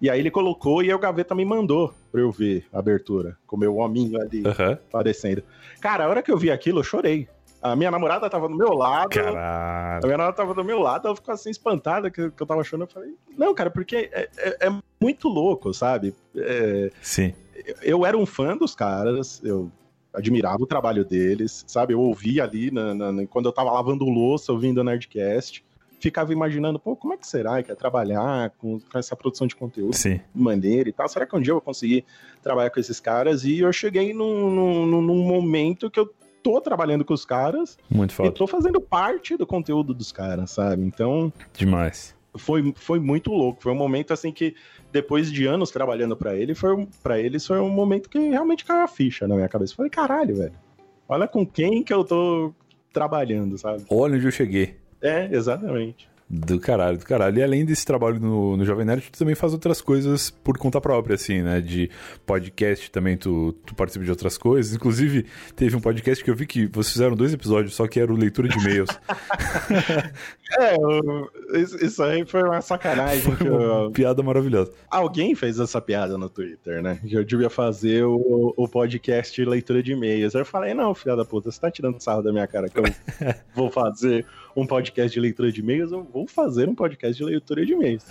E 0.00 0.08
aí 0.08 0.20
ele 0.20 0.30
colocou 0.30 0.82
e 0.82 0.92
o 0.92 0.98
Gaveta 0.98 1.34
me 1.34 1.44
mandou 1.44 1.92
pra 2.12 2.20
eu 2.20 2.30
ver 2.30 2.64
a 2.72 2.78
abertura, 2.78 3.36
com 3.46 3.56
o 3.56 3.58
meu 3.58 3.76
hominho 3.78 4.20
ali 4.20 4.46
Aham. 4.46 4.78
aparecendo. 4.88 5.42
Cara, 5.80 6.04
a 6.04 6.08
hora 6.08 6.22
que 6.22 6.30
eu 6.30 6.38
vi 6.38 6.50
aquilo, 6.50 6.80
eu 6.80 6.84
chorei. 6.84 7.28
A 7.62 7.76
minha 7.76 7.90
namorada 7.90 8.28
tava 8.30 8.48
do 8.48 8.56
meu 8.56 8.72
lado, 8.72 9.06
a 9.06 9.22
Caralho. 9.22 10.00
minha 10.06 10.16
namorada 10.16 10.36
tava 10.36 10.54
do 10.54 10.64
meu 10.64 10.78
lado, 10.78 11.06
ela 11.06 11.14
ficou 11.16 11.34
assim 11.34 11.50
espantada 11.50 12.10
que, 12.10 12.30
que 12.30 12.42
eu 12.42 12.46
tava 12.46 12.64
chorando. 12.64 12.88
Eu 12.88 12.92
falei, 12.92 13.14
não, 13.36 13.54
cara, 13.54 13.70
porque 13.70 14.08
é, 14.12 14.28
é- 14.38 14.66
é 14.68 14.70
muito 15.00 15.28
louco, 15.28 15.74
sabe? 15.74 16.14
É, 16.34 16.90
Sim. 17.02 17.34
eu 17.82 18.06
era 18.06 18.16
um 18.16 18.24
fã 18.24 18.56
dos 18.56 18.74
caras, 18.74 19.42
eu 19.44 19.70
admirava 20.14 20.62
o 20.62 20.66
trabalho 20.66 21.04
deles, 21.04 21.62
sabe? 21.68 21.92
Eu 21.92 22.00
ouvia 22.00 22.44
ali, 22.44 22.70
na- 22.70 22.94
na- 22.94 23.26
quando 23.26 23.46
eu 23.46 23.52
tava 23.52 23.70
lavando 23.70 24.04
louça, 24.06 24.52
ouvindo 24.52 24.78
o 24.80 24.84
Nerdcast, 24.84 25.62
ficava 26.00 26.32
imaginando, 26.32 26.78
pô, 26.78 26.96
como 26.96 27.12
é 27.12 27.16
que 27.18 27.26
será 27.28 27.62
que 27.62 27.70
é 27.70 27.74
trabalhar 27.74 28.50
com, 28.56 28.80
com 28.80 28.98
essa 28.98 29.14
produção 29.14 29.46
de 29.46 29.54
conteúdo 29.54 29.94
Sim. 29.94 30.18
maneira 30.34 30.88
e 30.88 30.92
tal? 30.92 31.06
Será 31.10 31.26
que 31.26 31.36
um 31.36 31.40
dia 31.42 31.50
eu 31.50 31.56
vou 31.56 31.60
conseguir 31.60 32.06
trabalhar 32.42 32.70
com 32.70 32.80
esses 32.80 32.98
caras? 32.98 33.44
E 33.44 33.58
eu 33.58 33.70
cheguei 33.70 34.14
num, 34.14 34.50
num, 34.50 35.02
num 35.02 35.22
momento 35.22 35.90
que 35.90 36.00
eu 36.00 36.10
tô 36.42 36.60
trabalhando 36.60 37.04
com 37.04 37.14
os 37.14 37.24
caras 37.24 37.78
Muito 37.90 38.12
e 38.12 38.14
foda. 38.14 38.32
tô 38.32 38.46
fazendo 38.46 38.80
parte 38.80 39.36
do 39.36 39.46
conteúdo 39.46 39.94
dos 39.94 40.12
caras, 40.12 40.50
sabe? 40.50 40.84
Então, 40.84 41.32
Demais. 41.54 42.14
foi, 42.36 42.72
foi 42.76 42.98
muito 42.98 43.30
louco. 43.30 43.62
Foi 43.62 43.72
um 43.72 43.76
momento 43.76 44.12
assim 44.12 44.32
que, 44.32 44.54
depois 44.92 45.30
de 45.30 45.46
anos 45.46 45.70
trabalhando 45.70 46.16
pra 46.16 46.34
ele, 46.34 46.54
foi 46.54 46.74
um, 46.74 46.86
para 47.02 47.18
eles 47.18 47.46
foi 47.46 47.60
um 47.60 47.70
momento 47.70 48.08
que 48.08 48.18
realmente 48.18 48.64
caiu 48.64 48.82
a 48.82 48.88
ficha 48.88 49.26
na 49.28 49.34
minha 49.34 49.48
cabeça. 49.48 49.72
Eu 49.72 49.76
Falei, 49.76 49.90
caralho, 49.90 50.36
velho. 50.36 50.54
Olha 51.08 51.26
com 51.26 51.44
quem 51.44 51.82
que 51.82 51.92
eu 51.92 52.04
tô 52.04 52.52
trabalhando, 52.92 53.58
sabe? 53.58 53.84
Olha 53.90 54.16
onde 54.16 54.26
eu 54.26 54.30
cheguei. 54.30 54.76
É, 55.02 55.28
exatamente. 55.34 56.08
Do 56.32 56.60
caralho, 56.60 56.96
do 56.96 57.04
caralho. 57.04 57.38
E 57.38 57.42
além 57.42 57.64
desse 57.64 57.84
trabalho 57.84 58.20
no, 58.20 58.56
no 58.56 58.64
Jovem 58.64 58.86
Nerd, 58.86 59.10
tu 59.10 59.18
também 59.18 59.34
faz 59.34 59.52
outras 59.52 59.80
coisas 59.80 60.30
por 60.30 60.56
conta 60.58 60.80
própria, 60.80 61.16
assim, 61.16 61.42
né? 61.42 61.60
De 61.60 61.90
podcast 62.24 62.88
também, 62.92 63.16
tu, 63.16 63.52
tu 63.66 63.74
participa 63.74 64.04
de 64.04 64.12
outras 64.12 64.38
coisas. 64.38 64.72
Inclusive, 64.72 65.26
teve 65.56 65.74
um 65.74 65.80
podcast 65.80 66.22
que 66.22 66.30
eu 66.30 66.34
vi 66.36 66.46
que 66.46 66.66
vocês 66.68 66.92
fizeram 66.92 67.16
dois 67.16 67.32
episódios, 67.34 67.74
só 67.74 67.88
que 67.88 67.98
era 67.98 68.12
o 68.12 68.16
leitura 68.16 68.48
de 68.48 68.56
e-mails. 68.58 68.90
É, 70.58 70.74
isso, 71.84 72.02
aí 72.02 72.26
foi 72.26 72.42
uma 72.42 72.60
sacanagem. 72.60 73.36
que 73.36 73.46
eu- 73.46 73.90
Piada 73.92 74.20
maravilhosa. 74.20 74.72
alguém 74.90 75.32
fez 75.36 75.60
essa 75.60 75.80
piada 75.80 76.18
no 76.18 76.28
Twitter, 76.28 76.82
né? 76.82 76.98
Que 77.06 77.14
eu 77.14 77.24
devia 77.24 77.48
fazer 77.48 78.04
o, 78.04 78.52
o 78.56 78.68
podcast 78.68 79.44
leitura 79.44 79.80
de 79.80 79.92
e-mails. 79.92 80.34
Aí 80.34 80.40
eu 80.42 80.46
falei, 80.46 80.74
não, 80.74 80.92
filha 80.92 81.14
da 81.14 81.24
puta, 81.24 81.50
você 81.52 81.60
tá 81.60 81.70
tirando 81.70 82.00
sarro 82.02 82.22
da 82.22 82.32
minha 82.32 82.48
cara 82.48 82.68
que 82.68 82.78
eu 82.78 82.82
vou 83.54 83.70
fazer 83.70 84.26
um 84.56 84.66
podcast 84.66 85.12
de 85.12 85.20
leitura 85.20 85.50
de 85.52 85.60
e-mails? 85.60 85.92
Eu 85.92 86.02
vou 86.02 86.26
fazer 86.26 86.68
um 86.68 86.74
podcast 86.74 87.16
de 87.16 87.24
leitura 87.24 87.64
de 87.64 87.72
e-mails. 87.72 88.04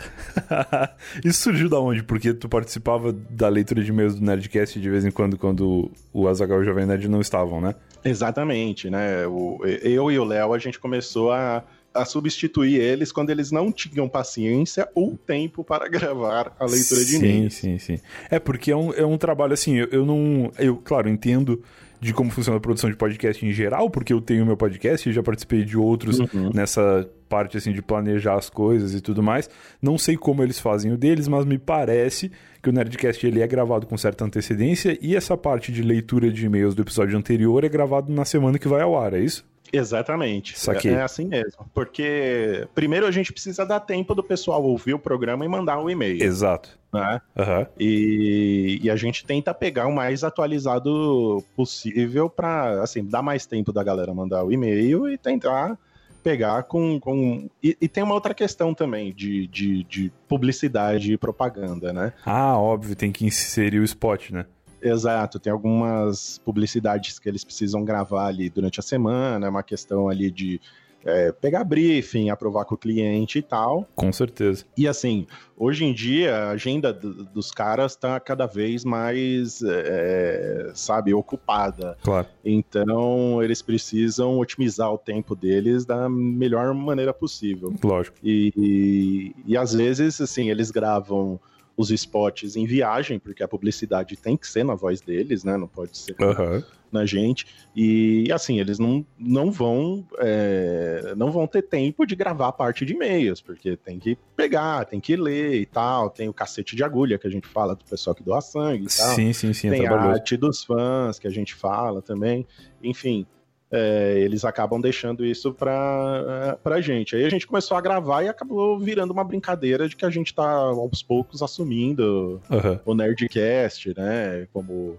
Isso 1.24 1.42
surgiu 1.44 1.70
da 1.70 1.80
onde? 1.80 2.04
Porque 2.04 2.34
tu 2.34 2.48
participava 2.50 3.12
da 3.12 3.48
leitura 3.50 3.84
de 3.84 3.90
e-mails 3.90 4.16
do 4.16 4.26
Nerdcast 4.26 4.80
de 4.80 4.90
vez 4.90 5.06
em 5.06 5.12
quando, 5.12 5.38
quando 5.38 5.92
o 6.14 6.28
Azaghal 6.28 6.60
e 6.60 6.62
o 6.62 6.66
Jovem 6.66 6.86
Nerd 6.86 7.08
não 7.08 7.22
estavam, 7.22 7.60
né? 7.62 7.76
Exatamente, 8.04 8.90
né? 8.90 9.26
O- 9.28 9.60
eu 9.66 10.12
e 10.12 10.18
o 10.20 10.24
Léo, 10.24 10.54
a 10.54 10.60
gente 10.60 10.80
começou 10.80 11.32
a, 11.32 11.64
a 11.94 12.06
substituir 12.06 12.76
eles 12.80 13.12
quando 13.12 13.30
eles 13.30 13.52
não 13.52 13.72
tinham 13.72 14.08
paciência 14.08 14.88
ou 14.96 15.18
tempo 15.18 15.64
para 15.64 15.88
gravar 15.90 16.56
a 16.60 16.66
leitura 16.66 17.02
de 17.02 17.06
sim, 17.12 17.18
e-mails. 17.18 17.54
Sim, 17.56 17.78
sim, 17.78 18.00
É 18.30 18.40
porque 18.40 18.72
é 18.72 18.76
um, 18.76 18.94
é 18.94 19.06
um 19.06 19.18
trabalho 19.18 19.54
assim, 19.54 19.76
eu, 19.78 19.88
eu 19.92 20.06
não. 20.06 20.52
Eu, 20.58 20.78
claro, 20.78 21.10
entendo 21.10 21.62
de 22.02 22.14
como 22.14 22.32
funciona 22.32 22.58
a 22.58 22.62
produção 22.62 22.90
de 22.90 22.96
podcast 22.96 23.46
em 23.46 23.52
geral, 23.52 23.90
porque 23.90 24.14
eu 24.14 24.22
tenho 24.22 24.46
meu 24.46 24.56
podcast 24.56 25.10
e 25.10 25.14
já 25.14 25.22
participei 25.22 25.64
de 25.66 25.78
outros 25.78 26.20
Uhum. 26.20 26.50
nessa 26.54 27.10
parte 27.28 27.58
assim 27.58 27.72
de 27.74 27.82
planejar 27.82 28.36
as 28.36 28.50
coisas 28.50 28.94
e 28.96 29.02
tudo 29.02 29.22
mais. 29.22 29.50
Não 29.82 29.98
sei 29.98 30.16
como 30.18 30.42
eles 30.42 30.60
fazem 30.60 30.92
o 30.94 30.98
deles, 30.98 31.28
mas 31.28 31.46
me 31.46 31.58
parece 31.58 32.32
que 32.64 32.70
o 32.70 32.72
Nerdcast 32.74 33.26
ele 33.28 33.42
é 33.42 33.48
gravado 33.48 33.86
com 33.86 33.98
certa 33.98 34.26
antecedência 34.26 34.98
e 35.02 35.16
essa 35.16 35.36
parte 35.38 35.72
de 35.72 35.82
leitura 35.82 36.32
de 36.32 36.46
e-mails 36.46 36.74
do 36.76 36.82
episódio 36.82 37.18
anterior 37.18 37.64
é 37.64 37.70
gravado 37.70 38.12
na 38.12 38.26
semana 38.26 38.58
que 38.58 38.68
vai 38.68 38.82
ao 38.82 38.98
ar, 39.00 39.14
é 39.14 39.20
isso? 39.20 39.46
Exatamente. 39.72 40.56
É, 40.88 40.94
é 40.94 41.02
assim 41.02 41.26
mesmo. 41.26 41.70
Porque 41.74 42.68
primeiro 42.74 43.06
a 43.06 43.12
gente 43.12 43.32
precisa 43.32 43.66
dar 43.66 43.80
tempo 43.80 44.16
do 44.16 44.24
pessoal 44.24 44.64
ouvir 44.64 44.94
o 44.94 45.00
programa 45.00 45.46
e 45.46 45.48
mandar 45.48 45.80
o 45.80 45.90
e-mail. 45.90 46.24
Exato. 46.24 46.78
né? 46.94 47.22
Aham. 47.38 47.68
E, 47.80 48.80
e 48.84 48.90
a 48.90 48.96
gente 48.96 49.26
tenta 49.26 49.54
pegar 49.54 49.88
o 49.88 49.94
mais 49.94 50.24
atualizado 50.24 51.44
possível 51.56 52.30
para 52.30 52.82
assim, 52.82 53.04
dar 53.04 53.22
mais 53.22 53.46
tempo 53.46 53.72
da 53.72 53.84
galera 53.84 54.14
mandar 54.14 54.44
o 54.44 54.52
e-mail 54.52 55.08
e 55.10 55.18
tentar 55.18 55.78
pegar 56.24 56.64
com. 56.64 57.00
com... 57.00 57.50
E, 57.64 57.78
e 57.82 57.88
tem 57.88 58.04
uma 58.04 58.14
outra 58.14 58.34
questão 58.34 58.74
também 58.74 59.14
de, 59.14 59.48
de, 59.48 59.84
de 59.84 60.12
publicidade 60.28 61.14
e 61.14 61.18
propaganda, 61.18 61.92
né? 61.94 62.14
Ah, 62.26 62.58
óbvio, 62.58 62.96
tem 62.96 63.12
que 63.12 63.26
inserir 63.26 63.80
o 63.80 63.84
spot, 63.84 64.32
né? 64.32 64.46
Exato, 64.82 65.40
tem 65.40 65.52
algumas 65.52 66.40
publicidades 66.40 67.20
que 67.20 67.28
eles 67.28 67.44
precisam 67.44 67.84
gravar 67.84 68.28
ali 68.28 68.50
durante 68.50 68.80
a 68.80 68.84
semana, 68.84 69.46
é 69.46 69.50
uma 69.50 69.64
questão 69.64 70.10
ali 70.10 70.32
de 70.32 70.60
é, 71.04 71.32
pegar 71.32 71.64
briefing, 71.64 72.30
aprovar 72.30 72.66
com 72.66 72.76
o 72.76 72.78
cliente 72.78 73.40
e 73.40 73.42
tal. 73.42 73.88
Com 73.96 74.12
certeza. 74.12 74.66
E 74.78 74.88
assim, 74.88 75.26
hoje 75.58 75.86
em 75.86 75.94
dia 75.94 76.36
a 76.36 76.50
agenda 76.52 76.92
do, 76.94 77.24
dos 77.26 77.52
caras 77.52 77.96
tá 77.96 78.20
cada 78.20 78.46
vez 78.46 78.84
mais, 78.84 79.62
é, 79.64 80.72
sabe, 80.74 81.14
ocupada. 81.14 81.98
Claro. 82.04 82.28
Então 82.44 83.42
eles 83.42 83.62
precisam 83.62 84.40
otimizar 84.40 84.92
o 84.92 84.98
tempo 84.98 85.36
deles 85.36 85.86
da 85.86 86.10
melhor 86.10 86.74
maneira 86.74 87.14
possível. 87.14 87.74
Lógico. 87.84 88.18
E, 88.24 88.54
e, 88.56 89.36
e 89.54 89.58
às 89.58 89.74
vezes, 89.74 90.20
assim, 90.20 90.50
eles 90.50 90.72
gravam 90.72 91.40
os 91.80 91.92
spots 91.92 92.58
em 92.58 92.66
viagem, 92.66 93.18
porque 93.18 93.42
a 93.42 93.48
publicidade 93.48 94.18
tem 94.18 94.36
que 94.36 94.46
ser 94.46 94.66
na 94.66 94.76
voz 94.76 95.00
deles, 95.00 95.46
né? 95.46 95.56
Não 95.56 95.66
pode 95.66 95.98
ser 95.98 96.14
Aham. 96.22 96.62
na 96.92 97.06
gente. 97.06 97.48
E 97.74 98.30
assim, 98.34 98.60
eles 98.60 98.78
não, 98.78 99.06
não 99.18 99.50
vão 99.50 100.06
é, 100.18 101.14
não 101.16 101.32
vão 101.32 101.48
ter 101.48 101.62
tempo 101.62 102.06
de 102.06 102.18
gravar 102.18 102.50
a 102.50 102.52
parte 102.52 102.86
de 102.86 102.92
e-mails, 102.92 103.40
porque 103.40 103.78
tem 103.78 103.98
que 103.98 104.18
pegar, 104.36 104.84
tem 104.84 105.00
que 105.00 105.16
ler 105.16 105.54
e 105.56 105.66
tal. 105.66 106.10
Tem 106.10 106.28
o 106.28 106.34
cacete 106.34 106.76
de 106.76 106.84
agulha 106.84 107.18
que 107.18 107.28
a 107.28 107.32
gente 107.32 107.48
fala 107.48 107.74
do 107.74 107.86
pessoal 107.86 108.14
que 108.14 108.24
doa 108.24 108.42
sangue 108.42 108.88
e 108.88 108.98
tal. 108.98 109.16
Sim, 109.16 109.32
sim, 109.32 109.54
sim. 109.54 109.70
É 109.70 109.72
tem 109.72 109.86
a 109.86 109.88
trabalhoso. 109.88 110.20
arte 110.20 110.36
dos 110.36 110.66
fãs 110.66 111.18
que 111.18 111.28
a 111.28 111.32
gente 111.32 111.56
fala 111.56 112.02
também. 112.02 112.46
Enfim. 112.84 113.26
É, 113.72 114.20
eles 114.20 114.44
acabam 114.44 114.82
deixando 114.82 115.24
isso 115.26 115.54
pra, 115.54 116.58
pra 116.64 116.82
gente. 116.82 117.16
Aí 117.16 117.26
a 117.26 117.30
gente 117.30 117.46
começou 117.46 117.78
a 117.78 117.82
gravar 117.82 118.24
e 118.24 118.30
acabou 118.30 118.80
virando 118.80 119.12
uma 119.12 119.24
brincadeira 119.24 119.88
de 119.88 119.96
que 119.96 120.06
a 120.06 120.10
gente 120.10 120.34
tá 120.34 120.50
aos 120.50 121.04
poucos 121.04 121.44
assumindo 121.44 122.42
Aham. 122.50 122.80
o 122.86 122.96
Nerdcast, 122.96 123.94
né? 123.96 124.48
Como 124.52 124.98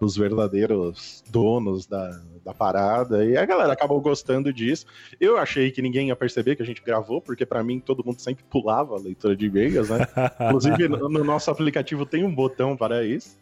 os 0.00 0.16
verdadeiros 0.16 1.22
donos 1.30 1.86
da, 1.86 2.20
da 2.44 2.52
parada. 2.52 3.24
E 3.24 3.36
a 3.36 3.44
galera 3.46 3.72
acabou 3.72 4.00
gostando 4.00 4.52
disso. 4.52 4.86
Eu 5.20 5.38
achei 5.38 5.70
que 5.70 5.82
ninguém 5.82 6.08
ia 6.08 6.16
perceber 6.16 6.56
que 6.56 6.62
a 6.62 6.66
gente 6.66 6.82
gravou, 6.82 7.20
porque 7.20 7.46
pra 7.46 7.62
mim 7.62 7.80
todo 7.80 8.04
mundo 8.04 8.20
sempre 8.20 8.44
pulava 8.44 8.96
a 8.96 9.00
leitura 9.00 9.36
de 9.36 9.46
e-mails, 9.46 9.88
né? 9.88 10.06
Inclusive 10.46 10.88
no, 10.88 11.08
no 11.08 11.24
nosso 11.24 11.50
aplicativo 11.50 12.04
tem 12.04 12.24
um 12.24 12.34
botão 12.34 12.76
para 12.76 13.04
isso. 13.04 13.40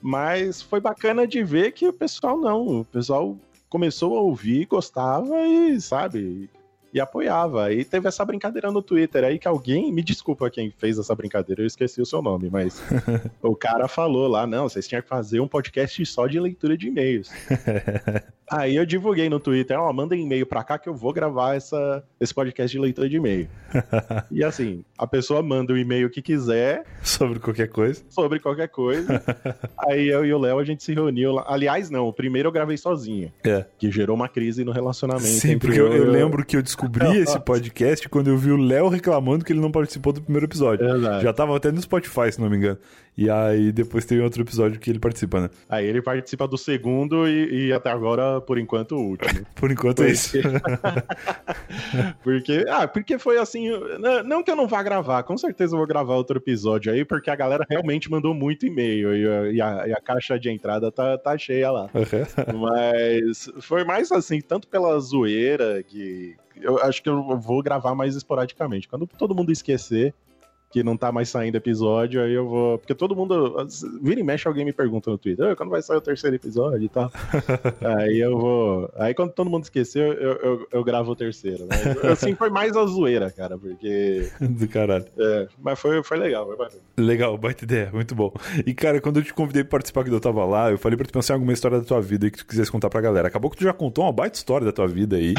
Mas 0.00 0.60
foi 0.60 0.80
bacana 0.80 1.26
de 1.26 1.44
ver 1.44 1.70
que 1.72 1.86
o 1.86 1.92
pessoal 1.92 2.36
não. 2.36 2.80
O 2.80 2.84
pessoal 2.84 3.38
começou 3.72 4.18
a 4.18 4.20
ouvir, 4.20 4.66
gostava 4.66 5.46
e, 5.46 5.80
sabe, 5.80 6.50
e 6.92 7.00
apoiava. 7.00 7.64
Aí 7.64 7.84
teve 7.84 8.06
essa 8.08 8.24
brincadeira 8.24 8.70
no 8.70 8.82
Twitter 8.82 9.24
aí 9.24 9.38
que 9.38 9.48
alguém, 9.48 9.92
me 9.92 10.02
desculpa 10.02 10.50
quem 10.50 10.70
fez 10.70 10.98
essa 10.98 11.14
brincadeira, 11.14 11.62
eu 11.62 11.66
esqueci 11.66 12.00
o 12.00 12.06
seu 12.06 12.20
nome, 12.22 12.48
mas 12.50 12.82
o 13.42 13.54
cara 13.56 13.88
falou 13.88 14.28
lá, 14.28 14.46
não, 14.46 14.68
vocês 14.68 14.86
tinham 14.86 15.02
que 15.02 15.08
fazer 15.08 15.40
um 15.40 15.48
podcast 15.48 16.04
só 16.06 16.26
de 16.26 16.38
leitura 16.38 16.76
de 16.76 16.88
e-mails. 16.88 17.30
aí 18.50 18.76
eu 18.76 18.84
divulguei 18.84 19.28
no 19.28 19.40
Twitter, 19.40 19.78
ó, 19.80 19.92
manda 19.92 20.14
e-mail 20.14 20.44
pra 20.46 20.62
cá 20.62 20.78
que 20.78 20.88
eu 20.88 20.94
vou 20.94 21.12
gravar 21.12 21.54
essa, 21.56 22.04
esse 22.20 22.34
podcast 22.34 22.76
de 22.76 22.80
leitura 22.82 23.08
de 23.08 23.16
e-mail. 23.16 23.48
e 24.30 24.44
assim, 24.44 24.84
a 24.98 25.06
pessoa 25.06 25.42
manda 25.42 25.72
o 25.72 25.78
e-mail 25.78 26.10
que 26.10 26.20
quiser 26.20 26.84
Sobre 27.02 27.38
qualquer 27.38 27.68
coisa. 27.68 28.02
sobre 28.08 28.38
qualquer 28.38 28.68
coisa. 28.68 29.22
aí 29.88 30.08
eu 30.08 30.24
e 30.26 30.32
o 30.34 30.38
Léo 30.38 30.58
a 30.58 30.64
gente 30.64 30.82
se 30.84 30.92
reuniu 30.92 31.32
lá. 31.32 31.44
Aliás, 31.48 31.88
não, 31.90 32.06
o 32.08 32.12
primeiro 32.12 32.48
eu 32.48 32.52
gravei 32.52 32.76
sozinho, 32.76 33.32
É. 33.44 33.64
que 33.78 33.90
gerou 33.90 34.14
uma 34.14 34.28
crise 34.28 34.64
no 34.64 34.72
relacionamento. 34.72 35.26
Sim, 35.26 35.58
porque 35.58 35.80
eu, 35.80 35.92
eu 35.92 36.04
e 36.04 36.08
o- 36.08 36.10
lembro 36.10 36.44
que 36.44 36.56
eu 36.56 36.62
descobri 36.62 36.81
esse 37.22 37.38
podcast 37.40 38.08
quando 38.08 38.28
eu 38.28 38.36
vi 38.36 38.50
o 38.50 38.56
Léo 38.56 38.88
reclamando 38.88 39.44
que 39.44 39.52
ele 39.52 39.60
não 39.60 39.70
participou 39.70 40.12
do 40.12 40.22
primeiro 40.22 40.46
episódio. 40.46 40.88
Exato. 40.88 41.22
Já 41.22 41.32
tava 41.32 41.56
até 41.56 41.70
no 41.70 41.80
Spotify, 41.80 42.30
se 42.32 42.40
não 42.40 42.48
me 42.50 42.56
engano. 42.56 42.78
E 43.16 43.28
aí 43.28 43.70
depois 43.72 44.06
tem 44.06 44.20
outro 44.20 44.40
episódio 44.42 44.80
que 44.80 44.88
ele 44.88 44.98
participa, 44.98 45.40
né? 45.42 45.50
Aí 45.68 45.86
ele 45.86 46.00
participa 46.00 46.48
do 46.48 46.56
segundo 46.56 47.28
e, 47.28 47.66
e 47.66 47.72
até 47.72 47.90
agora, 47.90 48.40
por 48.40 48.56
enquanto, 48.58 48.96
o 48.96 49.00
último. 49.10 49.44
Por 49.54 49.70
enquanto 49.70 50.02
é 50.02 50.10
isso. 50.10 50.38
porque, 52.22 52.64
ah, 52.68 52.88
porque 52.88 53.18
foi 53.18 53.38
assim. 53.38 53.68
não- 54.24 54.42
que 54.42 54.50
eu 54.50 54.56
não 54.56 54.66
vá 54.66 54.82
gravar, 54.82 55.22
com 55.22 55.36
certeza 55.36 55.74
eu 55.74 55.78
vou 55.78 55.86
gravar 55.86 56.14
outro 56.16 56.38
episódio 56.38 56.92
aí, 56.92 57.04
porque 57.04 57.30
a 57.30 57.36
galera 57.36 57.64
realmente 57.68 58.10
mandou 58.10 58.34
muito 58.34 58.66
e-mail 58.66 59.14
e, 59.14 59.28
a- 59.28 59.52
e 59.52 59.60
a, 59.60 59.88
e 59.88 59.92
a 59.92 60.00
caixa 60.00 60.38
de 60.38 60.50
entrada 60.50 60.90
tá, 60.90 61.16
tá 61.18 61.36
cheia 61.38 61.70
lá. 61.70 61.88
Aham. 61.94 62.58
Mas 62.58 63.48
foi 63.60 63.84
mais 63.84 64.10
assim, 64.10 64.40
tanto 64.40 64.66
pela 64.66 64.98
zoeira 64.98 65.82
que 65.82 66.34
eu 66.62 66.78
acho 66.78 67.02
que 67.02 67.08
eu 67.08 67.38
vou 67.38 67.62
gravar 67.62 67.94
mais 67.94 68.14
esporadicamente. 68.14 68.88
Quando 68.88 69.06
todo 69.06 69.34
mundo 69.34 69.52
esquecer 69.52 70.14
que 70.72 70.82
não 70.82 70.96
tá 70.96 71.12
mais 71.12 71.28
saindo 71.28 71.56
episódio, 71.56 72.22
aí 72.22 72.32
eu 72.32 72.48
vou. 72.48 72.78
Porque 72.78 72.94
todo 72.94 73.14
mundo. 73.14 73.54
Vira 74.02 74.20
e 74.20 74.22
mexe, 74.24 74.48
alguém 74.48 74.64
me 74.64 74.72
pergunta 74.72 75.10
no 75.10 75.18
Twitter, 75.18 75.50
"Ah, 75.50 75.56
quando 75.56 75.70
vai 75.70 75.82
sair 75.82 75.98
o 75.98 76.00
terceiro 76.00 76.34
episódio 76.36 76.82
e 76.82 76.88
tal. 76.88 77.10
aí 77.80 78.18
eu 78.18 78.38
vou. 78.38 78.90
Aí 78.96 79.14
quando 79.14 79.32
todo 79.32 79.50
mundo 79.50 79.64
esquecer, 79.64 80.02
eu, 80.20 80.32
eu, 80.32 80.66
eu 80.72 80.84
gravo 80.84 81.10
o 81.12 81.16
terceiro. 81.16 81.66
Mas, 81.68 82.04
assim, 82.10 82.34
foi 82.34 82.48
mais 82.50 82.76
a 82.76 82.84
zoeira, 82.86 83.30
cara, 83.30 83.58
porque. 83.58 84.28
Do 84.40 84.66
caralho. 84.68 85.04
é, 85.18 85.48
mas 85.62 85.78
foi, 85.78 86.02
foi 86.02 86.16
legal, 86.18 86.46
foi 86.46 86.56
bacana. 86.56 86.80
Legal, 86.96 87.36
baita 87.36 87.64
ideia, 87.64 87.90
muito 87.92 88.14
bom. 88.14 88.32
E 88.66 88.72
cara, 88.74 89.00
quando 89.00 89.18
eu 89.18 89.24
te 89.24 89.34
convidei 89.34 89.62
pra 89.64 89.72
participar 89.72 90.04
que 90.04 90.10
eu 90.10 90.20
tava 90.20 90.44
lá, 90.44 90.70
eu 90.70 90.78
falei 90.78 90.96
pra 90.96 91.06
tu 91.06 91.12
pensar 91.12 91.34
em 91.34 91.36
alguma 91.36 91.52
história 91.52 91.78
da 91.78 91.84
tua 91.84 92.00
vida 92.00 92.26
aí 92.26 92.30
que 92.30 92.38
tu 92.38 92.46
quisesse 92.46 92.70
contar 92.70 92.88
pra 92.88 93.00
galera. 93.00 93.28
Acabou 93.28 93.50
que 93.50 93.56
tu 93.56 93.64
já 93.64 93.72
contou 93.72 94.04
uma 94.04 94.12
baita 94.12 94.36
história 94.36 94.64
da 94.64 94.72
tua 94.72 94.86
vida 94.86 95.16
aí, 95.16 95.34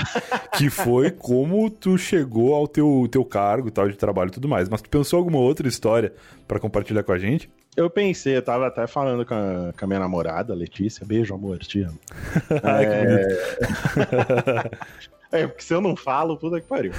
que 0.58 0.70
foi 0.70 1.10
como 1.12 1.70
tu 1.70 1.98
chegou 1.98 2.54
ao 2.54 2.68
teu, 2.68 3.08
teu 3.10 3.24
cargo 3.24 3.68
e 3.68 3.72
tal 3.72 3.88
de 3.88 3.96
trabalho 3.98 4.28
e 4.30 4.32
tudo 4.32 4.48
mais. 4.48 4.68
Mas 4.70 4.82
tu 4.82 4.90
pensou 4.90 5.23
alguma 5.24 5.40
outra 5.40 5.68
história 5.68 6.14
pra 6.48 6.60
compartilhar 6.60 7.04
com 7.04 7.12
a 7.12 7.18
gente? 7.18 7.50
Eu 7.76 7.90
pensei, 7.90 8.38
eu 8.38 8.42
tava 8.42 8.68
até 8.68 8.86
falando 8.86 9.26
com 9.26 9.34
a, 9.34 9.74
com 9.78 9.86
a 9.86 9.88
minha 9.88 10.00
namorada, 10.00 10.54
Letícia. 10.54 11.06
Beijo, 11.06 11.34
amor, 11.34 11.58
te 11.58 11.82
amo. 11.82 12.00
Ai, 12.64 12.86
que 12.86 12.96
bonito. 13.08 14.78
É, 15.34 15.48
porque 15.48 15.64
se 15.64 15.74
eu 15.74 15.82
não 15.82 15.96
falo, 15.96 16.38
puta 16.38 16.62
que 16.62 16.68
pariu. 16.68 16.92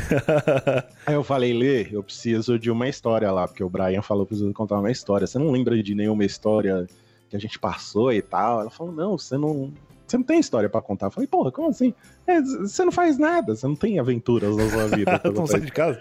Aí 1.07 1.15
eu 1.15 1.23
falei, 1.23 1.53
Lê, 1.57 1.87
eu 1.93 2.03
preciso 2.03 2.59
de 2.59 2.69
uma 2.69 2.89
história 2.89 3.31
lá, 3.31 3.47
porque 3.47 3.63
o 3.63 3.71
Brian 3.71 4.03
falou 4.03 4.27
que 4.27 4.31
preciso 4.31 4.53
contar 4.53 4.81
uma 4.81 4.91
história. 4.91 5.25
Você 5.25 5.39
não 5.39 5.53
lembra 5.53 5.81
de 5.81 5.95
nenhuma 5.95 6.25
história 6.25 6.85
que 7.31 7.37
a 7.37 7.39
gente 7.39 7.61
passou 7.61 8.13
e 8.13 8.21
tal? 8.21 8.63
Ela 8.63 8.71
falou, 8.71 8.93
não, 8.93 9.17
você 9.17 9.39
não. 9.39 9.73
Você 10.05 10.17
não 10.17 10.25
tem 10.25 10.41
história 10.41 10.69
pra 10.69 10.83
contar. 10.83 11.07
Eu 11.07 11.11
falei, 11.13 11.29
porra, 11.29 11.53
como 11.53 11.69
assim? 11.69 11.95
É, 12.27 12.41
você 12.41 12.85
não 12.85 12.91
faz 12.91 13.19
nada, 13.19 13.55
você 13.55 13.69
não 13.69 13.77
tem 13.77 14.01
aventuras 14.01 14.57
na 14.57 14.69
sua 14.69 14.89
vida. 14.89 15.17
Tu 15.21 15.33
não 15.33 15.47
sai 15.47 15.61
de 15.61 15.71
casa? 15.71 16.01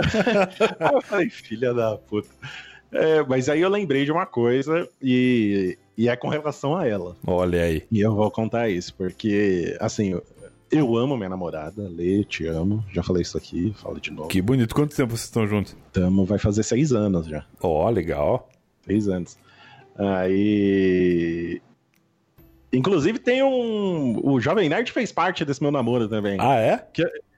Aí 0.80 0.94
eu 0.94 1.02
falei, 1.02 1.30
filha 1.30 1.74
da 1.74 1.96
puta. 1.96 2.28
É, 2.90 3.22
mas 3.22 3.48
aí 3.48 3.60
eu 3.60 3.68
lembrei 3.68 4.04
de 4.04 4.12
uma 4.12 4.24
coisa 4.24 4.88
e, 5.02 5.76
e 5.96 6.08
é 6.08 6.16
com 6.16 6.28
relação 6.28 6.74
a 6.74 6.86
ela. 6.86 7.16
Olha 7.26 7.62
aí. 7.62 7.82
E 7.90 8.00
eu 8.00 8.14
vou 8.14 8.30
contar 8.30 8.70
isso, 8.70 8.94
porque, 8.94 9.76
assim, 9.78 10.18
eu, 10.70 10.96
amo 10.96 11.16
minha 11.16 11.28
namorada, 11.28 11.88
Lê, 11.88 12.24
te 12.24 12.46
amo. 12.46 12.84
Já 12.92 13.02
falei 13.02 13.22
isso 13.22 13.36
aqui, 13.36 13.74
falo 13.76 14.00
de 14.00 14.10
novo. 14.10 14.28
Que 14.28 14.40
bonito. 14.40 14.74
Quanto 14.74 14.96
tempo 14.96 15.10
vocês 15.10 15.24
estão 15.24 15.46
juntos? 15.46 15.76
Tamo, 15.92 16.24
vai 16.24 16.38
fazer 16.38 16.62
seis 16.62 16.92
anos 16.92 17.26
já. 17.26 17.44
Ó, 17.60 17.88
legal. 17.90 18.48
Seis 18.86 19.08
anos. 19.08 19.36
Aí. 19.96 21.60
Inclusive 22.72 23.18
tem 23.18 23.42
um. 23.42 24.20
O 24.22 24.40
Jovem 24.40 24.68
Nerd 24.68 24.92
fez 24.92 25.10
parte 25.10 25.44
desse 25.44 25.62
meu 25.62 25.72
namoro 25.72 26.08
também. 26.08 26.36
Ah, 26.38 26.56
é? 26.56 26.86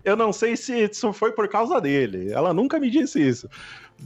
Eu 0.05 0.17
não 0.17 0.33
sei 0.33 0.57
se 0.57 0.85
isso 0.85 1.13
foi 1.13 1.33
por 1.33 1.49
causa 1.49 1.81
dele. 1.81 2.33
Ela 2.33 2.55
nunca 2.55 2.79
me 2.79 2.91
disse 2.91 3.21
isso. 3.21 3.49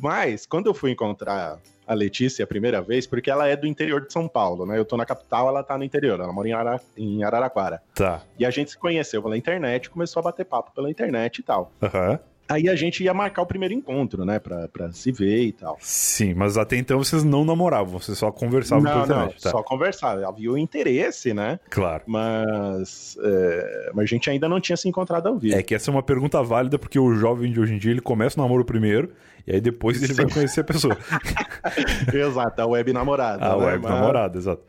Mas, 0.01 0.47
quando 0.47 0.67
eu 0.67 0.75
fui 0.75 0.91
encontrar 0.91 1.59
a 1.87 1.95
Letícia 1.95 2.45
a 2.45 2.47
primeira 2.47 2.81
vez, 2.81 3.07
porque 3.07 3.31
ela 3.31 3.47
é 3.47 3.57
do 3.57 3.67
interior 3.67 4.01
de 4.05 4.13
São 4.13 4.27
Paulo, 4.27 4.65
né? 4.67 4.79
Eu 4.79 4.85
tô 4.85 4.97
na 4.97 5.05
capital, 5.05 5.49
ela 5.49 5.63
tá 5.63 5.77
no 5.77 5.85
interior. 5.85 6.19
Ela 6.19 6.33
mora 6.33 6.49
em, 6.49 6.53
Ara... 6.53 6.81
em 6.97 7.23
Araraquara. 7.23 7.83
Tá. 7.95 8.23
E 8.39 8.45
a 8.45 8.51
gente 8.51 8.71
se 8.71 8.79
conheceu 8.79 9.23
pela 9.23 9.37
internet, 9.37 9.91
começou 9.91 10.21
a 10.21 10.25
bater 10.25 10.45
papo 10.45 10.73
pela 10.75 10.91
internet 10.91 11.39
e 11.39 11.43
tal. 11.43 11.71
Aham. 11.83 12.19
Aí 12.49 12.69
a 12.69 12.77
gente 12.77 13.03
ia 13.03 13.15
marcar 13.15 13.43
o 13.43 13.47
primeiro 13.47 13.73
encontro, 13.73 14.25
né? 14.25 14.39
Pra, 14.39 14.69
pra 14.69 14.93
se 14.93 15.11
ver 15.11 15.45
e 15.45 15.53
tal. 15.53 15.79
Sim, 15.81 16.35
mas 16.35 16.59
até 16.59 16.77
então 16.77 16.99
vocês 16.99 17.25
não 17.25 17.45
namoravam, 17.45 17.99
vocês 17.99 18.19
só 18.19 18.31
conversavam 18.31 18.85
não, 18.85 18.91
por 18.93 19.09
não, 19.09 19.17
internet. 19.17 19.43
Tá. 19.43 19.51
só 19.51 19.63
conversar. 19.63 20.23
Havia 20.23 20.53
o 20.53 20.59
interesse, 20.59 21.33
né? 21.33 21.59
Claro. 21.71 22.03
Mas, 22.07 23.17
é, 23.23 23.91
mas 23.95 24.05
a 24.05 24.07
gente 24.07 24.29
ainda 24.29 24.49
não 24.49 24.61
tinha 24.61 24.77
se 24.77 24.89
encontrado 24.89 25.27
ao 25.27 25.39
vivo. 25.39 25.57
É 25.57 25.63
que 25.63 25.75
essa 25.75 25.91
é 25.91 25.93
uma 25.93 26.03
pergunta 26.03 26.43
válida, 26.43 26.79
porque 26.79 26.99
o 26.99 27.15
jovem 27.15 27.51
de 27.51 27.59
hoje 27.59 27.75
em 27.75 27.79
dia 27.79 27.91
ele 27.91 28.01
começa 28.03 28.39
o 28.39 28.43
namoro 28.43 28.65
primeiro, 28.65 29.11
e 29.47 29.53
aí 29.55 29.61
depois 29.61 30.03
ele 30.03 30.13
vai 30.13 30.29
conhecer 30.29 30.61
a 30.61 30.65
pessoa. 30.65 30.97
Exato, 32.13 32.61
a 32.61 32.67
web 32.67 32.93
namorada. 32.93 33.45
a 33.45 33.57
né? 33.57 33.65
web 33.65 33.83
Mas- 33.83 33.93
namorada, 33.93 34.39
exato. 34.39 34.63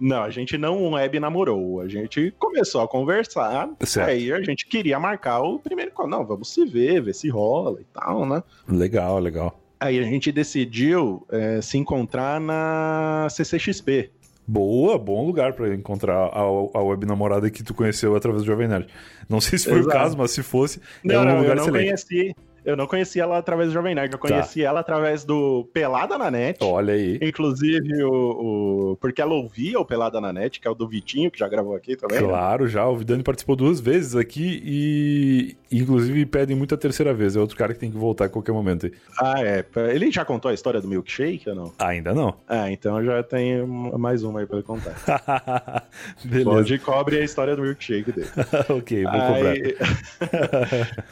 Não, 0.00 0.22
a 0.22 0.30
gente 0.30 0.56
não 0.58 0.92
web 0.92 1.20
namorou. 1.20 1.80
A 1.80 1.88
gente 1.88 2.32
começou 2.38 2.80
a 2.80 2.88
conversar. 2.88 3.68
Certo. 3.82 4.08
Aí 4.08 4.32
a 4.32 4.40
gente 4.42 4.66
queria 4.66 4.98
marcar 4.98 5.40
o 5.40 5.58
primeiro. 5.58 5.92
Não, 6.08 6.24
vamos 6.24 6.52
se 6.52 6.64
ver, 6.64 7.00
ver 7.02 7.14
se 7.14 7.28
rola 7.28 7.80
e 7.80 7.84
tal, 7.92 8.26
né? 8.26 8.42
Legal, 8.68 9.18
legal. 9.18 9.58
Aí 9.78 9.98
a 9.98 10.02
gente 10.04 10.30
decidiu 10.32 11.26
é, 11.30 11.60
se 11.60 11.76
encontrar 11.76 12.40
na 12.40 13.26
CCXP. 13.30 14.10
Boa, 14.46 14.98
bom 14.98 15.24
lugar 15.24 15.52
pra 15.52 15.72
encontrar 15.72 16.16
a, 16.16 16.40
a 16.40 16.82
web 16.82 17.06
namorada 17.06 17.48
que 17.50 17.62
tu 17.62 17.72
conheceu 17.74 18.16
através 18.16 18.42
do 18.42 18.46
Jovem 18.46 18.66
Nerd. 18.68 18.88
Não 19.28 19.40
sei 19.40 19.58
se 19.58 19.68
foi 19.68 19.78
Exato. 19.78 19.88
o 19.88 19.92
caso, 20.00 20.18
mas 20.18 20.30
se 20.32 20.42
fosse, 20.42 20.80
é 21.04 21.12
Não, 21.12 21.22
um 21.22 21.24
não, 21.24 21.36
lugar 21.38 21.50
eu 21.50 21.54
não 21.56 21.62
excelente. 21.64 21.84
conheci. 21.86 22.36
Eu 22.64 22.76
não 22.76 22.86
conheci 22.86 23.18
ela 23.20 23.38
através 23.38 23.68
do 23.70 23.72
Jovem 23.74 23.94
Nerd, 23.94 24.12
eu 24.12 24.18
conheci 24.18 24.62
ela 24.62 24.80
através 24.80 25.24
do 25.24 25.68
Pelada 25.72 26.16
na 26.16 26.30
Net. 26.30 26.58
Olha 26.62 26.94
aí. 26.94 27.18
Inclusive, 27.20 28.04
o, 28.04 28.92
o- 28.92 28.96
porque 29.00 29.20
ela 29.20 29.34
ouvia 29.34 29.80
o 29.80 29.84
Pelada 29.84 30.20
na 30.20 30.32
Net, 30.32 30.60
que 30.60 30.68
é 30.68 30.70
o 30.70 30.74
do 30.74 30.86
Vitinho, 30.86 31.30
que 31.30 31.38
já 31.38 31.48
gravou 31.48 31.74
aqui 31.74 31.96
também. 31.96 32.20
né? 32.20 32.26
Claro, 32.28 32.68
já. 32.68 32.86
O 32.86 32.96
Vidani 32.96 33.22
participou 33.22 33.56
duas 33.56 33.80
vezes 33.80 34.14
aqui 34.14 34.62
e, 34.64 35.56
inclusive, 35.72 36.24
pedem 36.26 36.56
muito 36.56 36.74
a 36.74 36.78
terceira 36.78 37.12
vez. 37.12 37.34
É 37.34 37.40
outro 37.40 37.56
cara 37.56 37.74
que 37.74 37.80
tem 37.80 37.90
que 37.90 37.96
voltar 37.98 38.26
a 38.26 38.28
qualquer 38.28 38.52
momento. 38.52 38.86
aí. 38.86 38.92
Ah, 39.18 39.42
é. 39.42 39.64
Ele 39.92 40.10
já 40.12 40.24
contou 40.24 40.50
a 40.50 40.54
história 40.54 40.80
do 40.80 40.86
milkshake 40.86 41.48
ou 41.48 41.54
não? 41.56 41.72
Ainda 41.78 42.14
não. 42.14 42.34
Ah, 42.48 42.70
então 42.70 43.02
já 43.04 43.22
tem 43.22 43.66
mais 43.66 44.22
uma 44.22 44.40
aí 44.40 44.46
pra 44.46 44.58
ele 44.58 44.66
contar. 44.66 44.94
Beleza. 46.24 46.48
Pode 46.50 46.78
cobre 46.78 47.18
a 47.18 47.24
história 47.24 47.56
do 47.56 47.62
milkshake 47.62 48.12
dele. 48.12 48.28
ok, 48.70 49.02
vou 49.02 49.12
cobrar. 49.12 49.54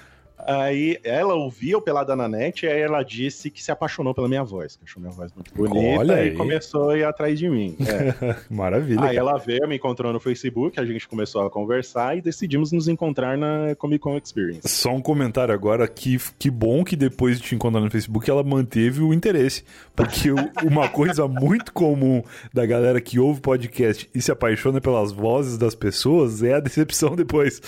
Aí... 0.46 0.98
ela 1.04 1.34
ouvia 1.34 1.76
o 1.76 1.82
Pelada 1.82 2.14
na 2.16 2.28
Net 2.28 2.64
e 2.64 2.68
aí 2.68 2.80
ela 2.80 3.02
disse 3.02 3.50
que 3.50 3.62
se 3.62 3.70
apaixonou 3.70 4.14
pela 4.14 4.28
minha 4.28 4.44
voz, 4.44 4.76
que 4.76 4.84
achou 4.84 5.00
minha 5.00 5.12
voz 5.12 5.32
muito 5.32 5.54
bonita 5.54 6.00
Olha 6.00 6.12
e 6.14 6.30
aí. 6.30 6.34
começou 6.34 6.90
a 6.90 6.98
ir 6.98 7.04
atrás 7.04 7.38
de 7.38 7.48
mim. 7.48 7.76
É. 7.80 8.36
Maravilha. 8.50 9.00
Aí 9.00 9.16
cara. 9.16 9.18
ela 9.18 9.38
veio, 9.38 9.68
me 9.68 9.76
encontrou 9.76 10.12
no 10.12 10.20
Facebook, 10.20 10.78
a 10.78 10.84
gente 10.84 11.08
começou 11.08 11.46
a 11.46 11.50
conversar 11.50 12.16
e 12.16 12.20
decidimos 12.20 12.72
nos 12.72 12.88
encontrar 12.88 13.36
na 13.36 13.74
Comic 13.76 14.00
Con 14.00 14.16
Experience. 14.16 14.68
Só 14.68 14.90
um 14.92 15.00
comentário 15.00 15.52
agora, 15.52 15.86
que, 15.86 16.18
que 16.38 16.50
bom 16.50 16.84
que 16.84 16.96
depois 16.96 17.38
de 17.38 17.42
te 17.42 17.54
encontrar 17.54 17.80
no 17.80 17.90
Facebook 17.90 18.28
ela 18.30 18.42
manteve 18.42 19.02
o 19.02 19.12
interesse. 19.12 19.64
Porque 19.94 20.30
uma 20.64 20.88
coisa 20.88 21.26
muito 21.28 21.72
comum 21.72 22.22
da 22.52 22.64
galera 22.66 23.00
que 23.00 23.18
ouve 23.18 23.40
podcast 23.40 24.08
e 24.14 24.20
se 24.20 24.30
apaixona 24.30 24.80
pelas 24.80 25.12
vozes 25.12 25.58
das 25.58 25.74
pessoas 25.74 26.42
é 26.42 26.54
a 26.54 26.60
decepção 26.60 27.14
depois. 27.14 27.60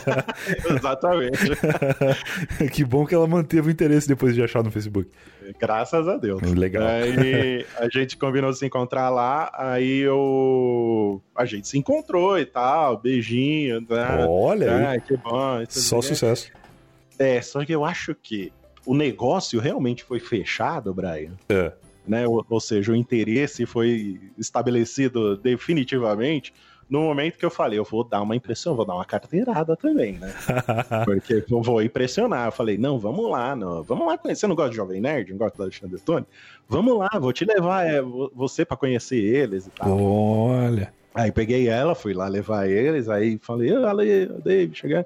Exatamente. 0.68 1.38
que 2.72 2.84
bom 2.84 3.06
que 3.06 3.14
ela 3.14 3.26
manteve 3.26 3.68
o 3.68 3.70
interesse 3.70 4.08
depois 4.08 4.34
de 4.34 4.42
achar 4.42 4.62
no 4.62 4.70
Facebook. 4.70 5.10
Graças 5.58 6.06
a 6.08 6.16
Deus. 6.16 6.42
Legal. 6.42 6.86
Aí 6.86 7.66
a 7.76 7.88
gente 7.88 8.16
combinou 8.16 8.50
de 8.50 8.58
se 8.58 8.66
encontrar 8.66 9.10
lá, 9.10 9.50
aí 9.54 9.98
eu. 9.98 11.22
A 11.36 11.44
gente 11.44 11.68
se 11.68 11.78
encontrou 11.78 12.38
e 12.38 12.46
tal, 12.46 12.98
beijinho. 12.98 13.80
Né? 13.80 14.26
Olha 14.28 14.76
aí. 14.76 14.96
Ah, 14.96 15.00
que 15.00 15.16
bom. 15.16 15.64
Só 15.68 16.00
sucesso. 16.00 16.50
É, 17.18 17.40
só 17.40 17.64
que 17.64 17.72
eu 17.72 17.84
acho 17.84 18.14
que 18.14 18.52
o 18.86 18.94
negócio 18.94 19.60
realmente 19.60 20.04
foi 20.04 20.20
fechado, 20.20 20.92
Brian. 20.92 21.32
É. 21.48 21.72
Né? 22.06 22.26
Ou, 22.26 22.44
ou 22.48 22.60
seja, 22.60 22.92
o 22.92 22.96
interesse 22.96 23.64
foi 23.66 24.20
estabelecido 24.36 25.36
definitivamente 25.36 26.52
no 26.88 27.00
momento 27.02 27.38
que 27.38 27.44
eu 27.44 27.50
falei, 27.50 27.78
eu 27.78 27.84
vou 27.84 28.04
dar 28.04 28.20
uma 28.22 28.36
impressão, 28.36 28.74
vou 28.74 28.84
dar 28.84 28.94
uma 28.94 29.04
carteirada 29.04 29.76
também, 29.76 30.14
né? 30.14 30.32
Porque 31.04 31.44
eu 31.50 31.62
vou 31.62 31.82
impressionar. 31.82 32.48
Eu 32.48 32.52
falei, 32.52 32.76
não, 32.76 32.98
vamos 32.98 33.30
lá, 33.30 33.56
não, 33.56 33.82
vamos 33.82 34.06
lá 34.06 34.18
conhecer. 34.18 34.40
Você 34.40 34.46
não 34.46 34.54
gosta 34.54 34.70
de 34.70 34.76
Jovem 34.76 35.00
Nerd? 35.00 35.30
Não 35.30 35.38
gosta 35.38 35.56
do 35.56 35.62
Alexandre 35.62 35.98
Tony? 36.00 36.26
Vamos 36.68 36.98
lá, 36.98 37.08
vou 37.18 37.32
te 37.32 37.44
levar 37.44 37.86
é, 37.86 38.00
vo- 38.02 38.30
você 38.34 38.64
pra 38.64 38.76
conhecer 38.76 39.16
eles 39.16 39.66
e 39.66 39.70
tal. 39.70 39.98
Olha. 40.00 40.92
Aí 41.14 41.30
peguei 41.30 41.68
ela, 41.68 41.94
fui 41.94 42.14
lá 42.14 42.26
levar 42.28 42.68
eles, 42.68 43.08
aí 43.08 43.38
falei, 43.42 43.74
Ale, 43.74 44.26
David, 44.44 44.78
cheguei. 44.78 45.04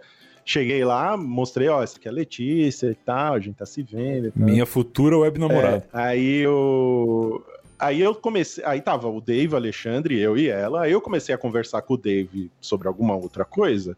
Cheguei 0.49 0.85
lá, 0.85 1.16
mostrei, 1.16 1.66
ó, 1.68 1.83
essa 1.83 1.99
aqui 1.99 2.07
é 2.07 2.11
a 2.12 2.14
Letícia 2.14 2.87
e 2.89 2.95
tal, 2.95 3.35
a 3.35 3.41
gente 3.41 3.57
tá 3.57 3.66
se 3.66 3.83
vendo. 3.83 4.33
Minha 4.37 4.64
futura 4.64 5.18
web 5.18 5.41
namorada. 5.41 5.85
É, 5.93 5.99
aí 5.99 6.37
eu. 6.39 7.45
Aí 7.79 8.01
eu 8.01 8.14
comecei. 8.14 8.64
Aí 8.64 8.81
tava 8.81 9.09
o 9.09 9.20
Dave, 9.20 9.55
Alexandre, 9.55 10.18
eu 10.18 10.37
e 10.37 10.49
ela. 10.49 10.83
Aí 10.83 10.93
eu 10.93 11.01
comecei 11.01 11.35
a 11.35 11.39
conversar 11.39 11.83
com 11.83 11.95
o 11.95 11.99
Dave 11.99 12.51
sobre 12.61 12.89
alguma 12.89 13.14
outra 13.14 13.45
coisa. 13.45 13.97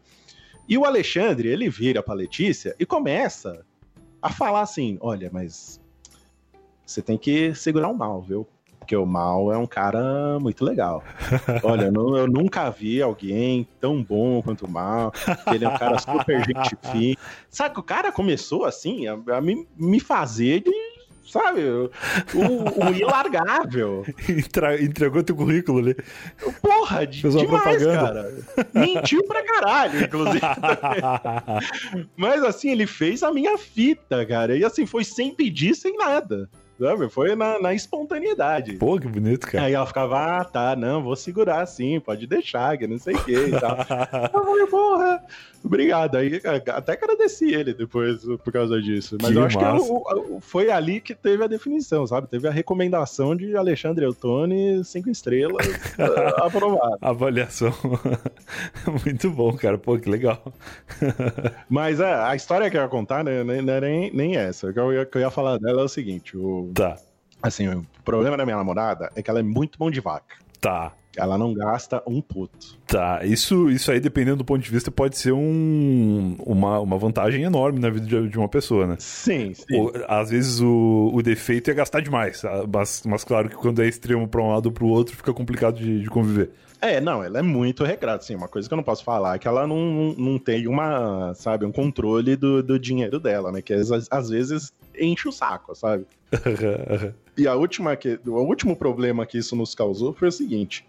E 0.67 0.77
o 0.77 0.85
Alexandre, 0.85 1.47
ele 1.47 1.69
vira 1.69 2.03
pra 2.03 2.13
Letícia 2.13 2.75
e 2.79 2.85
começa 2.85 3.65
a 4.21 4.29
falar 4.29 4.61
assim: 4.61 4.97
olha, 5.01 5.29
mas 5.31 5.81
você 6.85 7.01
tem 7.01 7.17
que 7.17 7.53
segurar 7.53 7.87
o 7.89 7.97
mal, 7.97 8.21
viu? 8.21 8.47
Porque 8.79 8.95
o 8.95 9.05
mal 9.05 9.53
é 9.53 9.57
um 9.57 9.67
cara 9.67 10.39
muito 10.39 10.65
legal. 10.65 11.03
Olha, 11.63 11.85
eu 11.85 12.27
nunca 12.27 12.71
vi 12.71 13.01
alguém 13.01 13.67
tão 13.79 14.03
bom 14.03 14.41
quanto 14.41 14.65
o 14.65 14.69
mal. 14.69 15.13
Ele 15.53 15.65
é 15.65 15.69
um 15.69 15.77
cara 15.77 15.99
super 15.99 16.43
gente 16.43 16.75
fina. 16.91 17.15
Sabe 17.49 17.75
que 17.75 17.79
o 17.79 17.83
cara 17.83 18.11
começou 18.11 18.65
assim 18.65 19.05
a, 19.05 19.13
a 19.37 19.41
me, 19.41 19.67
me 19.77 19.99
fazer 19.99 20.61
de. 20.61 20.88
Sabe? 21.29 21.61
O, 21.63 21.89
o 22.87 22.93
ilargável. 22.95 24.03
Entra- 24.27 24.81
Entregou 24.81 25.23
teu 25.23 25.35
currículo 25.35 25.77
ali. 25.79 25.95
Porra, 26.61 27.05
de, 27.05 27.21
Fez 27.21 27.35
uma 27.35 27.45
demais, 27.45 27.83
propaganda. 27.83 28.23
cara. 28.55 28.65
Mentiu 28.73 29.23
pra 29.27 29.43
caralho, 29.43 30.03
inclusive. 30.05 30.41
Mas 32.17 32.43
assim, 32.43 32.71
ele 32.71 32.87
fez 32.87 33.21
a 33.23 33.31
minha 33.31 33.57
fita, 33.57 34.25
cara. 34.25 34.57
E 34.57 34.63
assim, 34.65 34.85
foi 34.85 35.03
sem 35.03 35.33
pedir, 35.35 35.75
sem 35.75 35.95
nada. 35.97 36.49
Sabe? 36.79 37.09
Foi 37.09 37.35
na, 37.35 37.59
na 37.59 37.73
espontaneidade. 37.73 38.73
Pô, 38.73 38.97
que 38.97 39.07
bonito, 39.07 39.47
cara. 39.47 39.65
Aí 39.65 39.73
ela 39.73 39.85
ficava, 39.85 40.37
ah, 40.39 40.45
tá, 40.45 40.75
não, 40.77 41.03
vou 41.03 41.15
segurar 41.15 41.65
sim, 41.65 41.99
pode 41.99 42.25
deixar, 42.25 42.77
que 42.77 42.87
não 42.87 42.97
sei 42.97 43.15
o 43.15 43.23
que 43.23 43.33
e 43.33 43.51
tal. 43.59 43.77
Eu 44.33 44.43
falei, 44.45 44.65
porra, 44.67 45.21
obrigado. 45.63 46.15
Aí 46.15 46.41
até 46.67 46.93
agradeci 46.93 47.53
ele 47.53 47.73
depois 47.73 48.23
por 48.43 48.53
causa 48.53 48.81
disso. 48.81 49.17
Mas 49.21 49.31
Que 49.31 49.37
eu 49.37 49.43
acho 49.43 49.59
massa. 49.59 49.85
que 49.85 50.41
foi 50.41 50.71
ali 50.71 51.01
que 51.01 51.13
teve 51.13 51.43
a 51.43 51.47
definição, 51.47 52.07
sabe? 52.07 52.27
Teve 52.27 52.47
a 52.47 52.51
recomendação 52.51 53.35
de 53.35 53.55
Alexandre 53.57 54.05
Eutone, 54.05 54.81
cinco 54.85 55.09
estrelas, 55.09 55.67
ah, 55.99 56.45
aprovado. 56.47 56.97
Avaliação. 57.01 57.73
Muito 59.05 59.29
bom, 59.29 59.51
cara. 59.53 59.77
Pô, 59.77 59.97
que 59.97 60.09
legal. 60.09 60.41
Mas 61.69 61.99
é, 61.99 62.13
a 62.13 62.35
história 62.35 62.69
que 62.69 62.77
eu 62.77 62.81
ia 62.81 62.87
contar 62.87 63.23
né, 63.23 63.43
nem- 63.43 63.61
não 63.61 63.73
é 63.73 63.81
nem, 63.81 64.13
nem 64.13 64.35
essa. 64.37 64.67
O 64.69 64.73
que 64.73 64.79
eu, 64.79 64.93
ia, 64.93 65.05
que 65.05 65.17
eu 65.17 65.21
ia 65.21 65.29
falar 65.29 65.57
dela 65.57 65.81
é 65.81 65.83
o 65.85 65.89
seguinte: 65.89 66.37
o, 66.37 66.68
Tá, 66.73 66.97
assim, 67.41 67.67
o 67.67 67.85
problema 68.03 68.37
da 68.37 68.45
minha 68.45 68.57
namorada 68.57 69.11
é 69.15 69.21
que 69.21 69.29
ela 69.29 69.39
é 69.39 69.43
muito 69.43 69.79
mão 69.79 69.89
de 69.91 69.99
vaca. 70.01 70.35
tá. 70.61 70.93
Ela 71.17 71.37
não 71.39 71.53
gasta 71.53 72.01
um 72.07 72.21
puto. 72.21 72.77
Tá, 72.87 73.21
isso, 73.25 73.69
isso 73.69 73.91
aí, 73.91 73.99
dependendo 73.99 74.37
do 74.37 74.45
ponto 74.45 74.61
de 74.63 74.69
vista, 74.69 74.89
pode 74.91 75.17
ser 75.17 75.33
um, 75.33 76.37
uma, 76.39 76.79
uma 76.79 76.97
vantagem 76.97 77.43
enorme 77.43 77.79
na 77.79 77.89
vida 77.89 78.05
de, 78.05 78.29
de 78.29 78.37
uma 78.37 78.47
pessoa, 78.47 78.85
né? 78.87 78.95
Sim, 78.99 79.53
sim. 79.53 79.75
Ou, 79.75 79.91
às 80.07 80.29
vezes 80.29 80.61
o, 80.61 81.09
o 81.11 81.21
defeito 81.21 81.69
é 81.71 81.73
gastar 81.73 82.01
demais, 82.01 82.45
ah, 82.45 82.63
mas, 82.71 83.01
mas 83.05 83.23
claro 83.23 83.49
que 83.49 83.55
quando 83.55 83.81
é 83.81 83.87
extremo 83.87 84.27
pra 84.27 84.41
um 84.41 84.49
lado 84.53 84.67
ou 84.67 84.71
pro 84.71 84.85
outro, 84.87 85.15
fica 85.17 85.33
complicado 85.33 85.77
de, 85.79 86.03
de 86.03 86.09
conviver. 86.09 86.51
É, 86.81 87.01
não, 87.01 87.23
ela 87.23 87.39
é 87.39 87.41
muito 87.41 87.83
regrada, 87.83 88.19
assim, 88.19 88.35
uma 88.35 88.47
coisa 88.47 88.67
que 88.67 88.73
eu 88.73 88.77
não 88.77 88.83
posso 88.83 89.03
falar 89.03 89.35
é 89.35 89.39
que 89.39 89.47
ela 89.47 89.67
não, 89.67 90.13
não, 90.17 90.39
tem 90.39 90.67
uma, 90.67 91.33
sabe, 91.33 91.65
um 91.65 91.71
controle 91.71 92.35
do, 92.35 92.63
do 92.63 92.79
dinheiro 92.79 93.19
dela, 93.19 93.51
né, 93.51 93.61
que 93.61 93.73
às, 93.73 93.91
às 94.09 94.29
vezes 94.29 94.71
enche 94.97 95.27
o 95.27 95.31
saco, 95.31 95.75
sabe? 95.75 96.05
E 97.37 97.47
a 97.47 97.55
última 97.55 97.95
que, 97.95 98.19
o 98.25 98.31
último 98.41 98.75
problema 98.75 99.25
que 99.25 99.37
isso 99.37 99.55
nos 99.55 99.75
causou 99.75 100.13
foi 100.13 100.27
o 100.29 100.31
seguinte, 100.31 100.85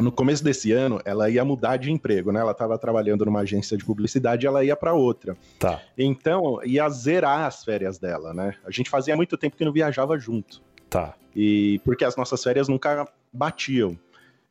no 0.00 0.12
começo 0.12 0.44
desse 0.44 0.72
ano, 0.72 1.00
ela 1.04 1.28
ia 1.28 1.44
mudar 1.44 1.76
de 1.76 1.90
emprego, 1.90 2.30
né, 2.30 2.40
ela 2.40 2.52
estava 2.52 2.78
trabalhando 2.78 3.24
numa 3.24 3.40
agência 3.40 3.76
de 3.76 3.84
publicidade 3.84 4.44
e 4.44 4.46
ela 4.46 4.64
ia 4.64 4.76
para 4.76 4.94
outra. 4.94 5.36
tá, 5.58 5.80
Então, 5.96 6.60
ia 6.64 6.88
zerar 6.88 7.46
as 7.46 7.64
férias 7.64 7.98
dela, 7.98 8.32
né? 8.32 8.54
A 8.64 8.70
gente 8.70 8.90
fazia 8.90 9.16
muito 9.16 9.36
tempo 9.36 9.56
que 9.56 9.64
não 9.64 9.72
viajava 9.72 10.18
junto. 10.18 10.62
tá. 10.88 11.14
E 11.34 11.80
porque 11.84 12.04
as 12.04 12.16
nossas 12.16 12.42
férias 12.42 12.68
nunca 12.68 13.06
batiam. 13.32 13.96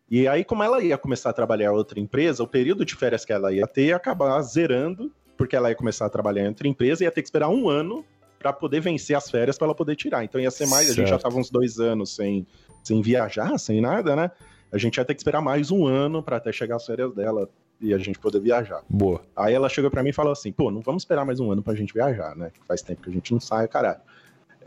E 0.10 0.28
aí, 0.28 0.44
como 0.44 0.64
ela 0.64 0.82
ia 0.82 0.98
começar 0.98 1.30
a 1.30 1.34
trabalhar 1.34 1.66
em 1.66 1.76
outra 1.76 2.00
empresa, 2.00 2.42
o 2.42 2.48
período 2.48 2.86
de 2.86 2.96
férias 2.96 3.26
que 3.26 3.34
ela 3.34 3.52
ia 3.52 3.68
ter 3.68 3.88
ia 3.88 3.96
acabar 3.96 4.42
zerando, 4.42 5.12
porque 5.36 5.56
ela 5.56 5.70
ia 5.70 5.76
começar 5.76 6.06
a 6.06 6.10
trabalhar 6.10 6.44
em 6.44 6.48
outra 6.48 6.68
empresa 6.68 7.04
e 7.04 7.06
ia 7.06 7.12
ter 7.12 7.22
que 7.22 7.28
esperar 7.28 7.50
um 7.50 7.70
ano 7.70 8.06
para 8.40 8.54
poder 8.54 8.80
vencer 8.80 9.16
as 9.18 9.30
férias 9.30 9.58
para 9.58 9.68
ela 9.68 9.76
poder 9.76 9.96
tirar. 9.96 10.24
Então 10.24 10.40
ia 10.40 10.52
ser 10.52 10.68
mais, 10.68 10.90
a 10.90 10.94
gente 10.94 11.08
já 11.08 11.16
Certo. 11.16 11.24
tava 11.24 11.38
uns 11.38 11.50
dois 11.50 11.80
anos 11.80 12.16
sem, 12.16 12.46
sem 12.84 13.02
viajar, 13.02 13.58
sem 13.58 13.82
nada, 13.82 14.16
né? 14.16 14.32
A 14.72 14.78
gente 14.78 14.98
ia 14.98 15.06
ter 15.06 15.14
que 15.14 15.20
esperar 15.20 15.42
mais 15.42 15.72
um 15.72 15.86
ano 15.86 16.22
para 16.24 16.38
até 16.38 16.52
chegar 16.52 16.76
as 16.78 16.86
férias 16.86 17.14
dela 17.14 17.50
e 17.82 17.94
a 17.94 17.98
gente 17.98 18.18
poder 18.20 18.40
viajar. 18.40 18.82
Boa. 18.90 19.22
Aí 19.36 19.54
ela 19.54 19.70
chegou 19.70 19.90
pra 19.92 20.04
mim 20.04 20.10
e 20.10 20.14
falou 20.14 20.32
assim: 20.32 20.52
pô, 20.52 20.72
não 20.72 20.82
vamos 20.82 21.02
esperar 21.04 21.26
mais 21.26 21.40
um 21.40 21.52
ano 21.52 21.62
pra 21.62 21.74
gente 21.76 21.94
viajar, 21.94 22.36
né? 22.36 22.52
Faz 22.68 22.82
tempo 22.82 23.02
que 23.02 23.10
a 23.10 23.14
gente 23.14 23.32
não 23.34 23.40
sai, 23.40 23.68
caralho. 23.68 24.00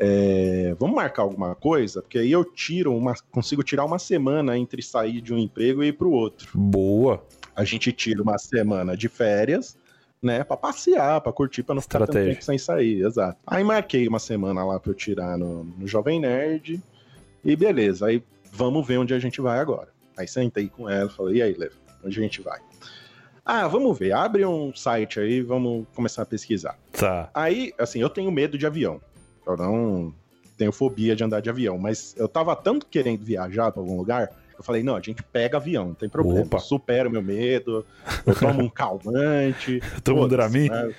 É, 0.03 0.75
vamos 0.79 0.97
marcar 0.97 1.21
alguma 1.21 1.55
coisa? 1.55 2.01
Porque 2.01 2.19
aí 2.19 2.33
eu 2.33 2.43
tiro 2.43 2.97
uma. 2.97 3.15
consigo 3.31 3.63
tirar 3.63 3.85
uma 3.85 3.99
semana 3.99 4.57
entre 4.57 4.83
sair 4.83 5.21
de 5.21 5.35
um 5.35 5.37
emprego 5.37 5.85
e 5.85 5.89
ir 5.89 5.93
pro 5.93 6.11
outro. 6.11 6.59
Boa. 6.59 7.23
A 7.55 7.65
gente 7.65 7.93
tira 7.93 8.23
uma 8.23 8.39
semana 8.39 8.97
de 8.97 9.11
férias, 9.11 9.77
né? 10.23 10.43
Pra 10.43 10.57
passear, 10.57 11.21
pra 11.21 11.31
curtir, 11.31 11.63
pra 11.63 11.75
não 11.75 11.83
ficar 11.83 11.99
tanto 11.99 12.13
tempo 12.13 12.43
sem 12.43 12.57
sair, 12.57 13.05
exato. 13.05 13.39
Aí 13.47 13.63
marquei 13.63 14.09
uma 14.09 14.19
semana 14.19 14.65
lá 14.65 14.81
pra 14.81 14.91
eu 14.91 14.95
tirar 14.95 15.37
no, 15.37 15.65
no 15.65 15.87
Jovem 15.87 16.19
Nerd. 16.19 16.83
E 17.45 17.55
beleza, 17.55 18.07
aí 18.07 18.23
vamos 18.51 18.87
ver 18.87 18.99
onde 18.99 19.13
a 19.13 19.19
gente 19.19 19.39
vai 19.43 19.59
agora. 19.59 19.89
Aí 20.17 20.27
sentei 20.27 20.69
com 20.71 20.89
ela 20.89 21.11
e 21.11 21.15
falei, 21.15 21.37
e 21.37 21.43
aí, 21.43 21.53
Lev, 21.53 21.73
onde 22.03 22.19
a 22.19 22.23
gente 22.23 22.41
vai? 22.41 22.59
Ah, 23.45 23.69
vamos 23.69 23.99
ver, 23.99 24.13
abre 24.13 24.47
um 24.47 24.75
site 24.75 25.21
aí, 25.21 25.43
vamos 25.43 25.87
começar 25.95 26.23
a 26.23 26.27
pesquisar. 26.27 26.79
Tá. 26.93 27.31
Aí, 27.35 27.75
assim, 27.79 28.01
eu 28.01 28.09
tenho 28.09 28.31
medo 28.31 28.57
de 28.57 28.67
avião. 28.67 29.01
Eu 29.47 29.57
não 29.57 30.15
tenho 30.57 30.73
fobia 30.73 31.17
de 31.17 31.25
andar 31.25 31.41
de 31.41 31.49
avião, 31.49 31.79
mas 31.79 32.15
eu 32.19 32.29
tava 32.29 32.55
tanto 32.55 32.87
querendo 32.87 33.25
viajar 33.25 33.73
pra 33.73 33.81
algum 33.81 33.97
lugar, 33.97 34.31
Eu 34.59 34.63
falei, 34.63 34.83
não, 34.83 34.95
a 34.95 35.01
gente 35.01 35.23
pega 35.23 35.57
avião, 35.57 35.87
não 35.87 35.95
tem 35.95 36.09
problema. 36.09 36.43
Opa. 36.43 36.59
Supero 36.59 37.09
o 37.09 37.13
meu 37.13 37.23
medo, 37.23 37.85
eu 38.27 38.35
tomo 38.35 38.63
um 38.63 38.69
calmante. 38.69 39.81
Toma 40.05 40.23
um 40.23 40.29
Dramin? 40.29 40.69
né? 40.69 40.95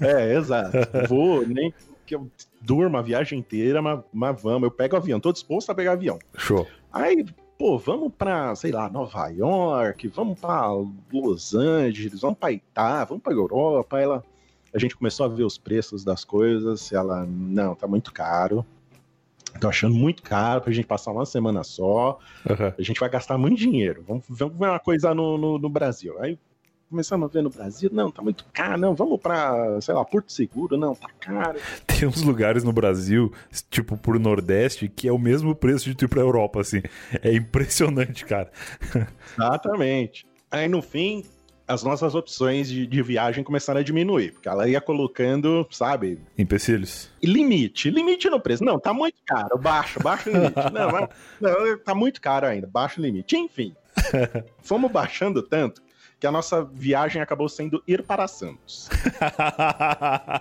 É, 0.00 0.34
exato. 0.36 0.76
Vou, 1.08 1.44
nem 1.44 1.74
que 2.06 2.14
eu 2.14 2.28
durma 2.60 2.98
a 2.98 3.02
viagem 3.02 3.38
inteira, 3.38 3.80
mas, 3.80 4.00
mas 4.12 4.40
vamos, 4.42 4.64
eu 4.64 4.70
pego 4.70 4.96
avião, 4.96 5.20
tô 5.20 5.32
disposto 5.32 5.70
a 5.70 5.74
pegar 5.74 5.92
avião. 5.92 6.18
Show. 6.36 6.66
Aí, 6.92 7.24
pô, 7.58 7.78
vamos 7.78 8.12
pra, 8.16 8.54
sei 8.56 8.72
lá, 8.72 8.88
Nova 8.88 9.28
York, 9.28 10.08
vamos 10.08 10.38
pra 10.38 10.66
Los 11.12 11.54
Angeles, 11.54 12.20
vamos 12.20 12.38
pra 12.38 12.50
Itália, 12.50 13.04
vamos 13.04 13.22
pra 13.22 13.32
Europa. 13.32 14.00
Ela, 14.00 14.24
a 14.72 14.78
gente 14.78 14.96
começou 14.96 15.26
a 15.26 15.28
ver 15.28 15.44
os 15.44 15.58
preços 15.58 16.04
das 16.04 16.24
coisas. 16.24 16.92
Ela, 16.92 17.26
não, 17.26 17.74
tá 17.74 17.86
muito 17.86 18.12
caro. 18.12 18.64
Tô 19.58 19.68
achando 19.68 19.94
muito 19.94 20.22
caro 20.22 20.60
pra 20.60 20.72
gente 20.72 20.86
passar 20.86 21.10
uma 21.10 21.26
semana 21.26 21.64
só. 21.64 22.18
Aham. 22.48 22.74
A 22.78 22.82
gente 22.82 23.00
vai 23.00 23.08
gastar 23.08 23.36
muito 23.36 23.58
dinheiro. 23.58 24.04
Vamos, 24.06 24.24
vamos 24.28 24.56
ver 24.56 24.66
uma 24.66 24.78
coisa 24.78 25.14
no, 25.14 25.36
no, 25.36 25.58
no 25.58 25.68
Brasil. 25.68 26.16
Aí 26.20 26.38
começamos 26.88 27.28
a 27.28 27.32
ver 27.32 27.42
no 27.42 27.50
Brasil. 27.50 27.90
Não, 27.92 28.10
tá 28.10 28.22
muito 28.22 28.44
caro. 28.52 28.78
Não, 28.78 28.94
vamos 28.94 29.20
pra, 29.20 29.80
sei 29.80 29.94
lá, 29.94 30.04
Porto 30.04 30.32
Seguro. 30.32 30.76
Não, 30.76 30.94
tá 30.94 31.08
caro. 31.18 31.58
Tem 31.86 32.06
uns 32.08 32.22
lugares 32.22 32.62
no 32.62 32.72
Brasil, 32.72 33.32
tipo 33.70 33.96
por 33.96 34.18
Nordeste, 34.18 34.88
que 34.88 35.08
é 35.08 35.12
o 35.12 35.18
mesmo 35.18 35.54
preço 35.54 35.84
de 35.84 35.94
tu 35.94 36.04
ir 36.04 36.08
pra 36.08 36.20
Europa, 36.20 36.60
assim. 36.60 36.82
É 37.22 37.32
impressionante, 37.34 38.24
cara. 38.24 38.50
Exatamente. 39.34 40.26
Aí 40.50 40.68
no 40.68 40.82
fim, 40.82 41.24
as 41.70 41.84
nossas 41.84 42.16
opções 42.16 42.68
de, 42.68 42.84
de 42.84 43.02
viagem 43.02 43.44
começaram 43.44 43.78
a 43.78 43.82
diminuir, 43.82 44.32
porque 44.32 44.48
ela 44.48 44.68
ia 44.68 44.80
colocando, 44.80 45.66
sabe, 45.70 46.18
Empecilhos. 46.36 47.08
limite, 47.22 47.90
limite 47.90 48.28
no 48.28 48.40
preço. 48.40 48.64
Não, 48.64 48.78
tá 48.78 48.92
muito 48.92 49.18
caro, 49.24 49.56
baixo, 49.56 50.00
baixo 50.00 50.28
o 50.28 50.32
limite. 50.32 50.54
Não, 50.72 51.08
não, 51.40 51.78
tá 51.78 51.94
muito 51.94 52.20
caro 52.20 52.46
ainda, 52.46 52.66
baixo 52.66 53.00
o 53.00 53.02
limite. 53.02 53.36
Enfim, 53.36 53.74
fomos 54.62 54.90
baixando 54.90 55.42
tanto 55.42 55.80
que 56.18 56.26
a 56.26 56.32
nossa 56.32 56.62
viagem 56.64 57.22
acabou 57.22 57.48
sendo 57.48 57.82
ir 57.86 58.02
para 58.02 58.28
Santos, 58.28 58.90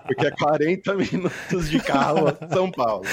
porque 0.06 0.26
é 0.26 0.32
40 0.32 0.94
minutos 0.96 1.70
de 1.70 1.80
carro 1.80 2.28
a 2.28 2.48
São 2.54 2.70
Paulo. 2.70 3.06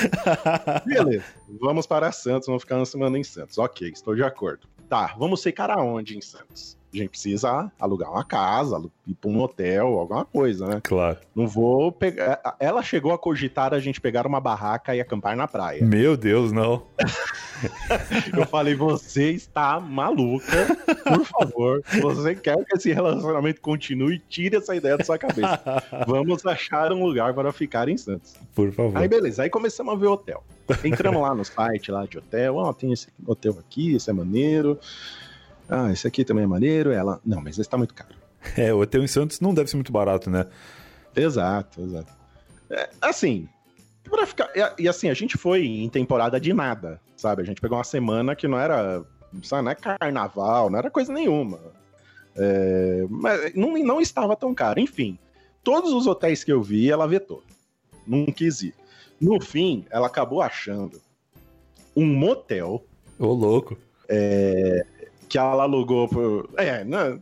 Beleza, 0.85 1.25
vamos 1.61 1.87
para 1.87 2.11
Santos, 2.11 2.47
vamos 2.49 2.63
ficar 2.63 2.77
uma 2.77 2.87
semana 2.87 3.19
em 3.19 3.23
Santos. 3.25 3.57
Ok, 3.59 3.89
estou 3.89 4.17
de 4.17 4.25
acordo. 4.25 4.67
Tá, 4.89 5.15
vamos 5.17 5.43
ficar 5.43 5.71
aonde 5.71 6.17
em 6.17 6.21
Santos? 6.21 6.77
A 6.97 6.99
gente 6.99 7.11
precisa 7.11 7.71
alugar 7.79 8.11
uma 8.11 8.25
casa, 8.25 8.83
ir 9.07 9.15
para 9.15 9.31
um 9.31 9.39
hotel, 9.43 9.87
alguma 9.99 10.25
coisa, 10.25 10.67
né? 10.67 10.81
claro. 10.83 11.19
Não 11.35 11.47
vou 11.47 11.93
pegar. 11.93 12.57
Ela 12.59 12.83
chegou 12.83 13.13
a 13.13 13.19
cogitar 13.19 13.75
a 13.75 13.79
gente 13.79 14.01
pegar 14.01 14.27
uma 14.27 14.41
barraca 14.41 14.97
e 14.97 15.01
acampar 15.01 15.37
na 15.37 15.47
praia. 15.47 15.85
Meu 15.85 16.17
Deus, 16.17 16.53
não. 16.53 16.87
Eu 18.35 18.47
falei, 18.47 18.75
você 18.75 19.31
está 19.31 19.79
maluca, 19.79 20.77
por 21.05 21.25
favor. 21.25 21.83
Você 22.01 22.35
quer 22.35 22.57
que 22.65 22.77
esse 22.77 22.93
relacionamento 22.93 23.61
continue, 23.61 24.19
tire 24.19 24.57
essa 24.57 24.75
ideia 24.75 24.97
da 24.97 25.05
sua 25.05 25.19
cabeça. 25.19 25.63
Vamos 26.07 26.45
achar 26.47 26.93
um 26.93 27.05
lugar 27.05 27.35
para 27.35 27.53
ficar 27.53 27.89
em 27.89 27.97
Santos. 27.99 28.35
Por 28.55 28.73
favor. 28.73 28.97
Aí 28.97 29.07
beleza, 29.07 29.43
aí 29.43 29.51
começamos 29.51 29.93
a 29.93 29.97
ver 29.97 30.07
hotel. 30.07 30.43
Entramos 30.83 31.21
lá 31.21 31.35
no 31.35 31.45
site 31.45 31.91
lá 31.91 32.07
de 32.07 32.19
hotel, 32.19 32.57
ó, 32.57 32.73
tem 32.73 32.93
esse 32.93 33.09
hotel 33.27 33.57
aqui, 33.59 33.95
esse 33.95 34.09
é 34.09 34.13
maneiro. 34.13 34.79
Ah, 35.69 35.93
esse 35.93 36.07
aqui 36.07 36.25
também 36.25 36.45
é 36.45 36.47
maneiro. 36.47 36.91
Ela, 36.91 37.21
não, 37.25 37.41
mas 37.41 37.59
esse 37.59 37.69
tá 37.69 37.77
muito 37.77 37.95
caro. 37.95 38.15
É, 38.57 38.73
o 38.73 38.79
hotel 38.79 39.03
em 39.03 39.09
Santos 39.09 39.41
não 39.41 39.53
deve 39.53 39.69
ser 39.69 39.77
muito 39.77 39.91
barato, 39.91 40.31
né? 40.31 40.47
Exato, 41.17 41.83
exato. 41.83 42.13
É, 42.71 42.91
assim, 43.01 43.49
pra 44.05 44.25
ficar. 44.25 44.49
E, 44.55 44.85
e 44.85 44.89
assim, 44.89 45.09
a 45.09 45.15
gente 45.15 45.37
foi 45.37 45.67
em 45.67 45.89
temporada 45.89 46.39
de 46.39 46.53
nada, 46.53 47.01
sabe? 47.17 47.43
A 47.43 47.45
gente 47.45 47.61
pegou 47.61 47.77
uma 47.77 47.83
semana 47.83 48.37
que 48.37 48.47
não 48.47 48.57
era. 48.57 49.05
Sabe, 49.43 49.65
não 49.65 49.73
é 49.73 49.75
carnaval, 49.75 50.71
não 50.71 50.79
era 50.79 50.91
coisa 50.91 51.13
nenhuma. 51.13 51.59
É, 52.37 53.05
mas 53.11 53.53
não, 53.55 53.77
não 53.79 54.01
estava 54.01 54.37
tão 54.37 54.55
caro. 54.55 54.79
Enfim, 54.79 55.19
todos 55.65 55.93
os 55.93 56.07
hotéis 56.07 56.45
que 56.45 56.53
eu 56.53 56.63
vi, 56.63 56.89
ela 56.89 57.09
vetou. 57.09 57.43
Não 58.07 58.27
quis 58.27 58.63
ir. 58.63 58.75
No 59.21 59.41
fim, 59.41 59.85
ela 59.91 60.07
acabou 60.07 60.41
achando 60.41 61.01
um 61.97 62.07
motel 62.07 62.85
Ô, 63.19 63.33
louco. 63.33 63.77
Que 65.29 65.39
ela 65.39 65.63
alugou 65.65 66.09
por. 66.09 66.49
É, 66.57 66.85
não, 66.85 67.21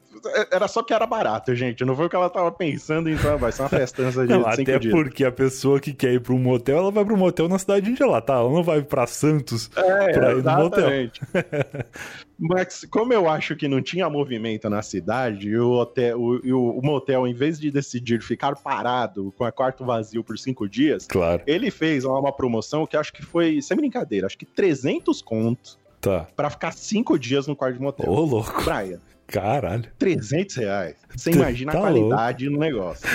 era 0.51 0.67
só 0.69 0.83
que 0.83 0.93
era 0.95 1.07
barato, 1.07 1.55
gente. 1.55 1.85
Não 1.85 1.95
foi 1.97 2.07
o 2.07 2.09
que 2.11 2.17
ela 2.17 2.31
tava 2.31 2.51
pensando, 2.53 3.11
então 3.11 3.37
vai 3.39 3.53
ser 3.53 3.63
uma 3.63 3.69
festança 3.69 4.27
de 4.27 4.33
Não, 4.33 4.47
até 4.47 4.79
dias. 4.79 4.93
porque 4.95 5.25
a 5.25 5.33
pessoa 5.33 5.79
que 5.81 5.93
quer 5.93 6.13
ir 6.15 6.21
pra 6.21 6.33
um 6.35 6.39
motel, 6.39 6.79
ela 6.79 6.91
vai 6.91 7.05
um 7.05 7.17
motel 7.17 7.49
na 7.49 7.59
cidade 7.59 7.91
onde 7.91 8.03
ela 8.03 8.21
tá. 8.21 8.35
Ela 8.35 8.51
não 8.51 8.63
vai 8.63 8.83
pra 8.83 9.07
Santos 9.07 9.71
É, 9.77 10.13
pra 10.13 10.33
ir 10.33 10.43
no 10.43 10.51
motel. 10.53 10.91
exatamente. 10.91 11.21
Mas 12.39 12.85
como 12.91 13.13
eu 13.13 13.29
acho 13.29 13.55
que 13.55 13.69
não 13.69 13.81
tinha 13.81 14.11
movimento 14.11 14.69
na 14.69 14.83
cidade, 14.83 15.49
e 15.49 15.57
o, 15.59 15.71
hotel, 15.71 16.21
o, 16.21 16.79
o, 16.79 16.83
motel, 16.83 17.27
em 17.29 17.33
vez 17.35 17.61
de 17.61 17.71
decidir 17.71 18.21
ficar 18.23 18.57
parado 18.57 19.33
com 19.39 19.45
a 19.45 19.53
quarto 19.53 19.85
vazio 19.85 20.25
por 20.25 20.37
cinco 20.37 20.69
dias, 20.69 21.07
Claro. 21.07 21.43
ele 21.47 21.71
fez 21.71 22.05
uma, 22.05 22.33
promoção 22.33 22.87
que 22.87 22.97
acho 22.97 23.13
que 23.13 23.25
foi, 23.25 23.63
sem 23.63 23.77
brincadeira, 23.77 24.27
acho 24.27 24.37
que 24.37 24.45
300 24.45 25.23
contos 25.23 25.79
Tá. 26.05 26.27
pra 26.37 26.51
ficar 26.51 26.73
cinco 26.73 27.19
dias 27.19 27.47
no 27.47 27.57
quarto 27.57 27.75
de 27.77 27.81
motel. 27.83 28.09
Ô, 28.11 28.21
louco. 28.25 28.63
Praia, 28.63 29.01
Caralho. 29.27 29.85
300 29.99 30.57
reais. 30.57 30.97
Você 31.17 31.31
Tá 31.31 31.37
imagina 31.37 31.73
a 31.73 31.75
louco. 31.75 31.91
qualidade 32.09 32.51
no 32.51 32.59
negócio. 32.59 33.09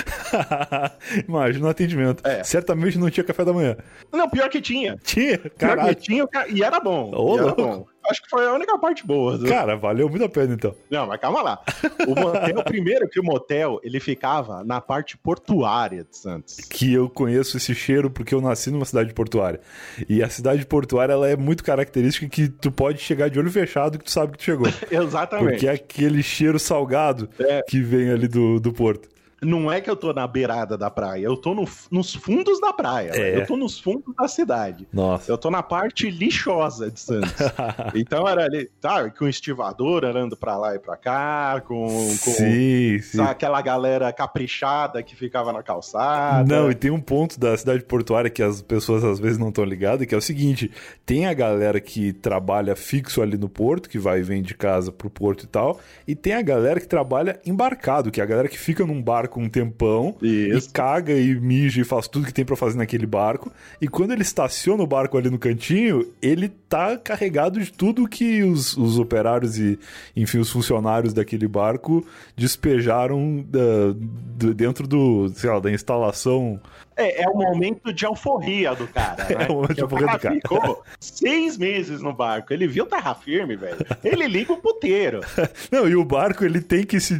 Imagina 1.28 1.66
o 1.66 1.68
atendimento. 1.70 2.26
É. 2.26 2.42
Certamente 2.42 2.98
não 2.98 3.08
tinha 3.10 3.22
café 3.24 3.44
da 3.44 3.52
manhã. 3.52 3.76
Não, 4.12 4.28
pior 4.28 4.48
que 4.48 4.60
tinha. 4.60 4.96
Tinha? 5.04 5.38
Pior 5.38 5.50
Caralho. 5.56 5.94
que 5.96 6.02
tinha, 6.02 6.26
e 6.48 6.62
era 6.64 6.80
bom. 6.80 7.12
Ô, 7.14 7.34
e 7.36 7.38
era 7.38 7.42
louco. 7.46 7.62
bom. 7.62 7.86
Acho 8.08 8.22
que 8.22 8.28
foi 8.30 8.46
a 8.46 8.52
única 8.52 8.76
parte 8.78 9.06
boa. 9.06 9.36
do- 9.38 9.46
Cara, 9.48 9.76
valeu 9.76 10.08
muito 10.08 10.24
a 10.24 10.28
pena 10.28 10.54
então. 10.54 10.74
Não, 10.90 11.06
mas 11.06 11.20
calma 11.20 11.42
lá. 11.42 11.60
O 12.08 12.14
motel, 12.18 12.62
primeiro 12.64 13.08
que 13.08 13.20
o 13.20 13.22
motel, 13.24 13.80
ele 13.84 14.00
ficava 14.00 14.64
na 14.64 14.80
parte 14.80 15.16
portuária 15.16 16.04
de 16.08 16.16
Santos. 16.16 16.56
Que 16.68 16.92
eu 16.92 17.08
conheço 17.08 17.56
esse 17.56 17.74
cheiro 17.74 18.10
porque 18.10 18.34
eu 18.34 18.40
nasci 18.40 18.70
numa 18.70 18.84
cidade 18.84 19.12
portuária. 19.14 19.60
E 20.08 20.22
a 20.22 20.28
cidade 20.28 20.64
portuária 20.66 21.12
ela 21.12 21.28
é 21.28 21.36
muito 21.36 21.62
característica 21.62 22.28
que 22.28 22.48
tu 22.48 22.72
pode 22.72 22.98
chegar 22.98 23.28
de 23.30 23.38
olho 23.38 23.50
fechado 23.50 23.98
que 23.98 24.04
tu 24.04 24.10
sabe 24.10 24.32
que 24.32 24.38
tu 24.38 24.44
chegou. 24.44 24.66
Exatamente. 24.90 25.50
Porque 25.50 25.66
é 25.68 25.72
aquele 25.72 26.22
cheiro 26.22 26.58
salgado 26.58 27.28
É. 27.38 27.62
que 27.68 27.80
vem 27.80 28.10
ali 28.10 28.26
do, 28.26 28.58
do 28.58 28.72
porto. 28.72 29.08
Não 29.42 29.72
é 29.72 29.80
que 29.80 29.88
eu 29.88 29.96
tô 29.96 30.12
na 30.12 30.26
beirada 30.26 30.76
da 30.76 30.90
praia, 30.90 31.24
eu 31.24 31.36
tô 31.36 31.54
no- 31.54 31.68
nos 31.90 32.14
fundos 32.14 32.60
da 32.60 32.72
praia. 32.72 33.10
É. 33.14 33.36
Eu 33.38 33.46
tô 33.46 33.56
nos 33.56 33.78
fundos 33.78 34.14
da 34.18 34.28
cidade. 34.28 34.86
Nossa. 34.92 35.30
Eu 35.30 35.38
tô 35.38 35.50
na 35.50 35.62
parte 35.62 36.10
lixosa 36.10 36.90
de 36.90 37.00
Santos. 37.00 37.32
então 37.94 38.26
era 38.28 38.44
ali, 38.44 38.68
tá, 38.80 39.08
com 39.10 39.26
estivador 39.26 40.04
andando 40.04 40.36
pra 40.36 40.56
lá 40.56 40.74
e 40.74 40.78
pra 40.78 40.96
cá, 40.96 41.62
com, 41.66 41.86
com 41.86 42.30
sim, 42.30 42.98
sim. 43.00 43.20
aquela 43.20 43.60
galera 43.62 44.12
caprichada 44.12 45.02
que 45.02 45.14
ficava 45.16 45.52
na 45.52 45.62
calçada. 45.62 46.44
Não, 46.54 46.70
e 46.70 46.74
tem 46.74 46.90
um 46.90 47.00
ponto 47.00 47.38
da 47.38 47.56
cidade 47.56 47.84
portuária 47.84 48.28
que 48.30 48.42
as 48.42 48.60
pessoas 48.60 49.04
às 49.04 49.18
vezes 49.18 49.38
não 49.38 49.48
estão 49.48 49.64
ligadas, 49.64 50.06
que 50.06 50.14
é 50.14 50.18
o 50.18 50.22
seguinte: 50.22 50.70
tem 51.06 51.26
a 51.26 51.32
galera 51.32 51.80
que 51.80 52.12
trabalha 52.12 52.74
fixo 52.76 53.22
ali 53.22 53.36
no 53.36 53.48
porto, 53.48 53.88
que 53.88 53.98
vai 53.98 54.20
e 54.20 54.22
vem 54.22 54.42
de 54.42 54.54
casa 54.54 54.90
pro 54.92 55.08
porto 55.08 55.44
e 55.44 55.46
tal, 55.46 55.78
e 56.06 56.14
tem 56.14 56.34
a 56.34 56.42
galera 56.42 56.80
que 56.80 56.88
trabalha 56.88 57.40
embarcado, 57.46 58.10
que 58.10 58.20
é 58.20 58.24
a 58.24 58.26
galera 58.26 58.48
que 58.48 58.58
fica 58.58 58.84
num 58.84 59.00
barco 59.00 59.29
um 59.38 59.48
tempão 59.48 60.16
Isso. 60.22 60.68
e 60.68 60.72
caga 60.72 61.12
e 61.12 61.38
mija 61.38 61.80
e 61.80 61.84
faz 61.84 62.08
tudo 62.08 62.26
que 62.26 62.32
tem 62.34 62.44
pra 62.44 62.56
fazer 62.56 62.78
naquele 62.78 63.06
barco. 63.06 63.52
E 63.80 63.86
quando 63.86 64.12
ele 64.12 64.22
estaciona 64.22 64.82
o 64.82 64.86
barco 64.86 65.16
ali 65.18 65.28
no 65.30 65.38
cantinho, 65.38 66.06
ele 66.22 66.48
tá 66.48 66.96
carregado 66.96 67.60
de 67.60 67.70
tudo 67.72 68.08
que 68.08 68.42
os, 68.42 68.76
os 68.76 68.98
operários 68.98 69.58
e, 69.58 69.78
enfim, 70.16 70.38
os 70.38 70.50
funcionários 70.50 71.12
daquele 71.12 71.46
barco 71.46 72.04
despejaram 72.36 73.44
da- 73.48 73.92
do- 73.94 74.54
dentro 74.54 74.86
do, 74.88 75.28
sei 75.34 75.50
lá, 75.50 75.60
da 75.60 75.70
instalação 75.70 76.58
É, 77.00 77.22
é 77.22 77.28
o 77.28 77.34
momento 77.36 77.92
de 77.92 78.04
euforia 78.04 78.74
do 78.74 78.86
cara, 78.86 79.24
né? 79.28 79.46
É 79.48 79.50
o 79.50 79.54
momento 79.54 79.74
de 79.74 79.84
o 79.84 79.86
do 79.86 79.96
cara 79.96 80.18
ficou 80.18 80.82
seis 80.98 81.56
meses 81.56 82.00
no 82.02 82.12
barco. 82.12 82.52
Ele 82.52 82.66
viu 82.66 82.86
terra 82.86 83.14
firme, 83.14 83.56
velho. 83.56 83.78
Ele 84.04 84.26
liga 84.26 84.52
o 84.52 84.56
puteiro. 84.58 85.20
Não, 85.70 85.88
e 85.88 85.96
o 85.96 86.04
barco 86.04 86.44
ele 86.44 86.60
tem 86.60 86.84
que 86.84 87.00
se, 87.00 87.18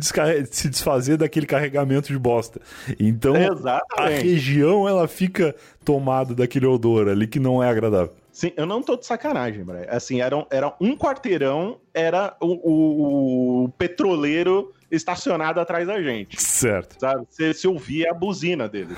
se 0.51 0.69
desfazer 0.69 1.17
daquele 1.17 1.47
carregamento 1.47 2.09
de 2.09 2.19
bosta. 2.19 2.61
Então 2.99 3.35
a 3.35 3.41
Exatamente. 3.53 4.23
região 4.27 4.89
ela 4.89 5.07
fica 5.09 5.55
tomada 5.85 6.35
daquele 6.35 6.67
odor 6.67 7.09
ali 7.09 7.27
que 7.27 7.41
não 7.41 7.63
é 7.63 7.69
agradável. 7.69 8.13
Sim, 8.33 8.53
eu 8.57 8.65
não 8.65 8.81
tô 8.81 8.97
de 8.97 9.05
sacanagem, 9.05 9.65
Brian. 9.65 9.87
Assim, 9.89 10.21
era, 10.21 10.37
um- 10.37 10.47
era 10.51 10.73
um 10.81 10.97
quarteirão, 10.97 11.79
era 11.93 12.35
o, 12.41 12.47
o- 12.47 13.65
o 13.65 13.69
petroleiro 13.71 14.73
estacionado 14.91 15.61
atrás 15.61 15.87
da 15.87 16.03
gente. 16.03 16.41
Certo. 16.41 16.99
Sabe? 16.99 17.25
Você, 17.29 17.55
você 17.55 17.69
ouvia 17.69 18.11
a 18.11 18.15
buzina 18.15 18.69
dele. 18.69 18.95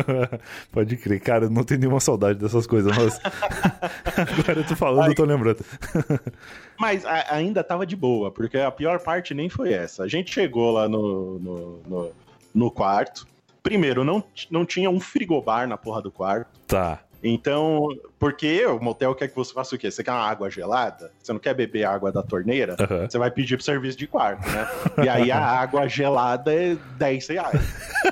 Pode 0.72 0.96
crer, 0.96 1.20
cara, 1.20 1.48
não 1.48 1.62
tenho 1.64 1.80
nenhuma 1.80 2.00
saudade 2.00 2.38
dessas 2.38 2.66
coisas, 2.66 2.96
mas 2.96 3.20
agora 4.16 4.60
eu 4.60 4.66
tô 4.66 4.76
falando, 4.76 5.08
eu 5.08 5.14
tô 5.14 5.24
lembrando. 5.24 5.64
Mas 6.78 7.04
a- 7.06 7.34
ainda 7.34 7.64
tava 7.64 7.86
de 7.86 7.96
boa, 7.96 8.30
porque 8.30 8.58
a 8.58 8.70
pior 8.70 8.98
parte 9.00 9.32
nem 9.32 9.48
foi 9.48 9.72
essa. 9.72 10.02
A 10.04 10.08
gente 10.08 10.30
chegou 10.32 10.72
lá 10.72 10.86
no, 10.88 11.38
no, 11.38 11.80
no, 11.88 12.10
no 12.54 12.70
quarto. 12.70 13.26
Primeiro, 13.62 14.04
não, 14.04 14.22
não 14.50 14.64
tinha 14.66 14.90
um 14.90 15.00
frigobar 15.00 15.66
na 15.66 15.76
porra 15.76 16.02
do 16.02 16.10
quarto. 16.12 16.48
Tá. 16.66 17.00
Então, 17.22 17.88
porque 18.18 18.64
o 18.66 18.78
motel 18.78 19.14
quer 19.14 19.28
que 19.28 19.34
você 19.36 19.52
faça 19.52 19.74
o 19.74 19.78
quê? 19.78 19.90
Você 19.90 20.04
quer 20.04 20.12
uma 20.12 20.20
água 20.28 20.50
gelada? 20.50 21.10
Você 21.22 21.32
não 21.32 21.40
quer 21.40 21.54
beber 21.54 21.84
água 21.84 22.12
da 22.12 22.22
torneira? 22.22 22.76
Aham. 22.78 23.08
Você 23.08 23.18
vai 23.18 23.30
pedir 23.30 23.56
pro 23.56 23.64
serviço 23.64 23.98
de 23.98 24.06
quarto, 24.06 24.46
né? 24.48 24.68
E 25.04 25.08
aí 25.08 25.30
a 25.30 25.38
água 25.44 25.88
gelada 25.88 26.52
é 26.54 26.76
10 26.98 27.28
reais. 27.28 27.60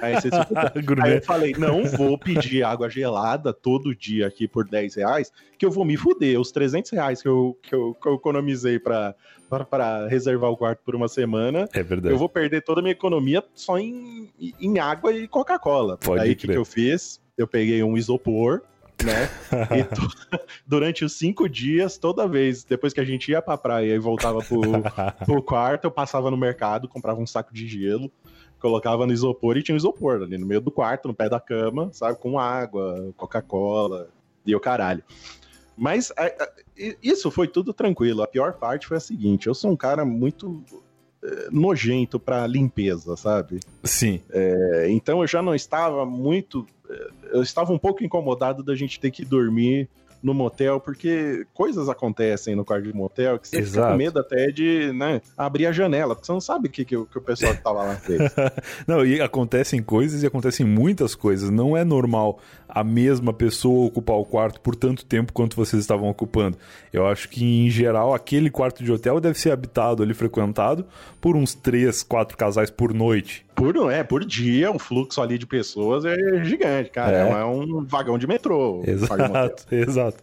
Aí, 0.03 0.15
você. 0.15 0.29
Aí 1.03 1.15
eu 1.17 1.23
falei, 1.23 1.55
não 1.57 1.85
vou 1.85 2.19
pedir 2.19 2.63
água 2.65 2.89
gelada 2.91 3.53
todo 3.53 3.95
dia 3.95 4.27
aqui 4.27 4.49
por 4.49 4.67
10 4.67 4.95
reais, 4.97 5.33
que 5.59 5.65
eu 5.65 5.71
vou 5.71 5.85
me 5.85 5.97
fuder. 5.97 6.41
Os 6.41 6.51
300 6.51 6.91
reais 6.93 7.23
que 7.23 7.29
eu, 7.29 7.57
que 7.63 7.75
eu, 7.75 7.95
que 7.95 8.09
eu 8.09 8.15
economizei 8.15 8.79
pra, 8.79 9.15
pra, 9.49 9.65
pra 9.65 10.09
reservar 10.09 10.51
o 10.51 10.57
quarto 10.57 10.81
por 10.85 10.95
uma 10.95 11.09
semana, 11.09 11.69
É 11.73 11.83
verdade. 11.83 12.13
eu 12.13 12.19
vou 12.19 12.29
perder 12.29 12.63
toda 12.63 12.81
a 12.81 12.83
minha 12.83 12.93
economia 12.93 13.43
só 13.55 13.79
em, 13.79 14.31
em 14.61 14.79
água 14.79 15.13
e 15.13 15.29
Coca-Cola. 15.29 15.99
Aí 16.21 16.33
o 16.33 16.37
que, 16.37 16.49
que 16.49 16.57
eu 16.57 16.65
fiz? 16.65 17.21
Eu 17.37 17.47
peguei 17.47 17.83
um 17.83 17.97
isopor, 17.97 18.63
né? 19.03 19.29
e 19.77 19.85
durante 20.67 21.05
os 21.05 21.13
cinco 21.15 21.49
dias, 21.49 21.97
toda 21.99 22.27
vez, 22.29 22.65
depois 22.65 22.93
que 22.93 23.01
a 23.01 23.05
gente 23.05 23.31
ia 23.31 23.41
pra 23.43 23.57
praia 23.57 23.95
e 23.95 23.99
voltava 23.99 24.41
pro, 24.41 24.61
pro 25.25 25.43
quarto, 25.43 25.85
eu 25.85 25.91
passava 25.91 26.31
no 26.31 26.37
mercado, 26.37 26.89
comprava 26.89 27.21
um 27.21 27.27
saco 27.27 27.53
de 27.55 27.67
gelo, 27.67 28.11
colocava 28.59 29.07
no 29.07 29.13
isopor 29.13 29.57
e 29.57 29.63
tinha 29.63 29.75
um 29.75 29.79
isopor 29.79 30.23
ali 30.23 30.39
no 30.39 30.47
meio 30.47 30.61
do 30.61 30.71
quarto, 30.71 31.09
no 31.09 31.15
pé 31.15 31.29
da 31.29 31.41
cama, 31.41 31.91
sabe? 31.93 32.19
Com 32.19 32.39
água, 32.39 33.13
Coca-Cola 33.17 34.09
e 34.47 34.55
o 34.55 34.61
caralho. 34.61 35.03
Mas 35.77 36.13
a- 36.17 36.33
isso 37.03 37.31
foi 37.31 37.49
tudo 37.49 37.73
tranquilo. 37.75 38.23
A 38.23 38.27
pior 38.27 38.55
parte 38.55 38.87
foi 38.87 38.97
a 38.97 39.01
seguinte: 39.01 39.49
eu 39.49 39.55
sou 39.55 39.71
um 39.73 39.77
cara 39.77 40.05
muito 40.05 40.63
eh, 41.23 41.49
nojento 41.51 42.19
pra 42.21 42.47
limpeza, 42.47 43.17
sabe? 43.17 43.59
Sim. 43.83 44.21
É, 44.31 44.87
então 44.91 45.21
eu 45.21 45.27
já 45.27 45.43
não 45.43 45.55
estava 45.55 46.07
muito. 46.07 46.65
Eu 47.33 47.43
estava 47.43 47.73
um 47.73 47.79
pouco 47.79 48.05
incomodado 48.05 48.63
da 48.63 48.75
gente 48.75 49.01
ter 49.01 49.11
que 49.11 49.25
dormir 49.25 49.89
no 50.25 50.33
motel, 50.33 50.81
porque 50.81 51.47
coisas 51.53 51.87
acontecem 51.87 52.57
no 52.57 52.65
quarto 52.65 52.85
de 52.85 52.95
motel 52.95 53.39
que 53.39 53.47
você 53.47 53.57
fica 53.57 53.69
Exato. 53.69 53.93
com 53.93 53.99
medo 53.99 54.19
até 54.19 54.47
de 54.47 54.91
né, 54.95 55.21
abrir 55.37 55.67
a 55.67 55.73
janela, 55.73 56.15
porque 56.15 56.25
você 56.25 56.33
não 56.33 56.41
sabe 56.41 56.69
o 56.69 56.71
que, 56.71 56.83
que, 56.83 56.97
o, 56.97 57.05
que 57.05 57.19
o 57.19 57.21
pessoal 57.21 57.55
que 57.55 57.63
tava 57.63 57.83
lá 57.83 57.97
fez. 57.97 58.19
Não, 58.89 59.05
e 59.05 59.21
acontecem 59.21 59.83
coisas 59.83 60.23
e 60.23 60.27
acontecem 60.27 60.65
muitas 60.65 61.15
coisas. 61.15 61.51
Não 61.51 61.77
é 61.77 61.85
normal 61.85 62.41
a 62.67 62.83
mesma 62.83 63.35
pessoa 63.35 63.87
ocupar 63.87 64.17
o 64.17 64.25
quarto 64.25 64.63
por 64.63 64.75
tanto 64.75 65.05
tempo 65.05 65.31
quanto 65.31 65.57
vocês 65.57 65.83
estavam 65.83 66.09
ocupando. 66.09 66.57
Eu 66.91 67.07
acho 67.07 67.29
que, 67.29 67.45
em 67.45 67.69
geral, 67.69 68.15
aquele 68.15 68.49
quarto 68.49 68.83
de 68.83 68.91
hotel 68.91 69.21
deve 69.21 69.39
ser 69.39 69.51
habitado 69.51 70.03
ali, 70.03 70.15
frequentado, 70.15 70.87
por 71.21 71.37
uns 71.37 71.55
três, 71.55 72.03
quatro 72.03 72.35
casais 72.35 72.71
por 72.71 72.95
noite. 72.95 73.45
Por, 73.55 73.93
é, 73.93 74.03
por 74.03 74.25
dia, 74.25 74.71
um 74.71 74.79
fluxo 74.79 75.23
ali 75.23 75.39
de 75.39 75.47
pessoas 75.47 76.05
é 76.05 76.17
gigante, 76.45 76.91
cara. 76.91 77.17
É. 77.19 77.31
É, 77.31 77.45
um 77.45 77.85
vagão 77.85 78.19
de 78.19 78.27
metrô. 78.27 78.81
o 78.81 78.83
de. 78.83 78.91
Exato, 78.91 79.67
exato. 79.75 80.23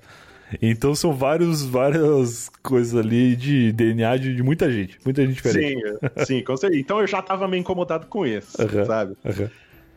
Então 0.61 0.93
são 0.93 1.13
vários, 1.13 1.63
várias 1.63 2.49
coisas 2.61 2.93
ali 2.93 3.35
de 3.35 3.71
DNA 3.71 4.17
de, 4.17 4.35
de 4.35 4.43
muita 4.43 4.69
gente. 4.69 4.99
Muita 5.05 5.25
gente 5.25 5.35
diferente. 5.35 5.81
Sim, 5.81 6.25
sim, 6.25 6.43
com 6.43 6.57
certeza. 6.57 6.81
Então 6.81 6.99
eu 6.99 7.07
já 7.07 7.21
tava 7.21 7.47
meio 7.47 7.61
incomodado 7.61 8.07
com 8.07 8.25
isso, 8.25 8.61
Aham. 8.61 8.85
sabe? 8.85 9.15
Aham. 9.25 9.49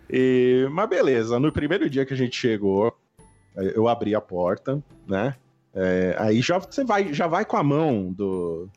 E, 0.09 0.69
mas 0.71 0.89
beleza, 0.89 1.41
no 1.41 1.51
primeiro 1.51 1.89
dia 1.89 2.05
que 2.05 2.15
a 2.15 2.17
gente 2.17 2.37
chegou, 2.37 2.97
eu 3.57 3.89
abri 3.89 4.15
a 4.15 4.21
porta, 4.21 4.81
né? 5.09 5.35
É, 5.75 6.15
aí 6.19 6.41
já 6.41 6.59
você 6.59 6.85
vai, 6.85 7.13
já 7.13 7.27
vai 7.27 7.45
com 7.45 7.57
a 7.57 7.63
mão 7.63 8.13
do. 8.13 8.69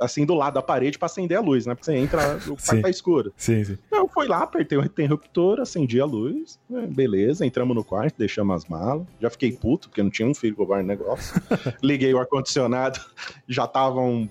Assim, 0.00 0.24
do 0.24 0.34
lado 0.34 0.54
da 0.54 0.62
parede 0.62 0.98
pra 0.98 1.06
acender 1.06 1.36
a 1.36 1.40
luz, 1.40 1.66
né? 1.66 1.74
Porque 1.74 1.84
você 1.84 1.96
entra, 1.96 2.36
o 2.36 2.40
Sim. 2.40 2.54
quarto 2.56 2.82
tá 2.82 2.90
escuro. 2.90 3.32
Sim, 3.36 3.62
sim. 3.64 3.78
Eu 3.92 4.08
fui 4.08 4.26
lá, 4.26 4.38
apertei 4.38 4.78
o 4.78 4.84
interruptor, 4.84 5.60
acendi 5.60 6.00
a 6.00 6.04
luz, 6.04 6.58
né, 6.68 6.86
beleza, 6.86 7.44
entramos 7.44 7.76
no 7.76 7.84
quarto, 7.84 8.16
deixamos 8.16 8.56
as 8.56 8.68
malas. 8.68 9.06
Já 9.20 9.28
fiquei 9.30 9.52
puto, 9.52 9.88
porque 9.88 10.02
não 10.02 10.10
tinha 10.10 10.26
um 10.26 10.34
frigobar 10.34 10.80
no 10.80 10.88
negócio. 10.88 11.40
Liguei 11.82 12.12
o 12.14 12.18
ar-condicionado, 12.18 12.98
já 13.46 13.64
estavam 13.64 14.28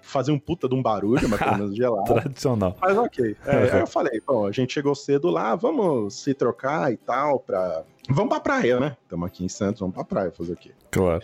fazendo 0.00 0.36
um 0.36 0.38
puta 0.38 0.68
de 0.68 0.74
um 0.74 0.82
barulho, 0.82 1.28
mas 1.28 1.38
pelo 1.38 1.56
menos 1.58 1.76
gelado. 1.76 2.04
Tradicional. 2.14 2.76
Mas 2.80 2.96
ok. 2.96 3.36
É, 3.46 3.72
aí 3.72 3.80
eu 3.80 3.86
falei, 3.86 4.20
bom, 4.26 4.46
a 4.46 4.52
gente 4.52 4.72
chegou 4.72 4.94
cedo 4.94 5.30
lá, 5.30 5.54
vamos 5.54 6.14
se 6.14 6.34
trocar 6.34 6.92
e 6.92 6.96
tal, 6.96 7.40
pra. 7.40 7.82
Vamos 8.08 8.28
pra 8.28 8.40
praia, 8.40 8.80
né? 8.80 8.96
Estamos 9.02 9.26
aqui 9.26 9.44
em 9.44 9.48
Santos, 9.48 9.80
vamos 9.80 9.94
pra 9.94 10.04
praia 10.04 10.30
fazer 10.30 10.52
o 10.52 10.56
quê? 10.56 10.72
Claro. 10.90 11.22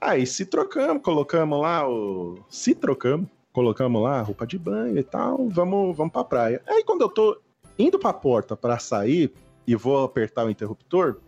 Aí 0.00 0.26
se 0.26 0.46
trocamos, 0.46 1.02
colocamos 1.02 1.60
lá 1.60 1.88
o. 1.88 2.38
Se 2.48 2.74
trocamos, 2.74 3.28
colocamos 3.52 4.02
lá 4.02 4.22
roupa 4.22 4.46
de 4.46 4.58
banho 4.58 4.96
e 4.98 5.02
tal, 5.02 5.48
vamos, 5.48 5.96
vamos 5.96 6.12
pra 6.12 6.24
praia. 6.24 6.62
Aí 6.66 6.84
quando 6.84 7.02
eu 7.02 7.08
tô 7.08 7.40
indo 7.78 7.98
pra 7.98 8.12
porta 8.12 8.56
pra 8.56 8.78
sair 8.78 9.32
e 9.66 9.74
vou 9.74 10.04
apertar 10.04 10.46
o 10.46 10.50
interruptor, 10.50 11.20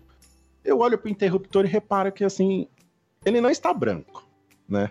eu 0.65 0.79
olho 0.79 0.99
pro 0.99 1.11
interruptor 1.11 1.65
e 1.65 1.69
reparo 1.69 2.13
que 2.13 2.25
assim, 2.25 2.69
ele 3.25 3.41
não 3.41 3.51
está 3.51 3.73
branco, 3.75 4.27
né? 4.69 4.91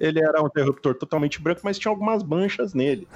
Ele 0.00 0.18
era 0.18 0.42
um 0.42 0.46
interruptor 0.46 0.94
totalmente 0.94 1.40
branco, 1.40 1.60
mas 1.62 1.78
tinha 1.78 1.92
algumas 1.92 2.22
manchas 2.22 2.72
nele. 2.72 3.06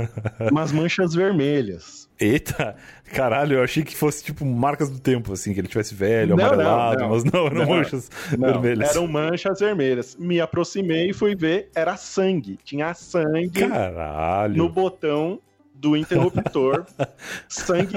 umas 0.52 0.70
manchas 0.70 1.14
vermelhas. 1.14 2.04
Eita, 2.20 2.76
caralho, 3.12 3.56
eu 3.56 3.62
achei 3.64 3.82
que 3.82 3.96
fosse 3.96 4.22
tipo 4.22 4.44
marcas 4.44 4.88
do 4.88 5.00
tempo, 5.00 5.32
assim, 5.32 5.52
que 5.52 5.60
ele 5.60 5.66
tivesse 5.66 5.94
velho, 5.94 6.36
Não, 6.36 6.44
amarelado, 6.44 7.00
não, 7.00 7.08
não. 7.08 7.14
mas 7.14 7.24
não, 7.24 7.46
eram 7.46 7.66
manchas 7.66 8.10
vermelhas. 8.30 8.90
eram 8.90 9.06
manchas 9.08 9.58
vermelhas. 9.58 10.16
Me 10.16 10.40
aproximei 10.40 11.10
e 11.10 11.12
fui 11.12 11.34
ver, 11.34 11.70
era 11.74 11.96
sangue. 11.96 12.58
Tinha 12.62 12.94
sangue 12.94 13.66
Caralho. 13.66 14.56
no 14.56 14.68
botão 14.68 15.40
do 15.74 15.96
interruptor. 15.96 16.84
sangue, 17.48 17.96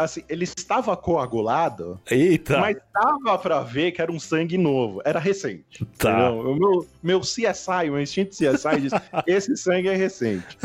assim, 0.00 0.22
ele 0.28 0.44
estava 0.44 0.96
coagulado, 0.96 2.00
Eita, 2.10 2.58
mas 2.58 2.76
dava 2.92 3.38
pra 3.38 3.60
ver 3.60 3.92
que 3.92 4.00
era 4.02 4.10
um 4.10 4.18
sangue 4.20 4.56
novo, 4.58 5.00
era 5.04 5.18
recente. 5.18 5.84
Tá. 5.98 6.10
entendeu? 6.30 6.50
O 6.52 6.54
meu, 6.56 6.86
meu 7.02 7.20
CSI, 7.20 7.88
o 7.88 7.92
meu 7.92 8.00
instinto 8.02 8.30
CSI 8.30 8.80
diz, 8.80 8.92
esse 9.26 9.56
sangue 9.56 9.88
é 9.88 9.94
recente. 9.96 10.56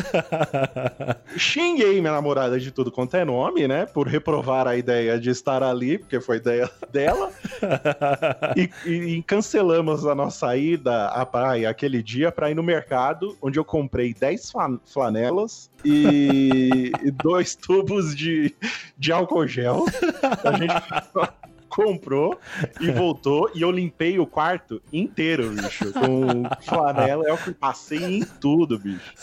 Xinguei 1.38 1.99
minha 2.01 2.13
namorada 2.13 2.59
de 2.59 2.71
tudo 2.71 2.91
quanto 2.91 3.15
é 3.17 3.25
nome, 3.25 3.67
né, 3.67 3.86
por 3.86 4.07
reprovar 4.07 4.67
a 4.67 4.75
ideia 4.75 5.19
de 5.19 5.29
estar 5.29 5.61
ali, 5.63 5.97
porque 5.97 6.19
foi 6.19 6.38
ideia 6.38 6.69
dela. 6.91 7.31
e, 8.55 8.69
e- 8.86 9.15
e 9.17 9.23
cancelamos 9.23 10.05
a 10.05 10.15
nossa 10.15 10.55
ida 10.55 11.07
à 11.07 11.25
praia 11.25 11.69
aquele 11.69 12.01
dia 12.01 12.31
para 12.31 12.49
ir 12.51 12.55
no 12.55 12.63
mercado, 12.63 13.38
onde 13.41 13.59
eu 13.59 13.65
comprei 13.65 14.13
10 14.13 14.51
flan- 14.51 14.79
flanelas 14.86 15.69
e, 15.86 16.91
e 17.03 17.11
dois 17.11 17.55
tubos 17.55 18.15
de, 18.15 18.53
de 18.97 19.11
álcool 19.11 19.47
gel. 19.47 19.86
A 20.43 20.57
gente 20.57 20.73
comprou 21.69 22.39
e 22.79 22.89
voltou 22.89 23.51
e 23.53 23.61
eu 23.61 23.69
limpei 23.69 24.17
o 24.17 24.25
quarto 24.25 24.81
inteiro, 24.93 25.51
bicho, 25.51 25.91
com 25.93 26.43
flanela. 26.61 27.25
Eu 27.27 27.38
passei 27.59 28.03
em 28.03 28.23
tudo, 28.23 28.79
bicho. 28.79 29.13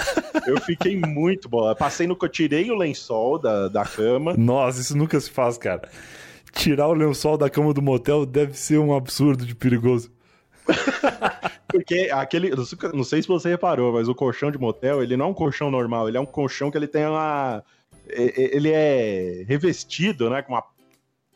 Eu 0.47 0.61
fiquei 0.61 0.97
muito 0.97 1.49
boa. 1.49 1.75
Passei 1.75 2.07
no 2.07 2.15
que 2.15 2.25
eu 2.25 2.29
tirei 2.29 2.71
o 2.71 2.77
lençol 2.77 3.39
da, 3.39 3.69
da 3.69 3.85
cama. 3.85 4.35
Nossa, 4.37 4.81
isso 4.81 4.97
nunca 4.97 5.19
se 5.19 5.31
faz, 5.31 5.57
cara. 5.57 5.89
Tirar 6.53 6.89
o 6.89 6.93
lençol 6.93 7.39
da 7.39 7.49
cama 7.49 7.73
do 7.73 7.81
motel 7.81 8.27
deve 8.27 8.53
ser 8.59 8.79
um 8.79 8.95
absurdo 8.95 9.47
de 9.47 9.55
perigoso. 9.55 10.11
Porque 11.73 12.11
aquele. 12.13 12.51
não 12.95 13.05
sei- 13.05 13.23
se 13.23 13.29
você 13.29 13.49
reparou, 13.49 13.93
mas 13.93 14.09
o 14.09 14.15
colchão 14.15 14.51
de 14.51 14.59
motel, 14.59 15.03
ele 15.03 15.17
não 15.17 15.27
é 15.27 15.29
um 15.29 15.35
colchão 15.35 15.71
normal, 15.71 16.09
ele 16.09 16.17
é 16.17 16.21
um 16.21 16.27
colchão 16.27 16.71
que 16.71 16.77
ele 16.77 16.87
tem 16.87 17.07
uma. 17.07 17.65
Ele 18.09 18.71
é 18.71 19.45
revestido, 19.47 20.29
né? 20.29 20.43
Com 20.43 20.53
uma 20.53 20.63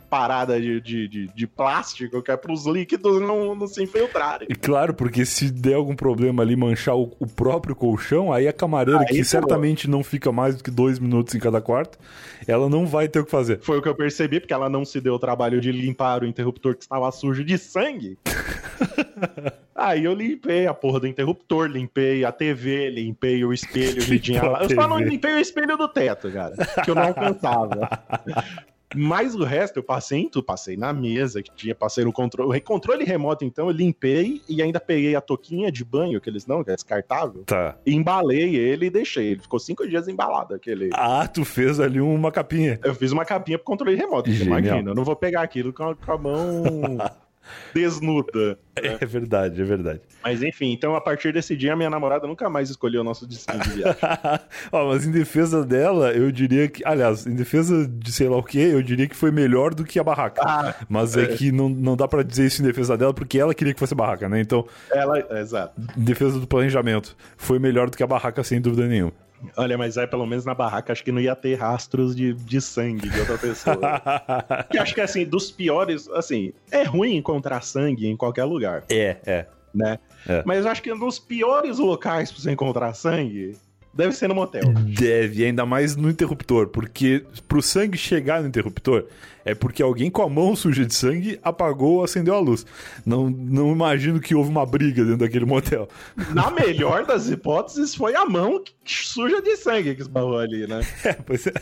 parada 0.09 0.61
de, 0.61 0.81
de, 0.81 1.09
de, 1.09 1.27
de 1.29 1.47
plástico 1.47 2.23
que 2.23 2.31
é 2.31 2.37
para 2.37 2.53
os 2.53 2.67
líquidos 2.67 3.21
não, 3.21 3.55
não 3.55 3.67
se 3.67 3.83
infiltrarem. 3.83 4.49
E 4.51 4.55
claro, 4.55 4.95
porque 4.95 5.25
se 5.25 5.51
der 5.51 5.75
algum 5.75 5.95
problema 5.95 6.43
ali 6.43 6.57
manchar 6.57 6.97
o, 6.97 7.13
o 7.19 7.27
próprio 7.27 7.75
colchão, 7.75 8.33
aí 8.33 8.49
a 8.49 8.53
camareira, 8.53 9.01
Aí 9.01 9.07
que 9.07 9.25
certamente 9.25 9.89
não 9.89 10.03
fica 10.03 10.33
mais 10.33 10.57
do 10.57 10.65
que 10.65 10.71
dois 10.71 10.99
minutos 10.99 11.35
em 11.35 11.39
cada 11.39 11.61
quarto, 11.61 11.99
ela 12.47 12.69
não 12.69 12.87
vai 12.87 13.09
ter 13.09 13.21
o 13.21 13.25
que 13.25 13.31
fazer. 13.31 13.61
Foi 13.61 13.79
o 13.79 13.83
que 13.83 13.89
eu 13.89 13.95
percebi, 13.95 14.41
porque 14.41 14.55
ela 14.55 14.69
não 14.69 14.85
se 14.85 15.01
deu 15.01 15.15
o 15.15 15.19
trabalho 15.19 15.61
de 15.61 15.73
limpar 15.73 16.23
o 16.23 16.27
interruptor 16.27 16.75
que 16.75 16.83
estava 16.83 17.11
sujo 17.11 17.45
de 17.45 17.59
sangue. 17.59 18.19
Aí 19.75 20.05
eu 20.05 20.15
limpei 20.15 20.67
a 20.67 20.73
porra 20.73 21.01
do 21.01 21.07
interruptor, 21.07 21.67
limpei 21.67 22.25
a 22.25 22.33
TV, 22.33 22.89
limpei 22.91 23.45
o 23.45 23.53
espelho 23.53 24.03
que 24.05 24.19
tinha 24.21 24.41
Limpou 24.41 24.57
a 24.57 24.59
lá. 24.61 24.65
Eu 24.65 24.75
só 24.75 24.89
não 24.89 24.99
limpei 24.99 25.35
o 25.35 25.39
espelho 25.39 25.77
do 25.77 25.89
teto, 25.89 26.31
cara, 26.31 26.55
que 26.83 26.91
eu 26.91 26.95
não 26.95 27.03
alcançava. 27.03 27.89
Mas 28.95 29.35
o 29.35 29.45
resto 29.45 29.79
eu 29.79 29.83
passei 29.83 30.21
em 30.21 30.29
tudo, 30.29 30.45
passei 30.45 30.77
na 30.77 30.93
mesa 30.93 31.43
que 31.43 31.51
tinha, 31.55 31.75
passei 31.75 32.05
no 32.05 32.13
controle, 32.13 32.61
controle 32.61 33.05
remoto 33.05 33.45
então, 33.45 33.67
eu 33.69 33.73
limpei 33.73 34.41
e 34.49 34.63
ainda 34.63 34.79
peguei 34.79 35.17
a 35.17 35.21
toquinha 35.21 35.71
de 35.73 35.85
banho, 35.85 36.21
que 36.21 36.31
eles 36.31 36.47
não, 36.47 36.63
que 36.63 36.71
é 36.71 36.75
descartável, 36.75 37.43
Tá. 37.45 37.77
embalei 37.87 38.55
ele 38.57 38.87
e 38.87 38.91
deixei. 38.91 39.29
Ele 39.33 39.41
ficou 39.41 39.59
cinco 39.59 39.87
dias 39.89 40.07
embalado, 40.09 40.55
aquele... 40.55 40.91
Ah, 40.95 41.27
tu 41.27 41.45
fez 41.45 41.81
ali 41.81 42.01
uma 42.01 42.31
capinha. 42.31 42.79
Eu 42.85 42.95
fiz 42.95 43.13
uma 43.13 43.25
capinha 43.25 43.59
pro 43.59 43.65
controle 43.67 43.97
remoto, 43.97 44.31
imagina. 44.31 44.91
Eu 44.91 44.95
não 44.95 45.05
vou 45.05 45.17
pegar 45.17 45.43
aquilo 45.43 45.73
com 45.73 45.91
a, 45.91 45.95
com 45.97 46.13
a 46.13 46.19
mão 46.19 46.63
desnuda. 47.75 48.59
É 48.79 49.07
verdade, 49.07 49.63
é 49.63 49.65
verdade. 49.65 50.01
Mas 50.23 50.43
enfim, 50.43 50.71
então 50.71 50.95
a 50.95 51.01
partir 51.01 51.33
desse 51.33 51.57
dia, 51.57 51.75
minha 51.75 51.89
namorada 51.89 52.27
nunca 52.27 52.51
mais 52.51 52.69
escolheu 52.69 53.01
o 53.01 53.05
nosso 53.05 53.27
destino 53.27 53.59
de 53.61 53.71
viagem. 53.71 53.97
Ó, 54.71 54.89
mas 54.89 55.07
em 55.07 55.11
defesa 55.11 55.65
dela, 55.65 56.13
eu 56.13 56.31
diria 56.31 56.69
que. 56.69 56.83
Aliás, 56.87 57.27
em 57.27 57.35
defesa 57.35 57.89
de 57.89 58.13
sei 58.13 58.29
lá 58.29 58.37
o 58.37 58.43
que, 58.43 58.59
eu 58.59 58.83
diria 58.83 59.09
que 59.09 59.17
foi 59.17 59.31
melhor 59.31 59.75
do 59.75 59.83
que 59.83 59.99
a 59.99 60.05
barraca. 60.05 60.43
Ah, 60.45 60.75
mas 60.91 61.17
é, 61.17 61.25
que 61.27 61.51
não, 61.51 61.71
não 61.71 61.97
dá 61.97 62.07
pra 62.07 62.23
dizer 62.23 62.49
isso 62.49 62.61
em 62.61 62.67
defesa 62.67 62.99
dela, 62.99 63.15
porque 63.15 63.39
ela 63.39 63.55
queria 63.55 63.73
que 63.73 63.81
fosse 63.81 63.95
barraca, 63.95 64.29
né? 64.29 64.43
Então, 64.43 64.67
Ela, 64.93 65.27
exato. 65.41 65.81
em 65.97 66.05
defesa 66.05 66.39
do 66.39 66.47
planejamento, 66.47 67.17
foi 67.39 67.59
melhor 67.59 67.89
do 67.89 67.97
que 67.97 68.03
a 68.03 68.07
barraca, 68.07 68.45
sem 68.45 68.61
dúvida 68.61 68.87
nenhuma. 68.87 69.13
Olha, 69.57 69.77
mas 69.77 69.99
aí 69.99 70.07
pelo 70.07 70.27
menos 70.27 70.45
na 70.45 70.55
barraca 70.55 70.93
acho 70.93 71.05
que 71.05 71.13
não 71.13 71.21
ia 71.21 71.35
ter 71.35 71.55
rastros 71.55 72.15
de, 72.15 72.33
de 72.33 72.61
sangue 72.61 73.09
de 73.09 73.21
outra 73.21 73.39
pessoa. 73.39 73.77
que 74.71 74.79
acho 74.79 74.95
que 74.95 75.01
assim, 75.01 75.25
dos 75.25 75.51
piores, 75.51 76.09
assim, 76.09 76.53
é 76.71 76.83
ruim 76.83 77.17
encontrar 77.17 77.63
sangue 77.63 78.07
em 78.07 78.17
qualquer 78.17 78.45
lugar, 78.45 78.85
é, 78.91 79.17
é. 79.27 79.47
né? 79.75 79.99
É. 80.29 80.43
Mas 80.45 80.67
acho 80.67 80.83
que 80.83 80.93
um 80.93 80.99
dos 80.99 81.19
piores 81.19 81.79
locais 81.79 82.33
pra 82.33 82.41
você 82.41 82.51
encontrar 82.51 82.95
sangue 82.95 83.57
deve 83.97 84.13
ser 84.13 84.29
no 84.29 84.35
motel. 84.35 84.73
Deve, 84.73 85.45
ainda 85.45 85.65
mais 85.65 85.97
no 85.97 86.11
interruptor, 86.11 86.69
porque 86.69 87.25
pro 87.49 87.63
sangue 87.63 87.97
chegar 87.97 88.43
no 88.43 88.49
interruptor 88.49 89.07
é 89.45 89.55
porque 89.55 89.83
alguém 89.83 90.11
com 90.11 90.23
a 90.23 90.29
mão 90.29 90.57
suja 90.57 90.85
de 90.85 90.93
sangue 90.93 91.39
apagou 91.43 91.99
ou 91.99 92.05
acendeu 92.05 92.35
a 92.35 92.41
luz. 92.41 92.67
Não, 93.07 93.31
não 93.31 93.71
imagino 93.71 94.21
que 94.21 94.35
houve 94.35 94.51
uma 94.51 94.67
briga 94.67 95.05
dentro 95.05 95.19
daquele 95.19 95.45
motel. 95.45 95.89
Na 96.35 96.51
melhor 96.53 97.07
das 97.07 97.29
hipóteses, 97.31 97.95
foi 97.95 98.17
a 98.17 98.27
mão 98.27 98.63
suja 98.85 99.41
de 99.41 99.57
sangue 99.57 99.95
que 99.95 100.03
esbarrou 100.03 100.39
ali, 100.39 100.67
né? 100.67 100.81
É, 101.05 101.13
pois 101.13 101.47
é. 101.47 101.53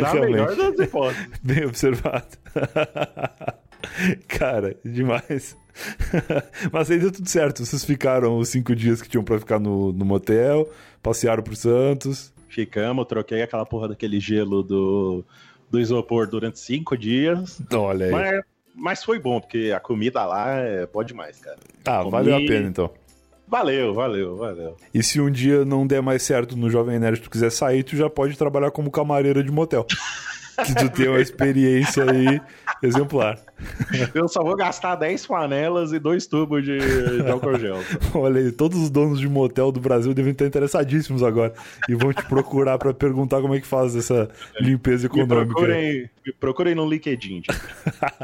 Na 0.00 0.10
Realmente. 0.12 0.30
melhor 0.32 0.56
das 0.56 0.78
hipóteses. 0.78 1.28
Bem 1.42 1.64
observado. 1.64 2.26
Cara, 4.28 4.76
demais. 4.84 5.56
Mas 6.72 6.90
aí 6.90 6.98
deu 6.98 7.10
tudo 7.12 7.28
certo. 7.28 7.64
Vocês 7.64 7.84
ficaram 7.84 8.38
os 8.38 8.48
cinco 8.48 8.74
dias 8.74 9.00
que 9.00 9.08
tinham 9.08 9.24
pra 9.24 9.38
ficar 9.38 9.58
no, 9.58 9.92
no 9.92 10.04
motel, 10.04 10.68
passearam 11.02 11.42
pro 11.42 11.56
Santos. 11.56 12.32
Ficamos, 12.48 13.06
troquei 13.06 13.42
aquela 13.42 13.64
porra 13.64 13.88
daquele 13.88 14.18
gelo 14.18 14.62
do, 14.62 15.24
do 15.70 15.78
isopor 15.80 16.26
durante 16.26 16.58
cinco 16.58 16.96
dias. 16.96 17.60
Olha 17.72 18.06
aí. 18.06 18.12
Mas, 18.12 18.40
mas 18.74 19.04
foi 19.04 19.18
bom, 19.20 19.40
porque 19.40 19.72
a 19.74 19.78
comida 19.80 20.24
lá 20.26 20.50
é 20.56 20.86
boa 20.86 21.04
demais, 21.04 21.38
cara. 21.38 21.58
ah, 21.86 21.98
comi- 21.98 22.10
valeu 22.10 22.34
a 22.36 22.40
pena 22.40 22.68
então. 22.68 22.90
Valeu, 23.46 23.92
valeu, 23.94 24.36
valeu. 24.36 24.76
E 24.94 25.02
se 25.02 25.20
um 25.20 25.28
dia 25.30 25.64
não 25.64 25.84
der 25.84 26.00
mais 26.00 26.22
certo 26.22 26.56
no 26.56 26.70
Jovem 26.70 27.00
Nerd, 27.00 27.20
tu 27.20 27.28
quiser 27.30 27.50
sair, 27.50 27.82
tu 27.82 27.96
já 27.96 28.08
pode 28.08 28.36
trabalhar 28.38 28.70
como 28.70 28.90
camareira 28.92 29.42
de 29.42 29.50
motel. 29.50 29.86
que 30.66 30.74
tu 30.74 30.88
tem 30.90 31.08
uma 31.08 31.20
experiência 31.20 32.04
aí 32.10 32.40
exemplar. 32.82 33.38
Eu 34.14 34.26
só 34.28 34.42
vou 34.42 34.56
gastar 34.56 34.94
10 34.96 35.26
panelas 35.26 35.92
e 35.92 35.98
dois 35.98 36.26
tubos 36.26 36.64
de, 36.64 36.78
de 36.78 37.30
álcool 37.30 37.58
gel. 37.58 37.76
Olha 38.14 38.40
aí, 38.40 38.52
todos 38.52 38.78
os 38.78 38.90
donos 38.90 39.20
de 39.20 39.28
motel 39.28 39.70
do 39.70 39.80
Brasil 39.80 40.14
devem 40.14 40.32
estar 40.32 40.46
interessadíssimos 40.46 41.22
agora 41.22 41.52
e 41.88 41.94
vão 41.94 42.12
te 42.12 42.24
procurar 42.24 42.78
pra 42.78 42.94
perguntar 42.94 43.40
como 43.42 43.54
é 43.54 43.60
que 43.60 43.66
faz 43.66 43.94
essa 43.94 44.30
limpeza 44.60 45.08
Me 45.08 45.20
econômica. 45.20 45.46
procurem, 45.54 46.10
me 46.26 46.32
procurem 46.32 46.74
no 46.74 46.88
LinkedIn. 46.88 47.42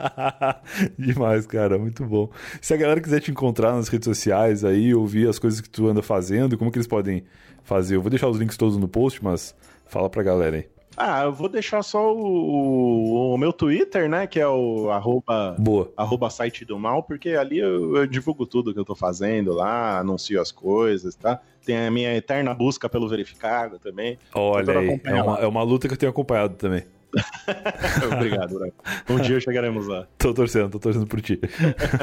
Demais, 0.98 1.46
cara, 1.46 1.78
muito 1.78 2.04
bom. 2.04 2.30
Se 2.60 2.72
a 2.74 2.76
galera 2.76 3.00
quiser 3.00 3.20
te 3.20 3.30
encontrar 3.30 3.72
nas 3.74 3.88
redes 3.88 4.06
sociais 4.06 4.64
aí, 4.64 4.94
ouvir 4.94 5.28
as 5.28 5.38
coisas 5.38 5.60
que 5.60 5.68
tu 5.68 5.86
anda 5.88 6.02
fazendo, 6.02 6.56
como 6.56 6.70
que 6.70 6.78
eles 6.78 6.86
podem 6.86 7.24
fazer? 7.62 7.96
Eu 7.96 8.02
vou 8.02 8.10
deixar 8.10 8.28
os 8.28 8.38
links 8.38 8.56
todos 8.56 8.76
no 8.78 8.88
post, 8.88 9.22
mas 9.22 9.54
fala 9.86 10.08
pra 10.08 10.22
galera 10.22 10.56
aí. 10.56 10.66
Ah, 10.96 11.24
eu 11.24 11.32
vou 11.32 11.48
deixar 11.48 11.82
só 11.82 12.14
o, 12.14 13.34
o- 13.34 13.38
meu 13.38 13.52
Twitter, 13.52 14.08
né? 14.08 14.26
Que 14.26 14.40
é 14.40 14.48
o 14.48 14.90
arroba, 14.90 15.54
Boa. 15.58 15.92
arroba 15.96 16.30
site 16.30 16.64
do 16.64 16.78
mal, 16.78 17.02
porque 17.02 17.30
ali 17.30 17.58
eu, 17.58 17.96
eu 17.96 18.06
divulgo 18.06 18.46
tudo 18.46 18.72
que 18.72 18.80
eu 18.80 18.84
tô 18.84 18.94
fazendo 18.94 19.52
lá, 19.52 19.98
anuncio 19.98 20.40
as 20.40 20.50
coisas, 20.50 21.14
tá? 21.14 21.38
Tem 21.64 21.76
a 21.86 21.90
minha 21.90 22.14
eterna 22.16 22.54
busca 22.54 22.88
pelo 22.88 23.08
verificado 23.08 23.78
também. 23.78 24.18
Olha 24.34 24.64
todo 24.64 24.78
aí, 24.78 25.00
é 25.04 25.22
uma, 25.22 25.38
é 25.40 25.46
uma 25.46 25.62
luta 25.62 25.86
que 25.86 25.94
eu 25.94 25.98
tenho 25.98 26.10
acompanhado 26.10 26.54
também. 26.54 26.84
Obrigado, 28.12 28.58
Branco. 28.58 28.84
Um 29.08 29.20
dia 29.20 29.40
chegaremos 29.40 29.86
lá. 29.86 30.06
Tô 30.18 30.32
torcendo, 30.34 30.70
tô 30.70 30.78
torcendo 30.78 31.06
por 31.06 31.20
ti. 31.20 31.40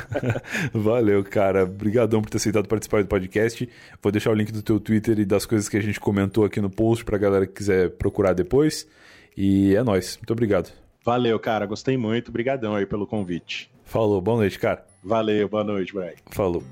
Valeu, 0.73 1.23
cara. 1.23 1.63
Obrigadão 1.63 2.21
por 2.21 2.29
ter 2.29 2.37
aceitado 2.37 2.67
participar 2.67 3.03
do 3.03 3.07
podcast. 3.07 3.67
Vou 4.01 4.11
deixar 4.11 4.31
o 4.31 4.33
link 4.33 4.51
do 4.51 4.61
teu 4.61 4.79
Twitter 4.79 5.19
e 5.19 5.25
das 5.25 5.45
coisas 5.45 5.69
que 5.69 5.77
a 5.77 5.81
gente 5.81 5.99
comentou 5.99 6.45
aqui 6.45 6.59
no 6.59 6.69
post 6.69 7.05
pra 7.05 7.17
galera 7.17 7.45
que 7.45 7.53
quiser 7.53 7.91
procurar 7.91 8.33
depois. 8.33 8.87
E 9.35 9.75
é 9.75 9.83
nóis. 9.83 10.17
Muito 10.17 10.31
obrigado. 10.31 10.71
Valeu, 11.03 11.39
cara. 11.39 11.65
Gostei 11.65 11.97
muito. 11.97 12.29
Obrigadão 12.29 12.75
aí 12.75 12.85
pelo 12.85 13.05
convite. 13.05 13.69
Falou, 13.83 14.21
boa 14.21 14.37
noite, 14.37 14.57
cara. 14.57 14.85
Valeu, 15.03 15.49
boa 15.49 15.63
noite, 15.63 15.93
Brian. 15.93 16.13
Falou. 16.31 16.63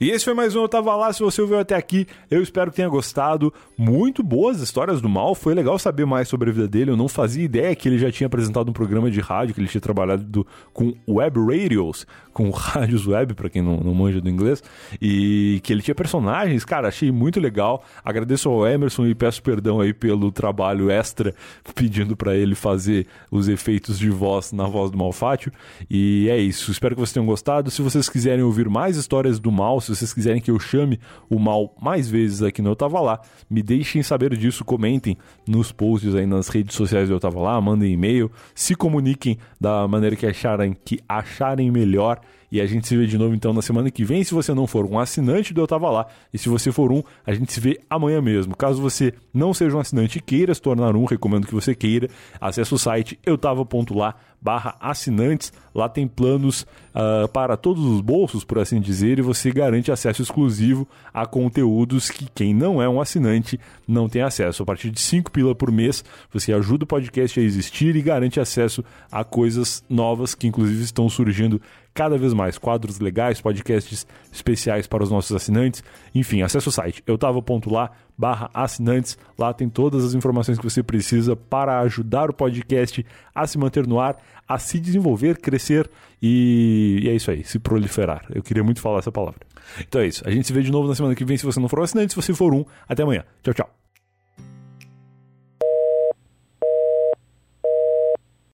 E 0.00 0.10
esse 0.10 0.24
foi 0.24 0.32
mais 0.34 0.54
um 0.54 0.62
Eu 0.62 0.68
Tava 0.68 0.94
Lá. 0.94 1.12
Se 1.12 1.20
você 1.20 1.40
ouviu 1.42 1.58
até 1.58 1.74
aqui, 1.74 2.06
eu 2.30 2.40
espero 2.40 2.70
que 2.70 2.76
tenha 2.76 2.88
gostado. 2.88 3.52
Muito 3.76 4.22
boas 4.22 4.60
histórias 4.60 5.00
do 5.00 5.08
mal. 5.08 5.34
Foi 5.34 5.54
legal 5.54 5.76
saber 5.76 6.06
mais 6.06 6.28
sobre 6.28 6.50
a 6.50 6.52
vida 6.52 6.68
dele. 6.68 6.92
Eu 6.92 6.96
não 6.96 7.08
fazia 7.08 7.42
ideia 7.44 7.74
que 7.74 7.88
ele 7.88 7.98
já 7.98 8.08
tinha 8.12 8.28
apresentado 8.28 8.68
um 8.68 8.72
programa 8.72 9.10
de 9.10 9.18
rádio, 9.20 9.54
que 9.56 9.60
ele 9.60 9.66
tinha 9.66 9.80
trabalhado 9.80 10.22
do- 10.22 10.46
com 10.72 10.94
web 11.08 11.40
radios, 11.40 12.06
com 12.32 12.48
rádios 12.54 13.08
web, 13.08 13.34
pra 13.34 13.50
quem 13.50 13.60
não, 13.60 13.78
não 13.78 13.92
manja 13.92 14.20
do 14.20 14.28
inglês, 14.30 14.62
e 15.02 15.58
que 15.64 15.72
ele 15.72 15.82
tinha 15.82 15.96
personagens. 15.96 16.64
Cara, 16.64 16.86
achei 16.86 17.10
muito 17.10 17.40
legal. 17.40 17.82
Agradeço 18.04 18.48
ao 18.48 18.64
Emerson 18.68 19.04
e 19.04 19.16
peço 19.16 19.42
perdão 19.42 19.80
aí 19.80 19.92
pelo 19.92 20.30
trabalho 20.30 20.92
extra, 20.92 21.34
pedindo 21.74 22.16
pra 22.16 22.36
ele 22.36 22.54
fazer 22.54 23.04
os 23.32 23.48
efeitos 23.48 23.98
de 23.98 24.10
voz 24.10 24.52
na 24.52 24.66
voz 24.68 24.92
do 24.92 24.98
Malfátio. 24.98 25.50
E 25.90 26.28
é 26.30 26.38
isso. 26.38 26.70
Espero 26.70 26.94
que 26.94 27.00
vocês 27.00 27.14
tenham 27.14 27.26
gostado. 27.26 27.68
Se 27.68 27.82
vocês 27.82 28.08
quiserem 28.08 28.44
ouvir 28.44 28.68
mais 28.68 28.96
histórias 28.96 29.40
do 29.40 29.50
mal, 29.50 29.80
se 29.94 30.00
vocês 30.00 30.12
quiserem 30.12 30.40
que 30.40 30.50
eu 30.50 30.58
chame 30.58 31.00
o 31.30 31.38
mal 31.38 31.74
mais 31.80 32.08
vezes 32.08 32.42
aqui 32.42 32.62
no 32.62 32.70
Eu 32.70 32.76
Tava 32.76 33.00
Lá, 33.00 33.20
me 33.48 33.62
deixem 33.62 34.02
saber 34.02 34.36
disso, 34.36 34.64
comentem 34.64 35.16
nos 35.46 35.72
posts 35.72 36.14
aí 36.14 36.26
nas 36.26 36.48
redes 36.48 36.76
sociais 36.76 37.08
do 37.08 37.14
Eu 37.14 37.20
Tava 37.20 37.40
Lá, 37.40 37.60
mandem 37.60 37.92
e-mail, 37.92 38.30
se 38.54 38.74
comuniquem 38.74 39.38
da 39.60 39.86
maneira 39.88 40.16
que 40.16 40.26
acharem, 40.26 40.76
que 40.84 41.00
acharem 41.08 41.70
melhor. 41.70 42.20
E 42.50 42.60
a 42.60 42.66
gente 42.66 42.86
se 42.86 42.96
vê 42.96 43.06
de 43.06 43.18
novo 43.18 43.34
então 43.34 43.52
na 43.52 43.62
semana 43.62 43.90
que 43.90 44.04
vem. 44.04 44.24
Se 44.24 44.34
você 44.34 44.54
não 44.54 44.66
for 44.66 44.86
um 44.86 44.98
assinante 44.98 45.52
do 45.52 45.60
Eu 45.60 45.66
Tava 45.66 45.90
Lá, 45.90 46.06
e 46.32 46.38
se 46.38 46.48
você 46.48 46.72
for 46.72 46.92
um, 46.92 47.02
a 47.26 47.32
gente 47.32 47.52
se 47.52 47.60
vê 47.60 47.80
amanhã 47.88 48.20
mesmo. 48.20 48.56
Caso 48.56 48.80
você 48.80 49.12
não 49.32 49.52
seja 49.52 49.76
um 49.76 49.80
assinante 49.80 50.18
e 50.18 50.20
queira 50.20 50.54
se 50.54 50.62
tornar 50.62 50.96
um, 50.96 51.04
recomendo 51.04 51.46
que 51.46 51.54
você 51.54 51.74
queira, 51.74 52.08
acesse 52.40 52.72
o 52.74 52.78
site 52.78 53.18
eutava.lá 53.24 54.14
barra 54.40 54.76
assinantes. 54.80 55.52
Lá 55.74 55.88
tem 55.88 56.06
planos 56.06 56.66
ah, 56.94 57.28
para 57.28 57.56
todos 57.56 57.84
os 57.84 58.00
bolsos, 58.00 58.44
por 58.44 58.58
assim 58.58 58.80
dizer, 58.80 59.18
e 59.18 59.22
você 59.22 59.50
garante 59.50 59.92
acesso 59.92 60.22
exclusivo 60.22 60.88
a 61.14 61.26
conteúdos 61.26 62.10
que 62.10 62.26
quem 62.34 62.54
não 62.54 62.82
é 62.82 62.88
um 62.88 63.00
assinante 63.00 63.58
não 63.86 64.08
tem 64.08 64.22
acesso. 64.22 64.62
A 64.62 64.66
partir 64.66 64.90
de 64.90 65.00
5 65.00 65.30
pila 65.30 65.54
por 65.54 65.70
mês, 65.70 66.04
você 66.32 66.52
ajuda 66.52 66.84
o 66.84 66.86
podcast 66.86 67.38
a 67.38 67.42
existir 67.42 67.94
e 67.94 68.02
garante 68.02 68.40
acesso 68.40 68.84
a 69.12 69.22
coisas 69.22 69.82
novas 69.88 70.34
que 70.34 70.46
inclusive 70.46 70.82
estão 70.82 71.08
surgindo 71.08 71.60
cada 71.98 72.16
vez 72.16 72.32
mais 72.32 72.56
quadros 72.56 73.00
legais, 73.00 73.40
podcasts 73.40 74.06
especiais 74.32 74.86
para 74.86 75.02
os 75.02 75.10
nossos 75.10 75.34
assinantes. 75.34 75.82
Enfim, 76.14 76.42
acesse 76.42 76.68
o 76.68 76.70
site 76.70 77.02
eutava.lá 77.04 77.90
barra 78.16 78.48
assinantes. 78.54 79.18
Lá 79.36 79.52
tem 79.52 79.68
todas 79.68 80.04
as 80.04 80.14
informações 80.14 80.58
que 80.58 80.64
você 80.64 80.80
precisa 80.80 81.34
para 81.34 81.80
ajudar 81.80 82.30
o 82.30 82.32
podcast 82.32 83.04
a 83.34 83.44
se 83.48 83.58
manter 83.58 83.84
no 83.84 83.98
ar, 83.98 84.16
a 84.46 84.60
se 84.60 84.78
desenvolver, 84.78 85.38
crescer 85.38 85.90
e, 86.22 87.00
e 87.02 87.08
é 87.08 87.16
isso 87.16 87.32
aí, 87.32 87.42
se 87.42 87.58
proliferar. 87.58 88.24
Eu 88.32 88.44
queria 88.44 88.62
muito 88.62 88.80
falar 88.80 89.00
essa 89.00 89.10
palavra. 89.10 89.40
Então 89.80 90.00
é 90.00 90.06
isso. 90.06 90.22
A 90.24 90.30
gente 90.30 90.46
se 90.46 90.52
vê 90.52 90.62
de 90.62 90.70
novo 90.70 90.86
na 90.86 90.94
semana 90.94 91.16
que 91.16 91.24
vem 91.24 91.36
se 91.36 91.44
você 91.44 91.58
não 91.58 91.68
for 91.68 91.80
um 91.80 91.82
assinante. 91.82 92.12
Se 92.12 92.16
você 92.16 92.32
for 92.32 92.54
um, 92.54 92.64
até 92.88 93.02
amanhã. 93.02 93.24
Tchau, 93.42 93.54
tchau. 93.54 93.77